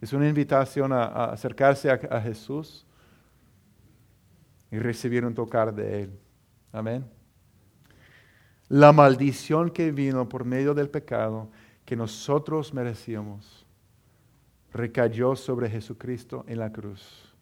Es 0.00 0.12
una 0.12 0.28
invitación 0.28 0.92
a, 0.92 1.26
acercarse 1.26 1.90
a, 1.90 2.20
Jesús 2.20 2.86
y 4.72 4.78
recibir 4.80 5.24
un 5.24 5.34
tocar 5.34 5.72
de 5.72 6.02
Él. 6.02 6.18
Amén. 6.72 7.04
La 8.68 8.92
maldición 8.92 9.70
que 9.70 9.92
vino 9.92 10.28
por 10.28 10.44
medio 10.44 10.74
del 10.74 10.90
pecado 10.90 11.48
que 11.84 11.94
nosotros 11.94 12.74
merecíamos 12.74 13.64
recayó 14.72 15.36
sobre 15.36 15.70
Jesucristo 15.70 16.44
en 16.48 16.58
la 16.58 16.72
cruz. 16.72 17.32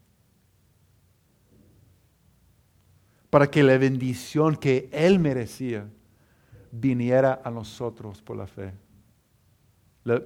para 3.30 3.48
que 3.48 3.62
la 3.62 3.78
bendición 3.78 4.56
que 4.56 4.90
Él 4.92 5.20
merecía 5.20 5.88
viniera 6.72 7.40
a 7.44 7.50
nosotros 7.50 8.20
por 8.20 8.36
la 8.36 8.46
fe. 8.46 8.72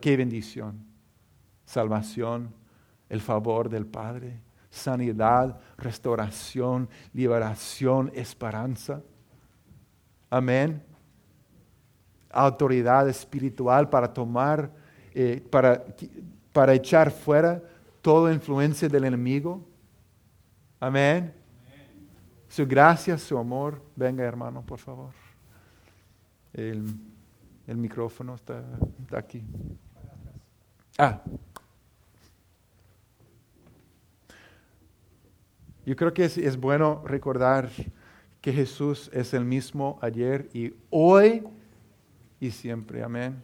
¿Qué 0.00 0.16
bendición? 0.16 0.82
Salvación, 1.66 2.54
el 3.10 3.20
favor 3.20 3.68
del 3.68 3.86
Padre, 3.86 4.40
sanidad, 4.74 5.58
restauración, 5.78 6.88
liberación, 7.12 8.10
esperanza. 8.14 9.02
Amén. 10.30 10.82
Autoridad 12.30 13.08
espiritual 13.08 13.88
para 13.88 14.12
tomar, 14.12 14.70
eh, 15.14 15.42
para, 15.50 15.84
para 16.52 16.74
echar 16.74 17.10
fuera 17.10 17.62
toda 18.02 18.32
influencia 18.32 18.88
del 18.88 19.04
enemigo. 19.04 19.64
Amén 20.80 21.44
su 22.54 22.64
gracia, 22.64 23.18
su 23.18 23.36
amor. 23.36 23.82
Venga, 23.96 24.22
hermano, 24.22 24.62
por 24.62 24.78
favor. 24.78 25.10
El, 26.52 26.84
micrófono 27.66 28.36
está, 28.36 28.62
aquí. 29.12 29.42
Ah. 30.96 31.20
Yo 35.86 35.96
creo 35.96 36.14
que 36.14 36.24
es, 36.24 36.56
bueno 36.56 37.02
recordar 37.06 37.70
que 38.40 38.52
Jesús 38.52 39.10
es 39.12 39.34
el 39.34 39.44
mismo 39.44 39.98
ayer 40.00 40.48
y 40.54 40.72
hoy 40.90 41.42
y 42.40 42.50
siempre. 42.50 43.02
Amén. 43.02 43.42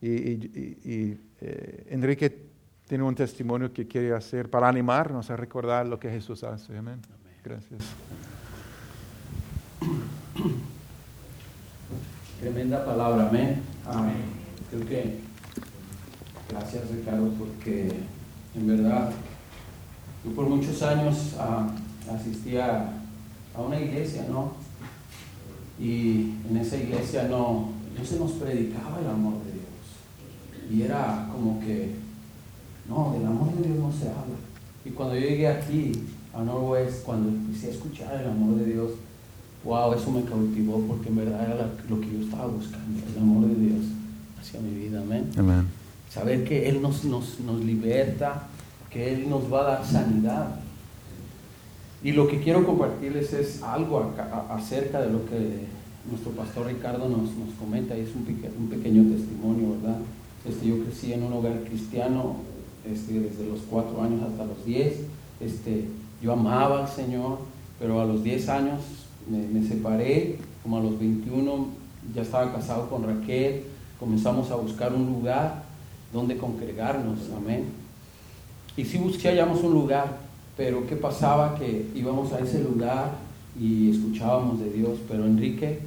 Y, 0.00 1.18
eh, 1.40 1.86
Enrique 1.90 2.46
tiene 2.86 3.04
un 3.04 3.14
testimonio 3.14 3.72
que 3.72 3.86
quiere 3.86 4.12
hacer 4.12 4.50
para 4.50 4.68
animarnos 4.68 5.30
a 5.30 5.36
recordar 5.36 5.86
lo 5.86 5.98
que 5.98 6.10
Jesús 6.10 6.42
hace. 6.44 6.76
Amén. 6.76 7.00
Gracias. 7.44 7.80
Tremenda 12.40 12.84
palabra, 12.84 13.28
amén. 13.28 13.62
amén. 13.86 14.16
Creo 14.70 14.86
que 14.86 15.18
gracias 16.50 16.90
Ricardo 16.90 17.28
porque 17.38 17.92
en 18.54 18.66
verdad 18.66 19.12
yo 20.24 20.30
por 20.32 20.46
muchos 20.46 20.82
años 20.82 21.34
ah, 21.38 21.68
asistía 22.14 22.92
a 23.54 23.60
una 23.60 23.80
iglesia, 23.80 24.26
¿no? 24.30 24.52
Y 25.78 26.34
en 26.48 26.56
esa 26.60 26.76
iglesia 26.76 27.24
no, 27.24 27.70
no 27.96 28.04
se 28.04 28.18
nos 28.18 28.32
predicaba 28.32 29.00
el 29.00 29.08
amor 29.08 29.34
de 29.44 29.52
Dios. 29.52 30.70
Y 30.70 30.82
era 30.82 31.28
como 31.32 31.60
que, 31.60 31.94
no, 32.88 33.14
del 33.18 33.26
amor 33.26 33.52
de 33.54 33.68
Dios 33.68 33.78
no 33.78 33.92
se 33.92 34.08
habla. 34.08 34.36
Y 34.84 34.90
cuando 34.90 35.14
yo 35.14 35.22
llegué 35.22 35.48
aquí, 35.48 35.92
a 36.34 36.42
Norwest, 36.42 37.04
cuando 37.04 37.28
empecé 37.28 37.68
a 37.68 37.70
escuchar 37.70 38.20
el 38.20 38.30
amor 38.30 38.56
de 38.58 38.72
Dios, 38.72 38.90
wow, 39.64 39.92
eso 39.92 40.10
me 40.10 40.22
cautivó 40.24 40.80
porque 40.80 41.08
en 41.08 41.16
verdad 41.16 41.44
era 41.44 41.70
lo 41.88 42.00
que 42.00 42.10
yo 42.10 42.24
estaba 42.24 42.46
buscando, 42.46 43.00
el 43.14 43.22
amor 43.22 43.48
de 43.48 43.54
Dios 43.54 43.84
hacia 44.40 44.60
mi 44.60 44.74
vida, 44.74 45.02
amén. 45.02 45.30
Saber 46.10 46.44
que 46.44 46.68
Él 46.68 46.82
nos, 46.82 47.04
nos, 47.04 47.40
nos 47.40 47.62
liberta, 47.64 48.48
que 48.92 49.12
Él 49.14 49.28
nos 49.28 49.52
va 49.52 49.60
a 49.60 49.70
dar 49.74 49.86
sanidad. 49.86 50.56
Y 52.04 52.12
lo 52.12 52.26
que 52.26 52.40
quiero 52.40 52.66
compartirles 52.66 53.32
es 53.32 53.62
algo 53.62 54.12
acerca 54.50 55.00
de 55.00 55.12
lo 55.12 55.24
que 55.26 55.66
nuestro 56.10 56.32
pastor 56.32 56.66
Ricardo 56.66 57.08
nos, 57.08 57.34
nos 57.36 57.54
comenta, 57.58 57.96
y 57.96 58.00
es 58.00 58.10
un, 58.14 58.24
pequeño 58.68 59.04
testimonio, 59.14 59.76
¿verdad? 59.80 59.98
Este, 60.44 60.66
yo 60.66 60.82
crecí 60.82 61.12
en 61.12 61.22
un 61.22 61.32
hogar 61.32 61.62
cristiano 61.64 62.36
este, 62.84 63.20
desde 63.20 63.46
los 63.46 63.60
cuatro 63.70 64.02
años 64.02 64.20
hasta 64.22 64.44
los 64.44 64.64
diez. 64.64 64.96
Este, 65.40 65.86
yo 66.20 66.32
amaba 66.32 66.82
al 66.82 66.88
Señor, 66.88 67.38
pero 67.78 68.00
a 68.00 68.04
los 68.04 68.24
diez 68.24 68.48
años 68.48 68.80
me, 69.30 69.46
me 69.46 69.66
separé, 69.66 70.38
como 70.62 70.78
a 70.78 70.80
los 70.80 70.98
21 70.98 71.66
ya 72.14 72.22
estaba 72.22 72.52
casado 72.52 72.90
con 72.90 73.04
Raquel, 73.04 73.62
comenzamos 74.00 74.50
a 74.50 74.56
buscar 74.56 74.92
un 74.92 75.06
lugar 75.06 75.62
donde 76.12 76.36
congregarnos, 76.36 77.18
amén. 77.36 77.81
Y 78.76 78.84
si 78.84 78.98
busqué, 78.98 79.42
un 79.42 79.72
lugar, 79.72 80.18
pero 80.56 80.86
¿qué 80.86 80.96
pasaba? 80.96 81.54
Que 81.56 81.90
íbamos 81.94 82.32
a 82.32 82.38
ese 82.38 82.62
lugar 82.62 83.12
y 83.58 83.90
escuchábamos 83.90 84.60
de 84.60 84.70
Dios, 84.70 84.98
pero 85.08 85.26
Enrique 85.26 85.80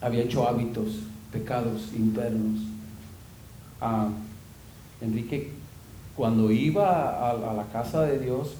había 0.00 0.24
hecho 0.24 0.46
hábitos, 0.46 1.00
pecados 1.32 1.92
internos. 1.96 2.60
Ah, 3.80 4.08
Enrique, 5.00 5.52
cuando 6.16 6.50
iba 6.50 7.30
a, 7.30 7.54
la 7.54 7.64
casa 7.72 8.02
de 8.02 8.18
Dios, 8.18 8.54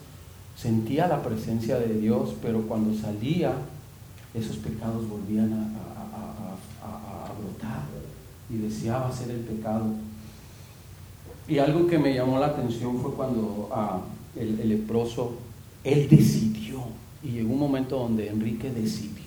sentía 0.56 1.06
la 1.06 1.22
presencia 1.22 1.78
de 1.78 2.00
Dios, 2.00 2.34
pero 2.40 2.62
cuando 2.62 2.98
salía, 2.98 3.52
esos 4.32 4.56
pecados 4.56 5.08
volvían 5.08 5.52
a, 5.52 5.66
brotar 7.38 7.82
y 8.50 8.56
deseaba 8.56 9.08
hacer 9.08 9.30
el 9.30 9.40
pecado. 9.40 9.86
Y 11.48 11.58
algo 11.58 11.86
que 11.86 11.98
me 11.98 12.14
llamó 12.14 12.38
la 12.38 12.46
atención 12.46 13.00
fue 13.00 13.12
cuando 13.12 13.68
ah, 13.72 14.00
el, 14.36 14.68
leproso, 14.68 15.32
él 15.82 16.08
decidió, 16.08 16.80
y 17.22 17.30
llegó 17.30 17.52
un 17.52 17.58
momento 17.58 17.98
donde 17.98 18.28
Enrique 18.28 18.70
decidió, 18.70 19.20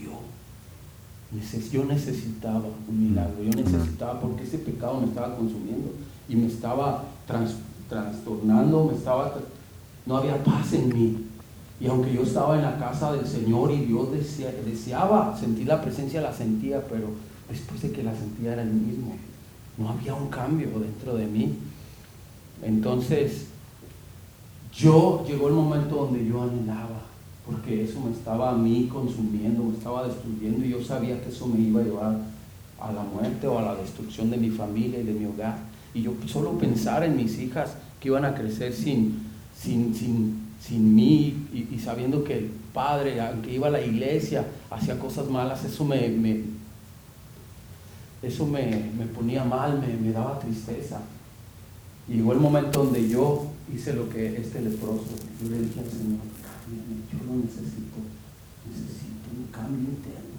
yo 1.71 1.85
necesitaba 1.85 2.65
un 2.87 3.09
milagro, 3.09 3.43
yo 3.43 3.51
necesitaba 3.51 4.19
porque 4.19 4.43
ese 4.43 4.59
pecado 4.59 4.99
me 4.99 5.07
estaba 5.07 5.35
consumiendo 5.35 5.91
y 6.29 6.35
me 6.35 6.47
estaba 6.47 7.05
trastornando, 7.89 8.85
me 8.85 8.93
estaba, 8.93 9.33
no 10.05 10.17
había 10.17 10.43
paz 10.43 10.73
en 10.73 10.89
mí. 10.89 11.25
Y 11.79 11.87
aunque 11.87 12.13
yo 12.13 12.21
estaba 12.21 12.55
en 12.55 12.61
la 12.61 12.77
casa 12.77 13.13
del 13.13 13.25
Señor 13.25 13.71
y 13.71 13.85
Dios 13.85 14.09
deseaba 14.65 15.35
sentir 15.37 15.67
la 15.67 15.81
presencia, 15.81 16.21
la 16.21 16.31
sentía, 16.31 16.81
pero 16.87 17.07
después 17.49 17.81
de 17.81 17.91
que 17.91 18.03
la 18.03 18.15
sentía 18.15 18.53
era 18.53 18.61
el 18.61 18.71
mismo. 18.71 19.15
No 19.77 19.89
había 19.89 20.13
un 20.13 20.29
cambio 20.29 20.67
dentro 20.79 21.15
de 21.15 21.25
mí. 21.25 21.55
Entonces, 22.65 23.47
yo 24.73 25.23
llegó 25.27 25.49
el 25.49 25.53
momento 25.53 25.95
donde 25.95 26.25
yo 26.25 26.43
anhelaba, 26.43 27.03
porque 27.45 27.83
eso 27.83 27.99
me 28.01 28.11
estaba 28.11 28.51
a 28.51 28.55
mí 28.55 28.89
consumiendo, 28.91 29.63
me 29.63 29.77
estaba 29.77 30.07
destruyendo 30.07 30.65
y 30.65 30.69
yo 30.69 30.83
sabía 30.83 31.21
que 31.21 31.29
eso 31.29 31.47
me 31.47 31.59
iba 31.59 31.81
a 31.81 31.83
llevar 31.83 32.17
a 32.79 32.91
la 32.91 33.03
muerte 33.03 33.47
o 33.47 33.59
a 33.59 33.61
la 33.61 33.75
destrucción 33.75 34.31
de 34.31 34.37
mi 34.37 34.49
familia 34.49 34.99
y 34.99 35.03
de 35.03 35.13
mi 35.13 35.25
hogar. 35.25 35.57
Y 35.93 36.01
yo 36.01 36.13
solo 36.25 36.57
pensar 36.57 37.03
en 37.03 37.15
mis 37.15 37.37
hijas 37.37 37.75
que 37.99 38.07
iban 38.07 38.25
a 38.25 38.33
crecer 38.33 38.73
sin, 38.73 39.21
sin, 39.55 39.93
sin, 39.93 40.47
sin 40.59 40.95
mí 40.95 41.47
y, 41.53 41.77
sabiendo 41.79 42.23
que 42.23 42.37
el 42.39 42.51
padre, 42.73 43.21
aunque 43.21 43.53
iba 43.53 43.67
a 43.67 43.71
la 43.71 43.81
iglesia, 43.81 44.47
hacía 44.71 44.97
cosas 44.97 45.29
malas, 45.29 45.63
eso 45.63 45.85
me, 45.85 46.43
eso 48.23 48.47
me, 48.47 48.89
me, 48.97 49.05
ponía 49.05 49.43
mal, 49.43 49.79
me 50.01 50.11
daba 50.11 50.39
tristeza. 50.39 51.01
Llegó 52.07 52.33
el 52.33 52.39
momento 52.39 52.83
donde 52.83 53.07
yo 53.07 53.47
hice 53.73 53.93
lo 53.93 54.09
que 54.09 54.37
este 54.37 54.61
leproso, 54.61 55.05
yo 55.41 55.49
le 55.49 55.59
dije 55.61 55.79
al 55.79 55.89
Señor, 55.89 56.19
yo 57.11 57.25
lo 57.25 57.37
necesito, 57.41 57.97
necesito 58.67 59.29
un 59.37 59.47
cambio 59.51 59.89
interno. 59.89 60.35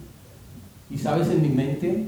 Y 0.91 0.97
sabes, 0.97 1.27
en 1.29 1.41
mi 1.41 1.49
mente 1.49 2.07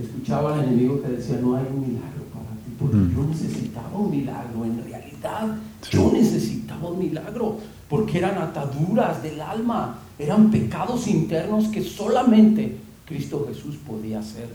escuchaba 0.00 0.54
al 0.54 0.64
enemigo 0.64 1.02
que 1.02 1.08
decía, 1.08 1.38
no 1.40 1.56
hay 1.56 1.64
un 1.68 1.80
milagro 1.80 2.22
para 2.32 2.54
ti, 2.62 2.74
porque 2.78 2.96
mm. 2.96 3.16
yo 3.16 3.24
necesitaba 3.24 3.98
un 3.98 4.10
milagro, 4.10 4.64
en 4.64 4.84
realidad 4.84 5.58
yo 5.90 6.12
necesitaba 6.12 6.90
un 6.90 6.98
milagro, 7.00 7.58
porque 7.88 8.18
eran 8.18 8.38
ataduras 8.38 9.22
del 9.22 9.40
alma, 9.40 9.98
eran 10.18 10.50
pecados 10.50 11.08
internos 11.08 11.68
que 11.68 11.82
solamente 11.82 12.76
Cristo 13.06 13.46
Jesús 13.48 13.76
podía 13.76 14.20
hacer, 14.20 14.48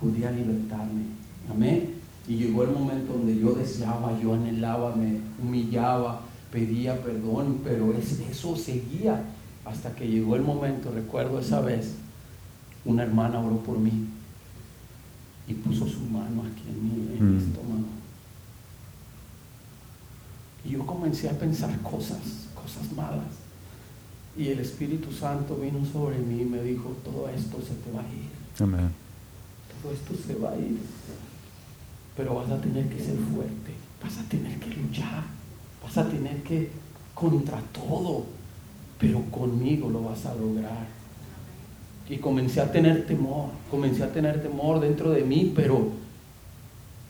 podía 0.00 0.30
libertarme. 0.30 1.02
Amén. 1.50 1.95
Y 2.28 2.36
llegó 2.36 2.64
el 2.64 2.70
momento 2.70 3.12
donde 3.12 3.38
yo 3.38 3.52
deseaba, 3.52 4.18
yo 4.20 4.34
anhelaba, 4.34 4.96
me 4.96 5.20
humillaba, 5.42 6.22
pedía 6.50 7.00
perdón, 7.02 7.60
pero 7.62 7.94
eso 7.94 8.56
seguía 8.56 9.22
hasta 9.64 9.94
que 9.94 10.08
llegó 10.08 10.36
el 10.36 10.42
momento, 10.42 10.90
recuerdo 10.92 11.38
esa 11.40 11.60
vez, 11.60 11.94
una 12.84 13.02
hermana 13.02 13.40
oró 13.40 13.58
por 13.58 13.78
mí 13.78 14.08
y 15.48 15.54
puso 15.54 15.86
su 15.86 16.00
mano 16.00 16.42
aquí 16.42 16.62
en 16.68 16.84
mi, 16.84 17.16
en 17.16 17.32
mi 17.32 17.36
mm. 17.36 17.48
estómago. 17.48 17.84
Y 20.64 20.70
yo 20.70 20.86
comencé 20.86 21.28
a 21.28 21.38
pensar 21.38 21.80
cosas, 21.82 22.48
cosas 22.54 22.92
malas. 22.96 23.46
Y 24.36 24.48
el 24.48 24.60
Espíritu 24.60 25.12
Santo 25.12 25.56
vino 25.56 25.84
sobre 25.84 26.18
mí 26.18 26.42
y 26.42 26.44
me 26.44 26.62
dijo, 26.62 26.96
todo 27.04 27.28
esto 27.28 27.58
se 27.60 27.74
te 27.74 27.90
va 27.92 28.02
a 28.02 28.04
ir. 28.04 28.30
Amén. 28.60 28.90
Todo 29.82 29.92
esto 29.92 30.14
se 30.26 30.34
va 30.34 30.50
a 30.50 30.56
ir 30.56 30.78
pero 32.16 32.34
vas 32.34 32.50
a 32.50 32.60
tener 32.60 32.88
que 32.88 32.98
ser 32.98 33.16
fuerte, 33.16 33.74
vas 34.02 34.18
a 34.18 34.28
tener 34.28 34.58
que 34.58 34.70
luchar, 34.70 35.24
vas 35.82 35.98
a 35.98 36.08
tener 36.08 36.42
que 36.42 36.70
contra 37.14 37.58
todo, 37.72 38.24
pero 38.98 39.22
conmigo 39.30 39.90
lo 39.90 40.02
vas 40.02 40.24
a 40.26 40.34
lograr. 40.34 40.86
Y 42.08 42.18
comencé 42.18 42.60
a 42.60 42.70
tener 42.70 43.06
temor, 43.06 43.48
comencé 43.70 44.04
a 44.04 44.12
tener 44.12 44.42
temor 44.42 44.80
dentro 44.80 45.10
de 45.10 45.22
mí, 45.22 45.52
pero 45.54 45.90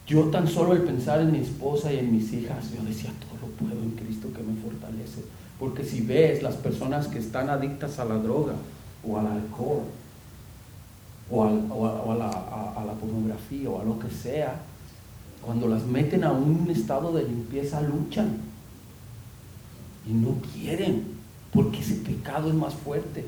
yo 0.07 0.25
tan 0.25 0.49
solo 0.49 0.73
el 0.73 0.83
pensar 0.83 1.21
en 1.21 1.33
mi 1.33 1.39
esposa 1.39 1.93
y 1.93 1.99
en 1.99 2.13
mis 2.13 2.33
hijas, 2.33 2.71
yo 2.73 2.83
decía, 2.83 3.11
todo 3.21 3.49
lo 3.49 3.55
puedo 3.55 3.83
en 3.83 3.91
Cristo 3.91 4.29
que 4.33 4.43
me 4.43 4.61
fortalece. 4.61 5.23
Porque 5.59 5.85
si 5.85 6.01
ves 6.01 6.43
las 6.43 6.55
personas 6.55 7.09
que 7.09 7.19
están 7.19 7.51
adictas 7.51 7.99
a 7.99 8.05
la 8.05 8.17
droga 8.17 8.55
o 9.07 9.19
al 9.19 9.27
alcohol 9.27 9.83
o, 11.31 11.45
a, 11.45 12.15
la, 12.15 12.29
a 12.29 12.85
la 12.85 12.93
pornografía 12.93 13.69
o 13.69 13.81
a 13.81 13.85
lo 13.85 13.99
que 13.99 14.11
sea, 14.11 14.61
cuando 15.45 15.69
las 15.69 15.85
meten 15.87 16.25
a 16.25 16.33
un 16.33 16.69
estado 16.71 17.13
de 17.13 17.25
limpieza, 17.25 17.81
luchan. 17.81 18.37
Y 20.09 20.13
no 20.13 20.37
quieren, 20.53 21.05
porque 21.53 21.81
ese 21.81 21.95
pecado 21.97 22.49
es 22.49 22.55
más 22.55 22.75
fuerte. 22.75 23.27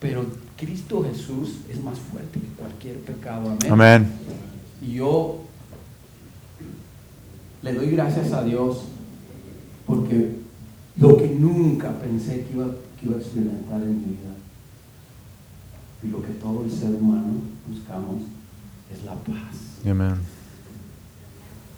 Pero 0.00 0.26
Cristo 0.56 1.02
Jesús 1.02 1.60
es 1.70 1.82
más 1.82 1.98
fuerte 1.98 2.40
que 2.40 2.46
cualquier 2.48 2.98
pecado. 3.00 3.56
Amén. 3.70 4.06
Y 4.82 4.92
yo 4.92 5.40
le 7.62 7.72
doy 7.72 7.90
gracias 7.90 8.32
a 8.32 8.44
Dios 8.44 8.84
porque 9.86 10.36
lo 10.96 11.16
que 11.16 11.28
nunca 11.28 11.98
pensé 11.98 12.44
que 12.44 12.54
iba, 12.54 12.66
que 12.98 13.06
iba 13.06 13.16
a 13.16 13.18
experimentar 13.18 13.82
en 13.82 13.98
mi 13.98 14.04
vida 14.04 14.36
y 16.02 16.08
lo 16.08 16.22
que 16.22 16.32
todo 16.34 16.64
el 16.64 16.70
ser 16.70 16.90
humano 16.90 17.40
buscamos 17.68 18.22
es 18.92 19.04
la 19.04 19.14
paz. 19.14 19.80
Amén. 19.84 20.35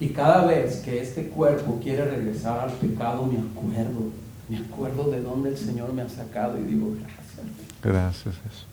Y 0.01 0.09
cada 0.09 0.46
vez 0.46 0.76
que 0.76 1.01
este 1.01 1.28
cuerpo 1.28 1.80
quiere 1.82 2.05
regresar 2.05 2.61
al 2.61 2.72
pecado, 2.72 3.26
me 3.26 3.38
acuerdo 3.38 4.12
me 4.49 4.57
acuerdo 4.57 5.11
de 5.11 5.20
dónde 5.20 5.51
el 5.51 5.59
Señor 5.59 5.92
me 5.92 6.03
ha 6.03 6.09
sacado 6.09 6.59
y 6.59 6.62
digo, 6.62 6.94
gracias. 6.94 7.46
Gracias, 7.82 8.34
Jesús. 8.36 8.66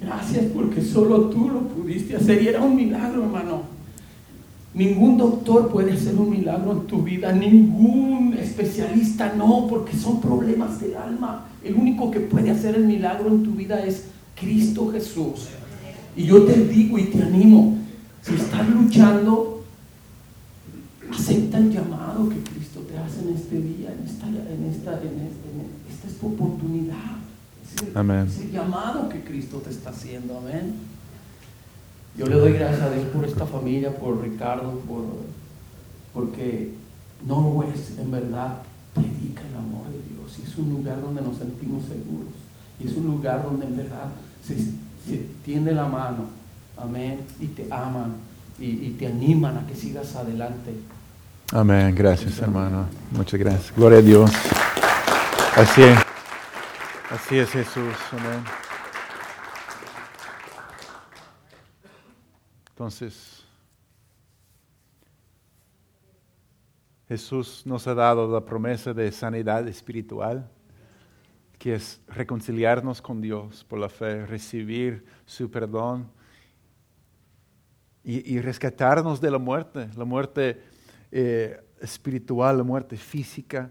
Gracias 0.00 0.46
porque 0.52 0.82
solo 0.82 1.26
tú 1.26 1.48
lo 1.48 1.60
pudiste 1.60 2.16
hacer 2.16 2.42
y 2.42 2.48
era 2.48 2.60
un 2.60 2.74
milagro, 2.74 3.22
hermano. 3.22 3.62
Ningún 4.74 5.16
doctor 5.16 5.70
puede 5.70 5.92
hacer 5.92 6.14
un 6.16 6.30
milagro 6.30 6.72
en 6.72 6.86
tu 6.86 7.02
vida, 7.02 7.32
ningún 7.32 8.34
especialista 8.34 9.32
no, 9.34 9.66
porque 9.68 9.96
son 9.96 10.20
problemas 10.20 10.80
del 10.80 10.96
alma. 10.96 11.46
El 11.62 11.74
único 11.74 12.10
que 12.10 12.20
puede 12.20 12.50
hacer 12.50 12.74
el 12.74 12.84
milagro 12.84 13.28
en 13.28 13.42
tu 13.44 13.52
vida 13.52 13.84
es 13.84 14.06
Cristo 14.34 14.90
Jesús. 14.92 15.48
Y 16.16 16.24
yo 16.24 16.44
te 16.44 16.64
digo 16.64 16.98
y 16.98 17.04
te 17.04 17.22
animo, 17.22 17.78
si 18.22 18.34
estás 18.34 18.68
luchando, 18.68 19.59
acepta 21.30 21.58
el 21.58 21.72
llamado 21.72 22.28
que 22.28 22.40
Cristo 22.42 22.80
te 22.80 22.98
hace 22.98 23.20
en 23.20 23.36
este 23.36 23.60
día, 23.60 23.92
en 23.92 24.06
esta, 24.06 24.26
en 24.26 24.64
esta, 24.68 24.92
en 25.00 25.20
este, 25.20 25.48
esta 25.88 26.08
es 26.08 26.18
tu 26.18 26.26
oportunidad. 26.26 27.18
Es 27.64 27.82
el, 27.82 27.96
Amén. 27.96 28.26
es 28.26 28.40
el 28.40 28.50
llamado 28.50 29.08
que 29.08 29.22
Cristo 29.22 29.58
te 29.58 29.70
está 29.70 29.90
haciendo, 29.90 30.38
amén. 30.38 30.74
Yo 32.16 32.26
le 32.26 32.34
doy 32.34 32.52
gracias 32.54 32.82
a 32.82 32.90
Dios 32.90 33.06
por 33.14 33.24
esta 33.24 33.46
familia, 33.46 33.96
por 33.96 34.20
Ricardo, 34.20 34.80
por, 34.80 35.04
porque 36.12 36.74
Norwest 37.26 37.98
en 38.00 38.10
verdad 38.10 38.62
predica 38.92 39.42
el 39.48 39.56
amor 39.56 39.86
de 39.86 40.02
Dios 40.12 40.38
y 40.40 40.50
es 40.50 40.58
un 40.58 40.70
lugar 40.70 41.00
donde 41.00 41.22
nos 41.22 41.36
sentimos 41.36 41.84
seguros 41.84 42.34
y 42.80 42.88
es 42.88 42.96
un 42.96 43.06
lugar 43.06 43.44
donde 43.44 43.66
en 43.66 43.76
verdad 43.76 44.08
se, 44.44 44.56
se 44.56 45.26
tiende 45.44 45.72
la 45.72 45.86
mano, 45.86 46.24
amén, 46.76 47.20
y 47.38 47.46
te 47.46 47.72
aman 47.72 48.14
y, 48.58 48.66
y 48.66 48.96
te 48.98 49.06
animan 49.06 49.58
a 49.58 49.66
que 49.66 49.76
sigas 49.76 50.16
adelante. 50.16 50.72
Amén. 51.52 51.92
Gracias, 51.96 52.38
hermano. 52.40 52.88
Muchas 53.10 53.40
gracias. 53.40 53.74
Gloria 53.74 53.98
a 53.98 54.02
Dios. 54.02 54.30
Así 55.56 55.82
es. 55.82 55.98
Así 57.10 57.38
es, 57.38 57.50
Jesús. 57.50 57.96
Amén. 58.12 58.44
Entonces, 62.68 63.44
Jesús 67.08 67.62
nos 67.66 67.88
ha 67.88 67.94
dado 67.96 68.32
la 68.32 68.44
promesa 68.44 68.94
de 68.94 69.10
sanidad 69.10 69.66
espiritual, 69.66 70.48
que 71.58 71.74
es 71.74 72.00
reconciliarnos 72.06 73.02
con 73.02 73.20
Dios 73.20 73.64
por 73.64 73.80
la 73.80 73.88
fe, 73.88 74.24
recibir 74.24 75.04
su 75.26 75.50
perdón 75.50 76.08
y, 78.04 78.40
rescatarnos 78.40 79.20
de 79.20 79.30
la 79.32 79.38
muerte, 79.38 79.90
la 79.96 80.04
muerte 80.04 80.69
eh, 81.12 81.60
espiritual, 81.80 82.58
la 82.58 82.64
muerte 82.64 82.96
física 82.96 83.70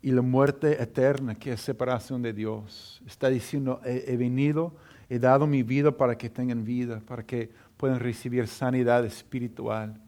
y 0.00 0.10
la 0.10 0.22
muerte 0.22 0.80
eterna, 0.82 1.34
que 1.34 1.52
es 1.52 1.60
separación 1.60 2.22
de 2.22 2.32
Dios. 2.32 3.02
Está 3.06 3.28
diciendo, 3.28 3.80
he, 3.84 4.04
he 4.06 4.16
venido, 4.16 4.74
he 5.08 5.18
dado 5.18 5.46
mi 5.46 5.62
vida 5.62 5.90
para 5.90 6.16
que 6.16 6.30
tengan 6.30 6.64
vida, 6.64 7.00
para 7.06 7.24
que 7.24 7.50
puedan 7.76 8.00
recibir 8.00 8.46
sanidad 8.46 9.04
espiritual. 9.04 10.00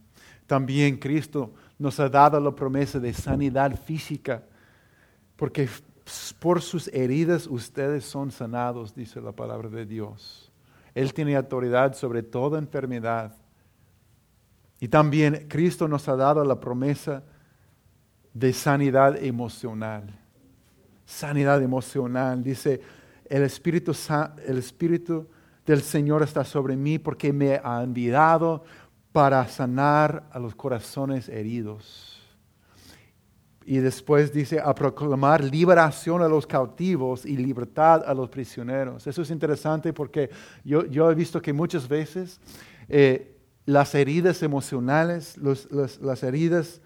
También 0.46 0.96
Cristo 0.96 1.52
nos 1.78 1.98
ha 2.00 2.08
dado 2.08 2.40
la 2.40 2.54
promesa 2.54 2.98
de 2.98 3.12
sanidad 3.12 3.80
física, 3.80 4.42
porque 5.36 5.68
por 6.38 6.60
sus 6.60 6.88
heridas 6.88 7.46
ustedes 7.46 8.04
son 8.04 8.30
sanados, 8.30 8.94
dice 8.94 9.20
la 9.20 9.32
palabra 9.32 9.68
de 9.68 9.86
Dios. 9.86 10.50
Él 10.94 11.14
tiene 11.14 11.36
autoridad 11.36 11.94
sobre 11.94 12.22
toda 12.22 12.58
enfermedad. 12.58 13.36
Y 14.80 14.88
también 14.88 15.46
Cristo 15.48 15.86
nos 15.86 16.08
ha 16.08 16.16
dado 16.16 16.42
la 16.42 16.58
promesa 16.58 17.22
de 18.32 18.52
sanidad 18.54 19.22
emocional. 19.22 20.18
Sanidad 21.04 21.62
emocional. 21.62 22.42
Dice, 22.42 22.80
el 23.26 23.42
Espíritu, 23.42 23.92
el 24.46 24.58
Espíritu 24.58 25.28
del 25.66 25.82
Señor 25.82 26.22
está 26.22 26.44
sobre 26.44 26.76
mí 26.76 26.98
porque 26.98 27.32
me 27.32 27.60
ha 27.62 27.82
enviado 27.82 28.64
para 29.12 29.46
sanar 29.48 30.28
a 30.32 30.38
los 30.38 30.54
corazones 30.54 31.28
heridos. 31.28 32.16
Y 33.66 33.78
después 33.78 34.32
dice, 34.32 34.58
a 34.58 34.74
proclamar 34.74 35.44
liberación 35.44 36.22
a 36.22 36.28
los 36.28 36.46
cautivos 36.46 37.26
y 37.26 37.36
libertad 37.36 38.02
a 38.06 38.14
los 38.14 38.30
prisioneros. 38.30 39.06
Eso 39.06 39.20
es 39.22 39.30
interesante 39.30 39.92
porque 39.92 40.30
yo, 40.64 40.86
yo 40.86 41.10
he 41.10 41.14
visto 41.14 41.42
que 41.42 41.52
muchas 41.52 41.86
veces 41.86 42.40
eh, 42.88 43.36
las 43.72 43.94
heridas 43.94 44.42
emocionales, 44.42 45.36
los, 45.36 45.68
las 45.70 46.22
heridas, 46.22 46.80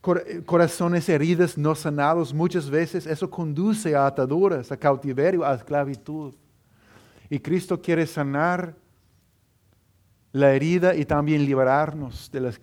cor, 0.00 0.24
corazones 0.44 1.08
heridas 1.08 1.58
no 1.58 1.74
sanados, 1.74 2.32
muchas 2.32 2.70
veces 2.70 3.06
eso 3.06 3.28
conduce 3.28 3.94
a 3.96 4.06
ataduras, 4.06 4.70
a 4.70 4.76
cautiverio, 4.76 5.44
a 5.44 5.54
esclavitud. 5.54 6.34
Y 7.28 7.38
Cristo 7.38 7.80
quiere 7.80 8.06
sanar 8.06 8.74
la 10.32 10.54
herida 10.54 10.94
y 10.94 11.04
también 11.04 11.44
liberarnos 11.44 12.30
de 12.30 12.40
la 12.40 12.48
esclavitud. 12.48 12.60